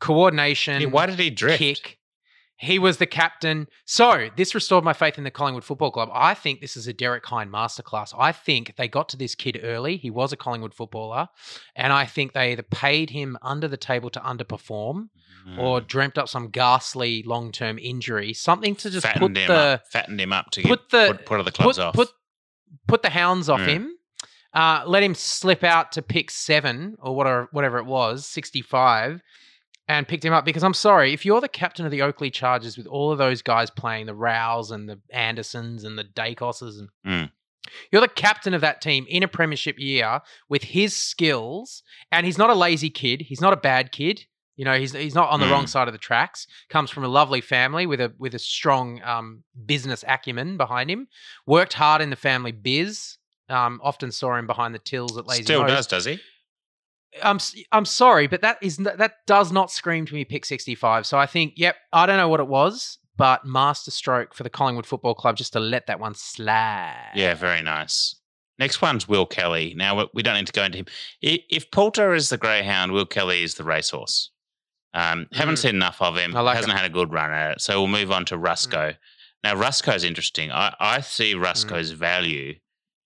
coordination. 0.01 0.83
Yeah, 0.83 0.89
why 0.89 1.07
did 1.07 1.19
he 1.19 1.31
drift? 1.31 1.59
Kick. 1.59 1.99
He 2.63 2.79
was 2.79 2.99
the 2.99 3.07
captain. 3.07 3.67
So 3.87 4.29
this 4.37 4.55
restored 4.55 4.85
my 4.85 4.93
faith 4.93 5.19
in 5.19 5.25
the 5.25 5.33
Collingwood 5.33 5.65
Football 5.65 5.91
Club. 5.91 6.11
I 6.15 6.35
think 6.35 6.61
this 6.61 6.77
is 6.77 6.87
a 6.87 6.93
Derek 6.93 7.27
Hine 7.27 7.51
masterclass. 7.51 8.15
I 8.17 8.31
think 8.31 8.75
they 8.77 8.87
got 8.87 9.09
to 9.09 9.17
this 9.17 9.35
kid 9.35 9.59
early. 9.65 9.97
He 9.97 10.11
was 10.11 10.33
a 10.33 10.37
Collingwood 10.37 10.73
footballer. 10.73 11.27
And 11.75 11.93
I 11.93 12.07
think 12.07 12.33
they 12.35 12.53
either 12.53 12.63
paid 12.63 13.11
him 13.11 13.37
under 13.43 13.67
the 13.67 13.77
table 13.77 14.11
to 14.11 14.21
underperform 14.21 15.09
or 15.59 15.81
Mm. 15.81 15.87
dreamt 15.89 16.19
up 16.19 16.29
some 16.29 16.51
ghastly 16.51 17.25
long 17.25 17.51
term 17.51 17.79
injury. 17.81 18.33
Something 18.33 18.77
to 18.77 18.91
just 18.91 19.05
fattened 19.05 19.35
put 19.35 19.43
him 19.43 19.49
the 19.49 19.55
up, 19.55 19.83
fattened 19.91 20.21
him 20.21 20.33
up 20.33 20.51
to 20.53 20.63
put 20.63 20.89
get, 20.89 20.91
the 20.91 21.15
put, 21.17 21.27
put 21.27 21.41
other 21.41 21.51
clubs 21.51 21.79
put, 21.79 21.85
off. 21.85 21.95
Put, 21.97 22.09
put 22.87 23.03
the 23.03 23.11
hounds 23.11 23.49
off 23.49 23.61
Mm. 23.63 23.67
him. 23.67 23.93
Uh, 24.55 24.85
let 24.87 25.03
him 25.03 25.15
slip 25.17 25.65
out 25.65 25.91
to 25.93 26.03
pick 26.03 26.31
seven 26.31 26.95
or 27.01 27.17
whatever, 27.17 27.49
whatever 27.51 27.79
it 27.79 27.87
was, 27.87 28.25
65, 28.27 29.21
and 29.89 30.07
picked 30.09 30.25
him 30.25 30.33
up. 30.33 30.45
Because 30.45 30.63
I'm 30.65 30.75
sorry, 30.75 31.13
if 31.13 31.25
you're 31.27 31.41
the 31.41 31.49
captain 31.49 31.85
of 31.85 31.91
the 31.91 32.03
Oakleigh 32.03 32.31
Chargers 32.33 32.77
with 32.77 32.87
all 32.87 33.11
of 33.13 33.19
those 33.19 33.43
guys 33.43 33.71
playing, 33.71 34.07
the 34.07 34.15
Rows 34.15 34.71
and 34.71 34.89
the 34.89 35.01
Andersons 35.13 35.85
and 35.85 35.99
the 35.99 36.05
Daicoses, 36.05 36.79
and 36.79 36.89
Mm. 37.07 37.31
you're 37.91 38.01
the 38.01 38.09
captain 38.09 38.55
of 38.55 38.61
that 38.61 38.81
team 38.81 39.07
in 39.09 39.23
a 39.23 39.29
premiership 39.29 39.79
year 39.79 40.21
with 40.49 40.63
his 40.65 40.97
skills, 40.97 41.83
and 42.11 42.27
he's 42.27 42.39
not 42.39 42.51
a 42.51 42.55
lazy 42.55 42.91
kid. 42.91 43.23
He's 43.23 43.41
not 43.41 43.53
a 43.53 43.57
bad 43.57 43.93
kid. 43.93 44.27
You 44.57 44.67
know, 44.67 44.79
he's 44.79 44.93
he's 44.93 45.15
not 45.15 45.31
on 45.31 45.41
the 45.41 45.47
wrong 45.49 45.65
Mm. 45.65 45.69
side 45.69 45.89
of 45.89 45.93
the 45.95 45.99
tracks. 45.99 46.47
Comes 46.69 46.91
from 46.91 47.05
a 47.05 47.09
lovely 47.09 47.41
family 47.41 47.87
with 47.87 48.01
a 48.01 48.13
with 48.19 48.35
a 48.35 48.39
strong 48.39 49.03
um, 49.03 49.45
business 49.67 50.05
acumen 50.07 50.57
behind 50.59 50.91
him. 50.91 51.09
Worked 51.47 51.73
hard 51.73 52.03
in 52.03 52.11
the 52.11 52.17
family 52.17 52.53
biz. 52.53 53.17
Um, 53.49 53.81
often 53.83 54.13
saw 54.13 54.37
him 54.37 54.47
behind 54.47 54.75
the 54.75 54.79
tills 54.79 55.17
at 55.19 55.27
Lazy 55.27 55.43
Still 55.45 55.67
does, 55.67 55.87
does 55.87 56.05
he? 56.05 56.21
I'm 57.23 57.39
I'm 57.73 57.85
sorry, 57.85 58.27
but 58.27 58.41
that 58.43 58.59
is 58.63 58.77
that 58.79 59.13
does 59.27 59.53
not 59.53 59.71
scream 59.71 60.07
to 60.07 60.15
me 60.15 60.25
pick 60.25 60.45
65. 60.45 61.07
So 61.07 61.19
I 61.19 61.27
think, 61.27 61.55
yep, 61.57 61.77
I 61.93 62.07
don't 62.07 62.17
know 62.17 62.29
what 62.29 62.41
it 62.41 62.47
was, 62.49 62.99
but 63.17 63.45
masterstroke 63.45 64.35
for 64.35 64.43
the 64.45 64.51
Collingwood 64.51 64.87
Football 64.87 65.15
Club 65.15 65.37
just 65.37 65.53
to 65.55 65.61
let 65.61 65.87
that 65.89 66.01
one 66.01 66.15
slide. 66.15 67.11
Yeah, 67.15 67.35
very 67.35 67.63
nice. 67.63 68.15
Next 68.59 68.81
one's 68.81 69.09
Will 69.09 69.27
Kelly. 69.27 69.75
Now 69.77 70.07
we- 70.15 70.23
don't 70.23 70.37
need 70.37 70.47
to 70.47 70.53
go 70.53 70.65
into 70.65 70.79
him. 70.79 70.87
If 71.21 71.71
Poulter 71.71 72.15
is 72.15 72.29
the 72.29 72.39
greyhound, 72.39 72.93
Will 72.93 73.07
Kelly 73.07 73.43
is 73.43 73.55
the 73.57 73.65
racehorse. 73.65 74.31
Um, 74.95 75.27
haven't 75.33 75.55
Mm. 75.55 75.59
seen 75.63 75.75
enough 75.75 76.01
of 76.03 76.17
him. 76.17 76.37
I 76.37 76.41
like 76.41 76.57
Hasn't 76.57 76.73
him. 76.73 76.77
had 76.79 76.87
a 76.91 76.93
good 76.93 77.13
run 77.13 77.33
at 77.33 77.53
it. 77.53 77.61
So 77.63 77.81
we'll 77.81 77.89
move 77.89 78.13
on 78.13 78.25
to 78.27 78.37
Mm. 78.37 78.43
Ruscoe. 78.45 78.97
Now 79.43 79.55
Ruscoe's 79.57 80.05
interesting. 80.05 80.53
I, 80.53 80.75
I 80.79 81.01
see 81.01 81.35
Ruscoe's 81.35 81.91
value. 81.93 82.59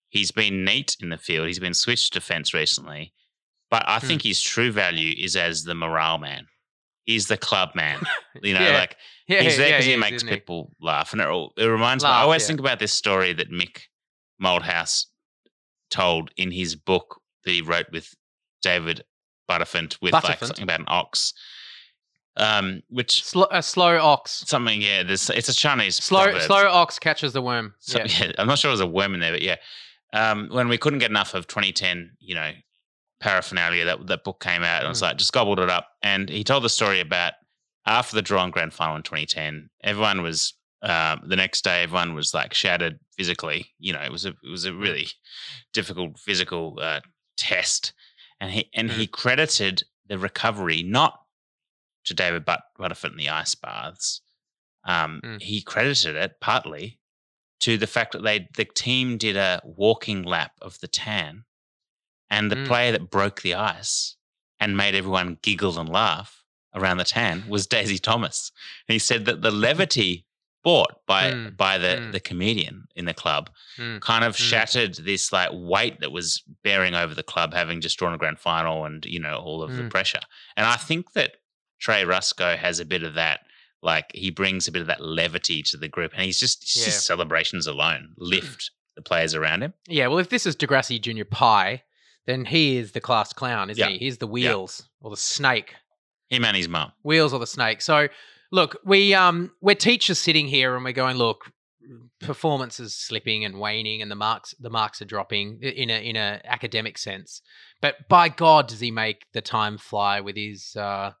He's 0.09 0.31
been 0.31 0.63
neat 0.65 0.95
in 1.01 1.09
the 1.09 1.17
field. 1.17 1.47
He's 1.47 1.59
been 1.59 1.73
switched 1.73 2.13
to 2.13 2.19
defense 2.19 2.53
recently, 2.53 3.13
but 3.69 3.83
I 3.87 3.99
Mm. 3.99 4.03
think 4.07 4.21
his 4.23 4.41
true 4.41 4.71
value 4.71 5.13
is 5.17 5.35
as 5.35 5.63
the 5.63 5.75
morale 5.75 6.17
man. 6.17 6.47
He's 7.05 7.27
the 7.27 7.37
club 7.37 7.71
man. 7.75 7.99
You 8.43 8.53
know, 8.53 8.61
Yeah. 8.61 8.77
like 8.77 8.97
Yeah, 9.27 9.41
he's 9.41 9.57
there 9.57 9.67
yeah, 9.69 9.73
because 9.77 9.85
he 9.85 9.91
he 9.91 9.97
makes 9.97 10.17
isn't 10.17 10.27
he? 10.29 10.35
people 10.35 10.71
laugh, 10.79 11.11
and 11.13 11.21
it, 11.21 11.27
all, 11.27 11.53
it 11.57 11.65
reminds 11.65 12.03
me. 12.03 12.09
I 12.09 12.21
always 12.21 12.43
yeah. 12.43 12.47
think 12.47 12.59
about 12.59 12.79
this 12.79 12.93
story 12.93 13.33
that 13.33 13.49
Mick 13.51 13.83
Malthouse 14.41 15.05
told 15.89 16.31
in 16.37 16.51
his 16.51 16.75
book 16.75 17.21
that 17.43 17.51
he 17.51 17.61
wrote 17.61 17.87
with 17.91 18.13
David 18.61 19.03
Buttifant 19.49 19.97
with 20.01 20.13
like 20.13 20.37
something 20.39 20.63
about 20.63 20.81
an 20.81 20.85
ox. 20.89 21.33
Um, 22.35 22.83
which 22.89 23.23
Sl- 23.23 23.45
a 23.49 23.63
slow 23.63 23.97
ox. 23.97 24.43
something, 24.45 24.79
yeah. 24.81 25.01
There's 25.01 25.29
it's 25.31 25.49
a 25.49 25.53
Chinese 25.55 25.95
Slow 25.95 26.25
proverb. 26.25 26.41
slow 26.43 26.67
ox 26.69 26.99
catches 26.99 27.33
the 27.33 27.41
worm. 27.41 27.73
So- 27.79 27.97
yeah. 27.99 28.05
yeah, 28.27 28.31
I'm 28.37 28.47
not 28.47 28.59
sure 28.59 28.69
it 28.69 28.73
was 28.73 28.79
a 28.81 28.85
worm 28.85 29.13
in 29.15 29.19
there, 29.19 29.31
but 29.31 29.41
yeah. 29.41 29.55
Um, 30.13 30.49
when 30.51 30.67
we 30.69 30.77
couldn't 30.77 30.99
get 30.99 31.09
enough 31.09 31.33
of 31.33 31.47
2010, 31.47 32.11
you 32.19 32.35
know, 32.35 32.51
paraphernalia, 33.19 33.85
that 33.85 34.07
that 34.07 34.23
book 34.23 34.39
came 34.39 34.63
out, 34.63 34.77
and 34.81 34.85
it 34.85 34.89
was 34.89 34.99
Mm. 34.99 35.03
like 35.03 35.17
just 35.17 35.33
gobbled 35.33 35.59
it 35.59 35.69
up. 35.69 35.89
And 36.01 36.29
he 36.29 36.43
told 36.43 36.63
the 36.63 36.69
story 36.69 36.99
about 36.99 37.33
after 37.85 38.15
the 38.15 38.21
draw 38.21 38.43
and 38.43 38.51
grand 38.53 38.73
final 38.73 38.95
in 38.97 39.03
2010, 39.03 39.69
everyone 39.83 40.21
was 40.21 40.53
uh, 40.83 41.17
the 41.25 41.35
next 41.35 41.63
day, 41.63 41.81
everyone 41.83 42.13
was 42.13 42.33
like 42.35 42.53
shattered 42.53 42.99
physically. 43.17 43.73
You 43.79 43.93
know, 43.93 44.01
it 44.01 44.11
was 44.11 44.25
a 44.25 44.29
it 44.43 44.49
was 44.49 44.65
a 44.65 44.73
really 44.73 45.07
difficult 45.73 46.19
physical 46.19 46.77
uh, 46.81 47.01
test, 47.37 47.93
and 48.39 48.51
he 48.51 48.69
and 48.73 48.91
he 48.91 49.07
credited 49.07 49.83
the 50.07 50.17
recovery 50.19 50.83
not 50.83 51.19
to 52.05 52.13
David 52.13 52.45
But- 52.45 52.61
Buttifant 52.79 53.11
in 53.11 53.17
the 53.17 53.29
ice 53.29 53.55
baths. 53.55 54.21
Um, 54.85 55.19
Mm. 55.23 55.41
He 55.41 55.61
credited 55.61 56.15
it 56.15 56.39
partly 56.39 56.99
to 57.61 57.77
the 57.77 57.87
fact 57.87 58.11
that 58.13 58.21
they 58.23 58.47
the 58.55 58.65
team 58.65 59.17
did 59.17 59.35
a 59.35 59.61
walking 59.65 60.21
lap 60.23 60.51
of 60.61 60.79
the 60.79 60.87
tan, 60.87 61.43
and 62.29 62.51
the 62.51 62.55
Mm. 62.57 62.67
player 62.67 62.91
that 62.91 63.09
broke 63.09 63.41
the 63.41 63.53
ice 63.55 64.15
and 64.59 64.75
made 64.77 64.95
everyone 64.95 65.37
giggle 65.41 65.79
and 65.79 65.89
laugh 65.89 66.43
around 66.75 66.97
the 66.97 67.03
tan 67.03 67.47
was 67.47 67.67
Daisy 67.75 67.97
Thomas. 67.97 68.51
And 68.87 68.93
he 68.93 68.99
said 68.99 69.25
that 69.25 69.41
the 69.41 69.51
levity 69.51 70.25
brought 70.63 71.05
by 71.05 71.31
Mm. 71.31 71.55
by 71.55 71.77
the 71.77 71.87
Mm. 71.95 72.11
the 72.11 72.19
comedian 72.19 72.87
in 72.95 73.05
the 73.05 73.13
club 73.13 73.49
Mm. 73.77 74.01
kind 74.01 74.25
of 74.25 74.35
Mm. 74.35 74.49
shattered 74.49 74.95
this 74.95 75.31
like 75.31 75.49
weight 75.53 75.99
that 76.01 76.11
was 76.11 76.43
bearing 76.63 76.93
over 76.95 77.13
the 77.15 77.23
club 77.23 77.53
having 77.53 77.79
just 77.79 77.97
drawn 77.97 78.13
a 78.13 78.17
grand 78.17 78.39
final 78.39 78.83
and 78.85 79.05
you 79.05 79.19
know 79.19 79.37
all 79.37 79.63
of 79.63 79.75
the 79.75 79.83
Mm. 79.83 79.89
pressure. 79.89 80.19
And 80.57 80.65
I 80.65 80.75
think 80.75 81.13
that 81.13 81.35
Trey 81.79 82.03
Ruscoe 82.03 82.57
has 82.57 82.79
a 82.79 82.85
bit 82.85 83.03
of 83.03 83.13
that. 83.13 83.41
Like 83.83 84.11
he 84.13 84.31
brings 84.31 84.67
a 84.67 84.71
bit 84.71 84.81
of 84.81 84.87
that 84.87 84.99
levity 85.01 85.61
to 85.63 85.77
the 85.77 85.87
group, 85.87 86.11
and 86.13 86.23
he's 86.23 86.39
just, 86.39 86.63
it's 86.63 86.75
Yeah. 86.75 86.85
just 86.85 87.05
celebrations 87.05 87.67
alone 87.67 88.15
lift 88.17 88.71
the 88.95 89.03
players 89.03 89.35
around 89.35 89.61
him. 89.61 89.73
Yeah, 89.87 90.07
well, 90.07 90.17
if 90.17 90.29
this 90.29 90.47
is 90.47 90.55
Degrassi 90.55 90.99
Junior 90.99 91.25
Pie, 91.25 91.83
then 92.27 92.45
he 92.45 92.77
is 92.77 92.91
the 92.91 93.01
class 93.01 93.33
clown, 93.33 93.71
isn't 93.71 93.81
Yeah. 93.83 93.89
he? 93.89 93.97
He's 93.97 94.19
the 94.19 94.27
wheels 94.27 94.87
or 95.01 95.09
the 95.09 95.17
snake. 95.17 95.73
Him 96.29 96.45
and 96.45 96.55
his 96.55 96.67
mum. 96.69 96.91
Wheels 97.03 97.33
or 97.33 97.39
the 97.39 97.47
snake. 97.47 97.81
So, 97.81 98.07
look, 98.51 98.77
we 98.85 99.13
um 99.15 99.51
we're 99.61 99.75
teachers 99.75 100.19
sitting 100.19 100.47
here 100.47 100.75
and 100.75 100.83
we're 100.85 100.91
going, 100.93 101.17
look, 101.17 101.51
performance 102.19 102.79
is 102.79 102.95
slipping 102.95 103.45
and 103.45 103.59
waning, 103.59 104.01
and 104.01 104.11
the 104.11 104.15
marks 104.15 104.53
the 104.59 104.69
marks 104.69 105.01
are 105.01 105.05
dropping 105.05 105.59
in 105.61 105.89
a 105.89 106.09
in 106.09 106.15
a 106.15 106.41
academic 106.45 106.97
sense. 106.97 107.41
But 107.81 108.07
by 108.09 108.29
God, 108.29 108.67
does 108.67 108.79
he 108.79 108.91
make 108.91 109.25
the 109.33 109.41
time 109.41 109.77
fly 109.77 110.19
with 110.19 110.35
his 110.35 110.75
uh, 110.75 111.11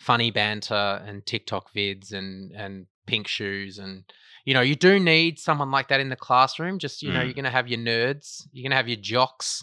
funny 0.00 0.30
banter 0.30 1.02
and 1.06 1.24
TikTok 1.24 1.72
vids 1.74 2.12
and 2.12 2.52
and 2.52 2.86
pink 3.06 3.26
shoes 3.26 3.78
and 3.78 4.04
you 4.44 4.52
know 4.54 4.60
you 4.60 4.74
do 4.76 5.00
need 5.00 5.38
someone 5.38 5.70
like 5.70 5.88
that 5.88 6.00
in 6.00 6.08
the 6.08 6.16
classroom. 6.16 6.78
Just 6.78 7.02
you 7.02 7.12
know 7.12 7.20
Mm. 7.20 7.24
you're 7.26 7.34
gonna 7.34 7.50
have 7.50 7.68
your 7.68 7.78
nerds, 7.80 8.42
you're 8.52 8.64
gonna 8.68 8.76
have 8.76 8.88
your 8.88 8.98
jocks, 9.00 9.62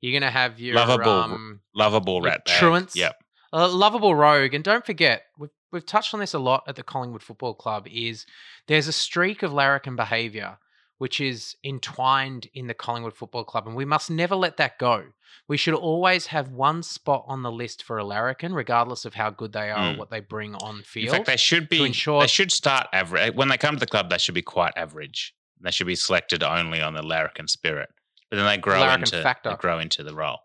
you're 0.00 0.18
gonna 0.18 0.30
have 0.30 0.58
your 0.60 0.74
lovable, 0.76 1.10
um, 1.10 1.60
lovable 1.74 2.20
rat 2.22 2.44
truants. 2.46 2.96
Yep. 2.96 3.16
a 3.52 3.66
lovable 3.68 4.14
rogue. 4.14 4.54
And 4.54 4.62
don't 4.64 4.86
forget, 4.86 5.24
we've, 5.38 5.50
we've 5.72 5.86
touched 5.86 6.14
on 6.14 6.20
this 6.20 6.34
a 6.34 6.38
lot 6.38 6.64
at 6.68 6.76
the 6.76 6.82
Collingwood 6.82 7.22
Football 7.22 7.54
Club, 7.54 7.86
is 7.90 8.24
there's 8.68 8.86
a 8.88 8.92
streak 8.92 9.42
of 9.42 9.52
larrikin 9.52 9.96
behaviour 9.96 10.58
which 10.98 11.18
is 11.18 11.56
entwined 11.64 12.46
in 12.52 12.66
the 12.66 12.74
Collingwood 12.74 13.14
Football 13.14 13.44
Club, 13.44 13.66
and 13.66 13.74
we 13.74 13.86
must 13.86 14.10
never 14.10 14.36
let 14.36 14.58
that 14.58 14.78
go. 14.78 15.02
We 15.48 15.56
should 15.56 15.72
always 15.72 16.26
have 16.26 16.50
one 16.50 16.82
spot 16.82 17.24
on 17.26 17.42
the 17.42 17.50
list 17.50 17.82
for 17.82 17.96
a 17.96 18.04
larrikin, 18.04 18.52
regardless 18.52 19.06
of 19.06 19.14
how 19.14 19.30
good 19.30 19.52
they 19.54 19.70
are 19.70 19.78
Mm. 19.78 19.94
or 19.94 19.98
what 19.98 20.10
they 20.10 20.20
bring 20.20 20.54
on 20.56 20.82
field. 20.82 21.08
In 21.08 21.14
fact, 21.14 21.26
they 21.26 21.36
should 21.38 21.70
be. 21.70 21.82
ensure 21.86 22.20
They 22.20 22.26
should 22.26 22.52
start 22.52 22.86
average 22.92 23.34
when 23.34 23.48
they 23.48 23.56
come 23.56 23.76
to 23.76 23.80
the 23.80 23.86
club. 23.86 24.10
They 24.10 24.18
should 24.18 24.34
be 24.34 24.42
quite 24.42 24.74
average. 24.76 25.34
They 25.58 25.70
should 25.70 25.86
be 25.86 25.94
selected 25.96 26.42
only 26.42 26.82
on 26.82 26.92
the 26.92 27.02
larrikin 27.02 27.48
spirit, 27.48 27.88
but 28.30 28.36
then 28.36 28.46
they 28.46 28.56
grow 28.58 28.80
Larrikin 28.80 29.00
into 29.04 29.22
factor. 29.22 29.56
grow 29.58 29.78
into 29.78 30.02
the 30.02 30.14
role. 30.14 30.38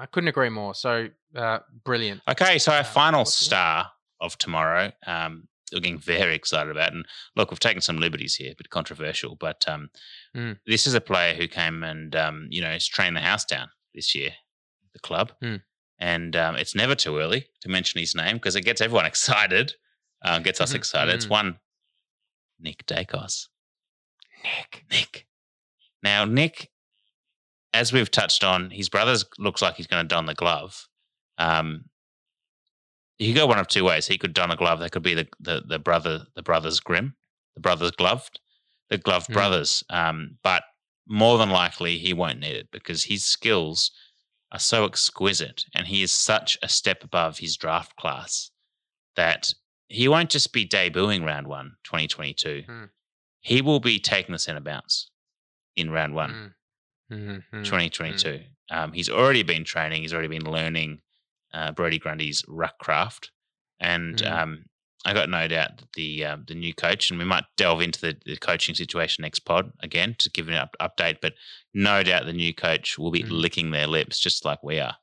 I 0.00 0.06
couldn't 0.06 0.28
agree 0.28 0.48
more. 0.48 0.74
So 0.74 1.08
uh, 1.34 1.58
brilliant. 1.84 2.20
Okay, 2.28 2.58
so 2.58 2.72
our 2.72 2.84
final 2.84 3.24
star 3.24 3.90
of 4.20 4.38
tomorrow, 4.38 4.92
um, 5.06 5.48
we're 5.72 5.80
getting 5.80 5.98
very 5.98 6.34
excited 6.34 6.70
about. 6.70 6.92
And 6.92 7.04
look, 7.36 7.50
we've 7.50 7.58
taken 7.60 7.80
some 7.82 7.98
liberties 7.98 8.34
here, 8.36 8.52
a 8.52 8.54
bit 8.54 8.70
controversial, 8.70 9.36
but 9.36 9.64
um, 9.68 9.90
Mm. 10.36 10.58
this 10.66 10.86
is 10.86 10.94
a 10.94 11.00
player 11.00 11.34
who 11.34 11.48
came 11.48 11.82
and 11.82 12.14
um, 12.14 12.46
you 12.50 12.60
know 12.60 12.70
has 12.70 12.86
trained 12.86 13.16
the 13.16 13.20
house 13.20 13.44
down 13.44 13.68
this 13.94 14.14
year, 14.14 14.30
the 14.92 14.98
club, 15.00 15.32
Mm. 15.42 15.62
and 15.98 16.36
um, 16.36 16.54
it's 16.56 16.74
never 16.74 16.94
too 16.94 17.18
early 17.18 17.46
to 17.62 17.68
mention 17.68 17.98
his 17.98 18.14
name 18.14 18.36
because 18.36 18.54
it 18.56 18.62
gets 18.62 18.80
everyone 18.80 19.06
excited, 19.12 19.74
uh, 20.22 20.38
gets 20.38 20.60
us 20.60 20.74
excited. 20.80 21.14
It's 21.14 21.26
mm. 21.26 21.30
one 21.30 21.58
Nick 22.60 22.86
Daicos. 22.86 23.48
Nick. 24.44 24.84
Nick. 24.90 25.26
Now, 26.02 26.24
Nick, 26.24 26.70
as 27.72 27.92
we've 27.92 28.10
touched 28.10 28.44
on, 28.44 28.70
his 28.70 28.88
brother 28.88 29.16
looks 29.38 29.62
like 29.62 29.74
he's 29.76 29.86
going 29.86 30.02
to 30.04 30.08
don 30.08 30.26
the 30.26 30.34
glove. 30.34 30.86
Um, 31.38 31.84
he 33.18 33.26
could 33.28 33.36
go 33.36 33.46
one 33.46 33.58
of 33.58 33.68
two 33.68 33.84
ways. 33.84 34.06
He 34.06 34.18
could 34.18 34.32
don 34.32 34.50
a 34.50 34.56
glove. 34.56 34.80
That 34.80 34.92
could 34.92 35.02
be 35.02 35.14
the 35.14 35.28
the, 35.40 35.62
the 35.66 35.78
brother 35.78 36.26
the 36.34 36.42
brothers 36.42 36.80
Grimm, 36.80 37.14
the 37.54 37.60
brothers 37.60 37.90
gloved, 37.92 38.40
the 38.90 38.98
gloved 38.98 39.28
Mm. 39.30 39.34
brothers. 39.34 39.82
Um, 39.90 40.38
but 40.42 40.62
more 41.06 41.38
than 41.38 41.50
likely, 41.50 41.98
he 41.98 42.12
won't 42.12 42.38
need 42.40 42.54
it 42.56 42.70
because 42.70 43.04
his 43.04 43.24
skills 43.24 43.90
are 44.52 44.58
so 44.58 44.84
exquisite, 44.84 45.64
and 45.74 45.86
he 45.86 46.02
is 46.02 46.12
such 46.12 46.56
a 46.62 46.68
step 46.68 47.02
above 47.04 47.38
his 47.38 47.56
draft 47.56 47.96
class 47.96 48.50
that 49.16 49.52
he 49.88 50.06
won't 50.08 50.30
just 50.30 50.52
be 50.52 50.66
debuting 50.66 51.24
round 51.24 51.46
one, 51.48 51.72
2022. 51.84 52.64
Mm. 52.68 52.90
He 53.40 53.62
will 53.62 53.80
be 53.80 53.98
taking 53.98 54.32
the 54.32 54.38
centre 54.38 54.60
bounce 54.60 55.10
in 55.76 55.90
round 55.90 56.14
one. 56.14 56.30
Mhm, 56.30 56.54
mhm, 57.10 57.42
2022. 57.64 58.40
Um, 58.70 58.92
he's 58.92 59.08
already 59.08 59.42
been 59.42 59.64
training. 59.64 60.02
He's 60.02 60.12
already 60.12 60.28
been 60.28 60.50
learning 60.50 61.00
uh, 61.54 61.72
Brodie 61.72 61.98
Grundy's 61.98 62.44
ruck 62.48 62.78
craft, 62.78 63.30
and 63.80 64.16
Mm. 64.16 64.30
um, 64.30 64.64
I 65.06 65.14
got 65.14 65.30
no 65.30 65.46
doubt 65.48 65.78
that 65.78 65.92
the 65.94 66.24
um, 66.24 66.44
the 66.48 66.54
new 66.54 66.74
coach, 66.74 67.08
and 67.10 67.18
we 67.18 67.24
might 67.24 67.44
delve 67.56 67.80
into 67.80 68.00
the, 68.00 68.16
the 68.26 68.36
coaching 68.36 68.74
situation 68.74 69.22
next 69.22 69.38
pod 69.40 69.72
again 69.80 70.16
to 70.18 70.28
give 70.30 70.48
an 70.48 70.54
up, 70.54 70.74
update. 70.80 71.18
But 71.22 71.34
no 71.72 72.02
doubt 72.02 72.26
the 72.26 72.32
new 72.32 72.52
coach 72.52 72.98
will 72.98 73.10
be 73.10 73.22
Mm. 73.22 73.30
licking 73.30 73.70
their 73.70 73.86
lips 73.86 74.18
just 74.18 74.44
like 74.44 74.62
we 74.62 74.78
are. 74.80 74.96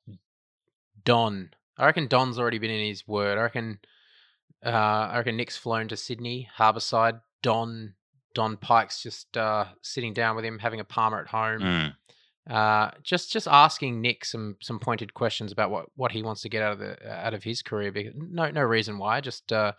Don. 1.03 1.51
I 1.77 1.85
reckon 1.85 2.07
Don's 2.07 2.37
already 2.39 2.57
been 2.59 2.71
in 2.71 2.85
his 2.87 3.07
word. 3.07 3.37
I 3.37 3.41
reckon. 3.41 3.79
Uh, 4.65 4.69
I 4.69 5.17
reckon 5.17 5.37
Nick's 5.37 5.57
flown 5.57 5.87
to 5.89 5.97
Sydney, 5.97 6.49
Harbourside. 6.57 7.21
Don 7.43 7.93
Don 8.35 8.57
Pyke's 8.57 9.01
just 9.01 9.35
uh, 9.35 9.65
sitting 9.81 10.13
down 10.13 10.35
with 10.35 10.45
him, 10.45 10.59
having 10.59 10.81
a 10.81 10.83
palmer 10.83 11.19
at 11.19 11.27
home. 11.27 11.61
Mm. 11.61 11.93
Uh, 12.47 12.91
just 13.01 13.31
just 13.31 13.47
asking 13.47 14.01
Nick 14.01 14.23
some 14.23 14.57
some 14.61 14.77
pointed 14.77 15.15
questions 15.15 15.51
about 15.51 15.71
what, 15.71 15.85
what 15.95 16.11
he 16.11 16.21
wants 16.21 16.41
to 16.43 16.49
get 16.49 16.61
out 16.61 16.73
of 16.73 16.79
the 16.79 17.11
out 17.11 17.33
of 17.33 17.43
his 17.43 17.63
career. 17.63 17.91
Because 17.91 18.13
no 18.15 18.51
no 18.51 18.61
reason 18.61 18.99
why. 18.99 19.21
Just 19.21 19.51
uh, 19.51 19.71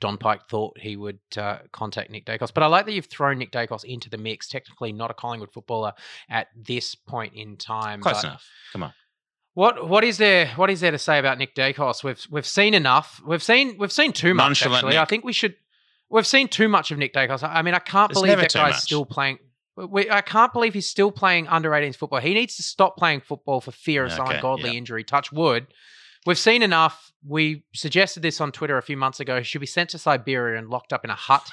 Don 0.00 0.18
Pyke 0.18 0.46
thought 0.48 0.78
he 0.78 0.96
would 0.96 1.18
uh, 1.36 1.58
contact 1.72 2.10
Nick 2.10 2.26
Daicos. 2.26 2.54
But 2.54 2.62
I 2.62 2.66
like 2.66 2.86
that 2.86 2.92
you've 2.92 3.06
thrown 3.06 3.38
Nick 3.38 3.50
Daicos 3.50 3.84
into 3.84 4.08
the 4.10 4.18
mix. 4.18 4.46
Technically 4.46 4.92
not 4.92 5.10
a 5.10 5.14
Collingwood 5.14 5.52
footballer 5.52 5.92
at 6.28 6.48
this 6.54 6.94
point 6.94 7.34
in 7.34 7.56
time. 7.56 8.00
Close 8.00 8.16
but 8.16 8.24
enough. 8.24 8.46
Come 8.72 8.82
on. 8.84 8.92
What 9.54 9.88
what 9.88 10.04
is 10.04 10.18
there 10.18 10.46
what 10.56 10.70
is 10.70 10.80
there 10.80 10.92
to 10.92 10.98
say 10.98 11.18
about 11.18 11.38
Nick 11.38 11.54
Daicos? 11.54 12.04
We've 12.04 12.24
we've 12.30 12.46
seen 12.46 12.74
enough. 12.74 13.20
We've 13.26 13.42
seen 13.42 13.76
we've 13.78 13.92
seen 13.92 14.12
too 14.12 14.34
much 14.34 14.62
Nonchalant 14.62 14.84
actually. 14.84 14.98
I 14.98 15.04
think 15.04 15.24
we 15.24 15.32
should 15.32 15.56
we've 16.12 16.26
seen 16.26 16.46
too 16.46 16.68
much 16.68 16.90
of 16.92 16.98
Nick 16.98 17.12
Daicos. 17.14 17.42
I 17.42 17.62
mean, 17.62 17.74
I 17.74 17.78
can't 17.80 18.10
There's 18.12 18.22
believe 18.22 18.38
that 18.38 18.52
guy's 18.52 18.74
much. 18.74 18.82
still 18.82 19.04
playing 19.04 19.38
we, 19.76 20.10
I 20.10 20.20
can't 20.20 20.52
believe 20.52 20.74
he's 20.74 20.86
still 20.86 21.10
playing 21.10 21.48
under 21.48 21.70
18s 21.70 21.96
football. 21.96 22.20
He 22.20 22.34
needs 22.34 22.56
to 22.56 22.62
stop 22.62 22.96
playing 22.96 23.22
football 23.22 23.60
for 23.60 23.72
fear 23.72 24.04
of 24.04 24.12
some 24.12 24.26
Okay, 24.26 24.36
ungodly 24.36 24.70
yeah. 24.70 24.76
injury. 24.76 25.02
Touch 25.02 25.32
wood. 25.32 25.66
We've 26.26 26.38
seen 26.38 26.62
enough. 26.62 27.10
We 27.26 27.64
suggested 27.74 28.22
this 28.22 28.40
on 28.40 28.52
Twitter 28.52 28.76
a 28.76 28.82
few 28.82 28.96
months 28.96 29.18
ago. 29.18 29.38
He 29.38 29.44
should 29.44 29.60
be 29.60 29.66
sent 29.66 29.90
to 29.90 29.98
Siberia 29.98 30.58
and 30.58 30.68
locked 30.68 30.92
up 30.92 31.04
in 31.04 31.10
a 31.10 31.14
hut 31.14 31.48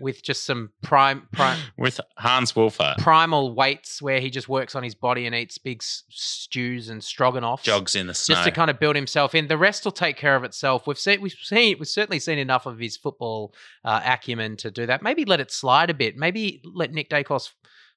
with 0.00 0.22
just 0.22 0.44
some 0.44 0.70
prime, 0.82 1.28
prime 1.32 1.58
With 1.78 2.00
Hans 2.16 2.54
Wolfer, 2.54 2.94
primal 2.98 3.54
weights 3.54 4.00
where 4.02 4.20
he 4.20 4.30
just 4.30 4.48
works 4.48 4.74
on 4.74 4.82
his 4.82 4.94
body 4.94 5.26
and 5.26 5.34
eats 5.34 5.58
big 5.58 5.82
stews 5.82 6.88
and 6.88 7.00
stroganoffs. 7.00 7.62
jogs 7.62 7.94
in 7.94 8.06
the 8.06 8.14
snow. 8.14 8.34
Just 8.34 8.46
to 8.46 8.50
kind 8.50 8.70
of 8.70 8.78
build 8.78 8.96
himself 8.96 9.34
in. 9.34 9.48
The 9.48 9.58
rest 9.58 9.84
will 9.84 9.92
take 9.92 10.16
care 10.16 10.36
of 10.36 10.44
itself. 10.44 10.86
We've 10.86 10.98
seen, 10.98 11.20
we've 11.20 11.32
seen, 11.32 11.76
we've 11.78 11.88
certainly 11.88 12.18
seen 12.18 12.38
enough 12.38 12.66
of 12.66 12.78
his 12.78 12.96
football 12.96 13.54
uh, 13.84 14.00
acumen 14.04 14.56
to 14.58 14.70
do 14.70 14.86
that. 14.86 15.02
Maybe 15.02 15.24
let 15.24 15.40
it 15.40 15.50
slide 15.50 15.90
a 15.90 15.94
bit. 15.94 16.16
Maybe 16.16 16.62
let 16.64 16.92
Nick 16.92 17.10
Daicos 17.10 17.50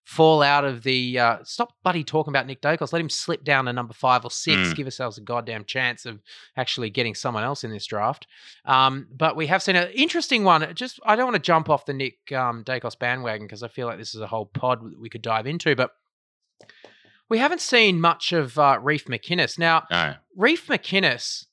fall 0.04 0.42
out 0.42 0.66
of 0.66 0.84
the. 0.84 1.20
Uh, 1.20 1.38
stop, 1.44 1.74
buddy, 1.84 2.04
talking 2.04 2.32
about 2.32 2.48
Nick 2.48 2.62
Daicos. 2.62 2.94
Let 2.94 3.02
him 3.02 3.10
slip 3.10 3.44
down 3.44 3.66
to 3.66 3.74
number 3.74 3.94
five 3.94 4.26
or 4.26 4.32
six. 4.32 4.58
Mm. 4.58 4.76
Give 4.76 4.88
ourselves 4.88 5.18
a 5.18 5.22
goddamn 5.22 5.66
chance 5.66 6.06
of 6.06 6.22
actually 6.58 6.90
getting 6.90 7.16
someone 7.16 7.44
else 7.44 7.64
in 7.64 7.72
this 7.72 7.86
draft. 7.86 8.28
Um, 8.66 9.08
but 9.16 9.36
we 9.36 9.48
have 9.48 9.64
seen 9.64 9.76
an 9.76 9.90
interesting 9.92 10.44
one. 10.44 10.74
Just 10.76 11.00
I 11.06 11.16
don't 11.16 11.26
want 11.26 11.36
to 11.36 11.42
jump 11.42 11.70
off 11.70 11.86
the 11.86 11.94
Nick 11.94 12.18
um, 12.34 12.64
Daicos 12.64 12.98
bandwagon 12.98 13.48
because 13.48 13.64
I 13.64 13.68
feel 13.68 13.88
like 13.88 13.98
this 13.98 14.16
is 14.16 14.22
a 14.22 14.28
whole 14.28 14.46
pod 14.46 14.84
that 14.84 15.00
we 15.00 15.10
could 15.10 15.22
dive 15.22 15.48
into, 15.48 15.76
but. 15.76 15.92
We 17.30 17.38
haven't 17.38 17.62
seen 17.62 18.02
much 18.02 18.34
of 18.34 18.60
uh, 18.60 18.78
Reef 18.82 19.06
McInnes. 19.06 19.58
Now, 19.58 19.84
no. 19.90 20.16
Reef 20.36 20.68
McInnes, 20.68 21.46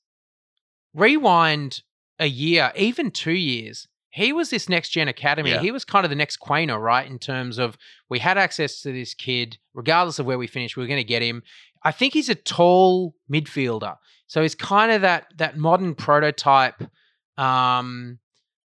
rewind 0.93 1.83
a 2.19 2.27
year, 2.27 2.73
even 2.75 3.11
two 3.11 3.31
years, 3.31 3.87
he 4.09 4.33
was 4.33 4.49
this 4.49 4.67
next 4.67 4.89
gen 4.89 5.07
academy. 5.07 5.51
Yeah. 5.51 5.61
He 5.61 5.71
was 5.71 5.85
kind 5.85 6.03
of 6.05 6.09
the 6.09 6.15
next 6.15 6.39
Quaynor, 6.39 6.81
right? 6.81 7.07
In 7.07 7.19
terms 7.19 7.57
of 7.57 7.77
we 8.09 8.19
had 8.19 8.37
access 8.37 8.81
to 8.81 8.91
this 8.91 9.13
kid, 9.13 9.57
regardless 9.73 10.19
of 10.19 10.25
where 10.25 10.37
we 10.37 10.47
finished, 10.47 10.75
we 10.75 10.83
were 10.83 10.87
going 10.87 10.97
to 10.97 11.03
get 11.03 11.21
him. 11.21 11.43
I 11.83 11.91
think 11.91 12.13
he's 12.13 12.29
a 12.29 12.35
tall 12.35 13.15
midfielder. 13.31 13.95
So 14.27 14.41
he's 14.41 14.55
kind 14.55 14.91
of 14.91 15.01
that 15.01 15.27
that 15.37 15.57
modern 15.57 15.95
prototype 15.95 16.81
um, 17.37 18.19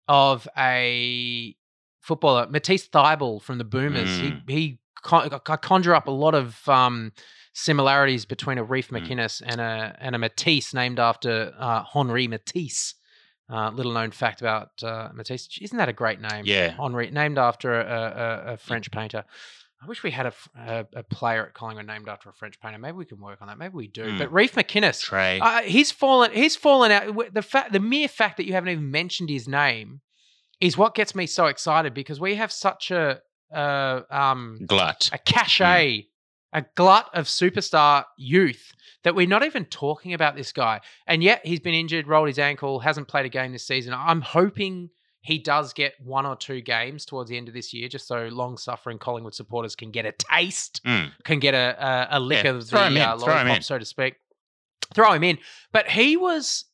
of 0.07 0.47
a 0.57 1.55
footballer. 2.01 2.47
Matisse 2.47 2.87
Thybulle 2.87 3.41
from 3.41 3.57
the 3.57 3.63
Boomers. 3.63 4.09
Mm. 4.09 4.49
He 4.49 4.53
he 4.53 4.79
con- 5.01 5.29
I 5.33 5.55
conjure 5.57 5.95
up 5.95 6.07
a 6.07 6.11
lot 6.11 6.35
of 6.35 6.67
um, 6.67 7.11
similarities 7.53 8.25
between 8.25 8.57
a 8.57 8.63
Reef 8.63 8.89
Mm. 8.89 9.07
McInnes 9.07 9.41
and 9.45 9.61
a 9.61 9.95
and 9.99 10.15
a 10.15 10.19
Matisse 10.19 10.73
named 10.73 10.99
after 10.99 11.53
uh, 11.57 11.83
Henri 11.83 12.27
Matisse. 12.27 12.95
Uh, 13.51 13.69
little 13.71 13.91
known 13.91 14.11
fact 14.11 14.39
about 14.39 14.69
uh, 14.81 15.09
Matisse. 15.13 15.57
Isn't 15.59 15.77
that 15.77 15.89
a 15.89 15.93
great 15.93 16.21
name? 16.21 16.43
Yeah. 16.45 16.73
Henri, 16.79 17.11
named 17.11 17.37
after 17.37 17.81
a, 17.81 18.43
a, 18.47 18.53
a 18.53 18.57
French 18.57 18.89
painter. 18.91 19.25
I 19.83 19.87
wish 19.87 20.03
we 20.03 20.11
had 20.11 20.31
a 20.55 21.03
player 21.09 21.47
at 21.47 21.55
Collingwood 21.55 21.87
named 21.87 22.07
after 22.07 22.29
a 22.29 22.33
French 22.33 22.59
painter. 22.61 22.77
Maybe 22.77 22.97
we 22.97 23.05
can 23.05 23.19
work 23.19 23.41
on 23.41 23.47
that. 23.47 23.57
Maybe 23.57 23.73
we 23.73 23.87
do. 23.87 24.03
Mm. 24.03 24.19
But 24.19 24.31
Reef 24.31 24.53
McInnes, 24.53 25.01
Trey. 25.01 25.39
uh, 25.39 25.63
he's 25.63 25.89
fallen. 25.89 26.31
He's 26.31 26.55
fallen 26.55 26.91
out. 26.91 27.33
The 27.33 27.41
fact, 27.41 27.73
the 27.73 27.79
mere 27.79 28.07
fact 28.07 28.37
that 28.37 28.45
you 28.45 28.53
haven't 28.53 28.69
even 28.69 28.91
mentioned 28.91 29.31
his 29.31 29.47
name, 29.47 30.01
is 30.61 30.77
what 30.77 30.93
gets 30.93 31.15
me 31.15 31.25
so 31.25 31.47
excited 31.47 31.93
because 31.93 32.19
we 32.19 32.35
have 32.35 32.51
such 32.51 32.91
a 32.91 33.21
uh, 33.51 34.01
um, 34.11 34.59
Glut. 34.67 35.09
a 35.11 35.17
cachet, 35.17 36.07
a 36.53 36.65
glut 36.75 37.09
of 37.13 37.25
superstar 37.25 38.05
youth 38.17 38.73
that 39.03 39.15
we're 39.15 39.27
not 39.27 39.43
even 39.43 39.65
talking 39.65 40.13
about 40.13 40.35
this 40.35 40.51
guy. 40.51 40.79
And 41.07 41.23
yet 41.23 41.45
he's 41.45 41.59
been 41.59 41.73
injured, 41.73 42.07
rolled 42.07 42.27
his 42.27 42.39
ankle, 42.39 42.79
hasn't 42.79 43.07
played 43.07 43.25
a 43.25 43.29
game 43.29 43.51
this 43.51 43.65
season. 43.65 43.93
I'm 43.95 44.21
hoping 44.21 44.89
he 45.21 45.37
does 45.37 45.73
get 45.73 45.93
one 46.03 46.25
or 46.25 46.35
two 46.35 46.61
games 46.61 47.05
towards 47.05 47.29
the 47.29 47.37
end 47.37 47.47
of 47.47 47.53
this 47.53 47.73
year, 47.73 47.87
just 47.87 48.07
so 48.07 48.27
long-suffering 48.31 48.97
Collingwood 48.97 49.35
supporters 49.35 49.75
can 49.75 49.91
get 49.91 50.05
a 50.05 50.11
taste, 50.13 50.81
Mm. 50.83 51.11
can 51.23 51.39
get 51.39 51.53
a 51.53 51.75
a, 52.11 52.17
a 52.17 52.19
lick 52.19 52.43
Yeah, 52.43 52.51
of 52.51 52.61
the 52.61 52.65
throw 52.65 52.83
him 52.85 52.97
in, 52.97 53.03
uh, 53.03 53.15
lollipop, 53.17 53.63
so 53.63 53.77
to 53.77 53.85
speak. 53.85 54.15
Throw 54.93 55.13
him 55.13 55.23
in, 55.23 55.37
but 55.71 55.87
he 55.87 56.17
was. 56.17 56.65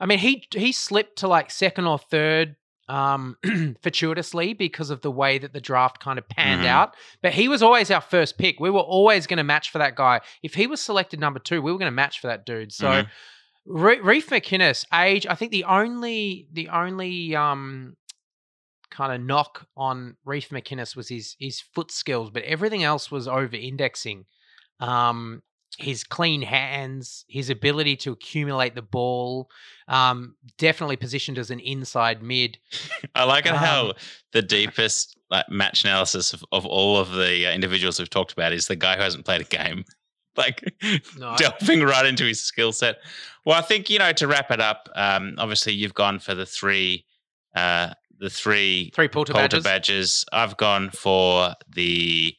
I 0.00 0.06
mean, 0.06 0.18
he 0.18 0.44
he 0.52 0.70
slipped 0.72 1.18
to 1.20 1.28
like 1.28 1.50
second 1.50 1.86
or 1.86 1.98
third 1.98 2.56
um, 2.88 3.36
fortuitously 3.82 4.54
because 4.54 4.90
of 4.90 5.00
the 5.02 5.10
way 5.10 5.38
that 5.38 5.52
the 5.52 5.60
draft 5.60 6.00
kind 6.00 6.18
of 6.18 6.28
panned 6.28 6.62
Mhm. 6.62 6.66
out. 6.68 6.94
But 7.22 7.32
he 7.34 7.48
was 7.48 7.62
always 7.62 7.90
our 7.90 8.00
first 8.00 8.38
pick. 8.38 8.58
We 8.60 8.70
were 8.70 8.80
always 8.80 9.26
going 9.26 9.36
to 9.38 9.44
match 9.44 9.70
for 9.70 9.78
that 9.78 9.94
guy. 9.96 10.20
If 10.42 10.54
he 10.54 10.66
was 10.66 10.80
selected 10.80 11.20
number 11.20 11.38
two, 11.40 11.60
we 11.62 11.70
were 11.72 11.78
going 11.78 11.90
to 11.90 11.94
match 11.94 12.20
for 12.20 12.26
that 12.28 12.46
dude. 12.46 12.72
So. 12.72 12.86
Mhm. 12.88 13.08
Re- 13.70 14.00
Reef 14.00 14.30
McInnes, 14.30 14.86
age. 14.94 15.26
I 15.26 15.34
think 15.34 15.52
the 15.52 15.64
only 15.64 16.48
the 16.50 16.70
only 16.70 17.36
um 17.36 17.96
kind 18.90 19.12
of 19.12 19.20
knock 19.20 19.66
on 19.76 20.16
Reef 20.24 20.48
McInnes 20.48 20.96
was 20.96 21.10
his 21.10 21.36
his 21.38 21.60
foot 21.60 21.90
skills, 21.90 22.30
but 22.30 22.44
everything 22.44 22.82
else 22.82 23.10
was 23.10 23.28
over 23.28 23.54
indexing. 23.54 24.24
Um, 24.80 25.42
his 25.78 26.02
clean 26.04 26.42
hands, 26.42 27.24
his 27.28 27.48
ability 27.50 27.96
to 27.96 28.12
accumulate 28.12 28.74
the 28.74 28.82
ball, 28.82 29.48
um, 29.86 30.34
definitely 30.58 30.96
positioned 30.96 31.38
as 31.38 31.50
an 31.50 31.60
inside 31.60 32.22
mid. 32.22 32.58
I 33.14 33.24
like 33.24 33.46
it 33.46 33.54
how 33.54 33.86
Um, 33.90 33.92
the 34.32 34.42
deepest 34.42 35.16
like 35.30 35.48
match 35.48 35.84
analysis 35.84 36.32
of, 36.32 36.44
of 36.52 36.66
all 36.66 36.98
of 36.98 37.12
the 37.12 37.46
uh, 37.46 37.52
individuals 37.52 37.98
we've 37.98 38.10
talked 38.10 38.32
about 38.32 38.52
is 38.52 38.66
the 38.66 38.76
guy 38.76 38.96
who 38.96 39.02
hasn't 39.02 39.24
played 39.24 39.40
a 39.40 39.44
game. 39.44 39.84
Like 40.36 40.72
No. 41.18 41.34
delving 41.36 41.80
right 41.82 42.06
into 42.06 42.22
his 42.24 42.40
skill 42.40 42.70
set. 42.70 42.98
Well, 43.44 43.58
I 43.58 43.60
think 43.60 43.90
you 43.90 43.98
know 43.98 44.12
to 44.12 44.28
wrap 44.28 44.52
it 44.52 44.60
up. 44.60 44.88
Um, 44.94 45.34
obviously, 45.36 45.72
you've 45.72 45.94
gone 45.94 46.20
for 46.20 46.32
the 46.36 46.46
three, 46.46 47.04
uh, 47.56 47.94
the 48.20 48.30
three 48.30 48.92
Three 48.94 49.08
Poulter 49.08 49.32
Poulter 49.32 49.56
badges. 49.60 49.64
badges. 49.64 50.24
I've 50.32 50.56
gone 50.56 50.90
for 50.90 51.54
the. 51.74 52.36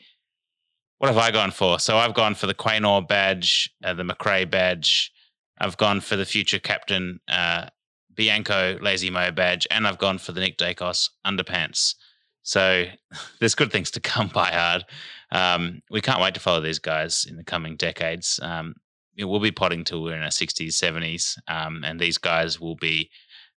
What 1.00 1.08
have 1.08 1.18
I 1.18 1.32
gone 1.32 1.52
for? 1.52 1.80
So 1.80 1.97
I've 1.97 2.14
gone 2.14 2.36
for 2.36 2.45
the 2.45 2.54
Quaynor 2.54 3.08
badge, 3.08 3.74
uh, 3.84 3.93
the 3.93 4.04
Macrae 4.04 4.43
badge. 4.43 5.12
I've 5.58 5.78
gone 5.78 6.02
for 6.02 6.18
the 6.18 6.26
future 6.26 6.60
captain 6.60 7.22
uh, 7.30 7.68
Bianco 8.14 8.78
Lazy 8.82 9.10
Moe 9.10 9.32
badge, 9.32 9.66
and 9.72 9.88
I've 9.88 9.97
gone 9.97 10.18
for 10.18 10.34
the 10.34 10.41
Nick 10.41 10.58
Daicos 10.58 11.10
underpants. 11.26 11.95
So 12.43 12.86
there's 13.39 13.56
good 13.56 13.72
things 13.72 13.91
to 13.91 14.02
come 14.02 14.28
by 14.34 14.52
hard. 14.52 14.84
Um, 15.32 15.82
we 15.89 16.02
can't 16.02 16.22
wait 16.22 16.34
to 16.34 16.41
follow 16.41 16.60
these 16.60 16.80
guys 16.80 17.26
in 17.28 17.38
the 17.38 17.45
coming 17.45 17.78
decades. 17.78 18.38
Um, 18.43 18.76
we'll 19.18 19.39
be 19.39 19.52
potting 19.52 19.86
till 19.86 20.04
we're 20.04 20.18
in 20.18 20.24
our 20.24 20.28
60s, 20.28 20.74
70s, 20.74 21.38
um, 21.47 21.86
and 21.86 21.97
these 21.97 22.18
guys 22.18 22.60
will 22.60 22.76
be 22.76 23.10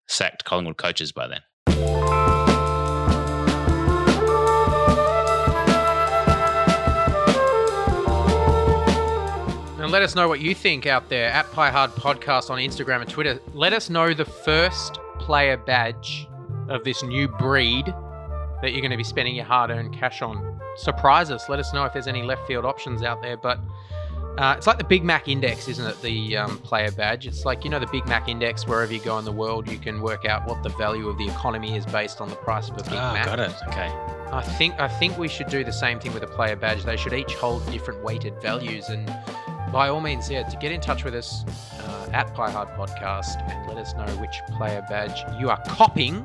sacked 0.09 0.45
Collingwood 0.45 0.77
coaches 0.77 1.11
by 1.11 1.27
then. 1.27 1.41
And 9.91 9.93
let 9.93 10.03
us 10.05 10.15
know 10.15 10.29
what 10.29 10.39
you 10.39 10.55
think 10.55 10.87
out 10.87 11.09
there 11.09 11.31
at 11.31 11.51
Pie 11.51 11.73
Hard 11.73 11.91
Podcast 11.97 12.49
on 12.49 12.61
Instagram 12.61 13.01
and 13.01 13.11
Twitter. 13.11 13.41
Let 13.55 13.73
us 13.73 13.91
know 13.91 14.15
the 14.15 14.25
first 14.25 15.01
player 15.19 15.57
badge 15.57 16.29
of 16.69 16.85
this 16.85 17.03
new 17.03 17.27
breed 17.27 17.87
that 18.63 18.71
you're 18.71 18.83
going 18.83 18.93
to 18.93 18.97
be 18.97 19.03
spending 19.03 19.35
your 19.35 19.47
hard 19.47 19.69
earned 19.73 19.93
cash 19.93 20.23
on. 20.23 20.61
Surprise 20.77 21.33
us. 21.33 21.49
Let 21.49 21.59
us 21.59 21.75
know 21.75 21.85
if 21.87 21.93
there's 21.93 22.07
any 22.07 22.23
left 22.23 22.47
field 22.47 22.65
options 22.65 23.03
out 23.03 23.21
there. 23.21 23.37
But 23.37 23.59
uh, 24.39 24.55
it's 24.57 24.69
like 24.69 24.79
the 24.79 24.85
Big 24.85 25.03
Mac 25.03 25.27
Index, 25.27 25.67
isn't 25.67 25.85
it? 25.85 26.01
The 26.03 26.37
um, 26.37 26.59
player 26.59 26.93
badge. 26.93 27.27
It's 27.27 27.45
like, 27.45 27.65
you 27.65 27.71
know, 27.71 27.81
the 27.81 27.89
Big 27.89 28.07
Mac 28.07 28.29
Index, 28.29 28.69
wherever 28.69 28.95
you 28.95 29.01
go 29.01 29.19
in 29.19 29.25
the 29.25 29.33
world, 29.33 29.69
you 29.69 29.77
can 29.77 30.01
work 30.01 30.25
out 30.25 30.47
what 30.47 30.63
the 30.63 30.69
value 30.69 31.09
of 31.09 31.19
the 31.19 31.27
economy 31.27 31.77
is 31.77 31.85
based 31.85 32.21
on 32.21 32.29
the 32.29 32.37
price 32.37 32.69
of 32.69 32.75
a 32.79 32.85
Big 32.85 32.93
Ah, 32.95 33.13
Mac. 33.13 33.27
got 33.27 33.41
it. 33.41 33.53
Okay. 33.67 33.93
I 34.33 34.41
think 34.57 34.79
I 34.79 34.87
think 34.87 35.19
we 35.19 35.27
should 35.27 35.49
do 35.49 35.65
the 35.65 35.73
same 35.73 35.99
thing 35.99 36.15
with 36.15 36.23
a 36.23 36.29
player 36.29 36.55
badge. 36.55 36.85
They 36.85 36.97
should 36.97 37.13
each 37.13 37.35
hold 37.35 37.69
different 37.73 38.05
weighted 38.05 38.41
values, 38.41 38.89
and 38.89 39.13
by 39.73 39.89
all 39.89 40.01
means, 40.01 40.31
yeah, 40.31 40.43
to 40.43 40.57
get 40.57 40.73
in 40.73 40.81
touch 40.81 41.05
with 41.05 41.15
us 41.15 41.45
uh, 41.81 42.09
at 42.13 42.35
Pie 42.35 42.51
Hard 42.51 42.69
Podcast 42.71 43.41
and 43.51 43.69
let 43.69 43.77
us 43.79 43.95
know 43.95 44.07
which 44.21 44.41
player 44.57 44.85
badge 44.89 45.23
you 45.41 45.49
are 45.51 45.61
copying. 45.67 46.25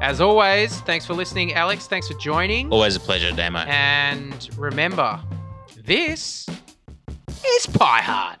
As 0.00 0.20
always, 0.20 0.80
thanks 0.82 1.06
for 1.06 1.14
listening, 1.14 1.54
Alex. 1.54 1.86
Thanks 1.86 2.08
for 2.08 2.18
joining. 2.18 2.70
Always 2.72 2.96
a 2.96 3.00
pleasure, 3.00 3.32
Damo. 3.32 3.60
And 3.60 4.48
remember, 4.56 5.20
this 5.84 6.46
is 7.46 7.66
Pie 7.66 8.02
Hard. 8.02 8.38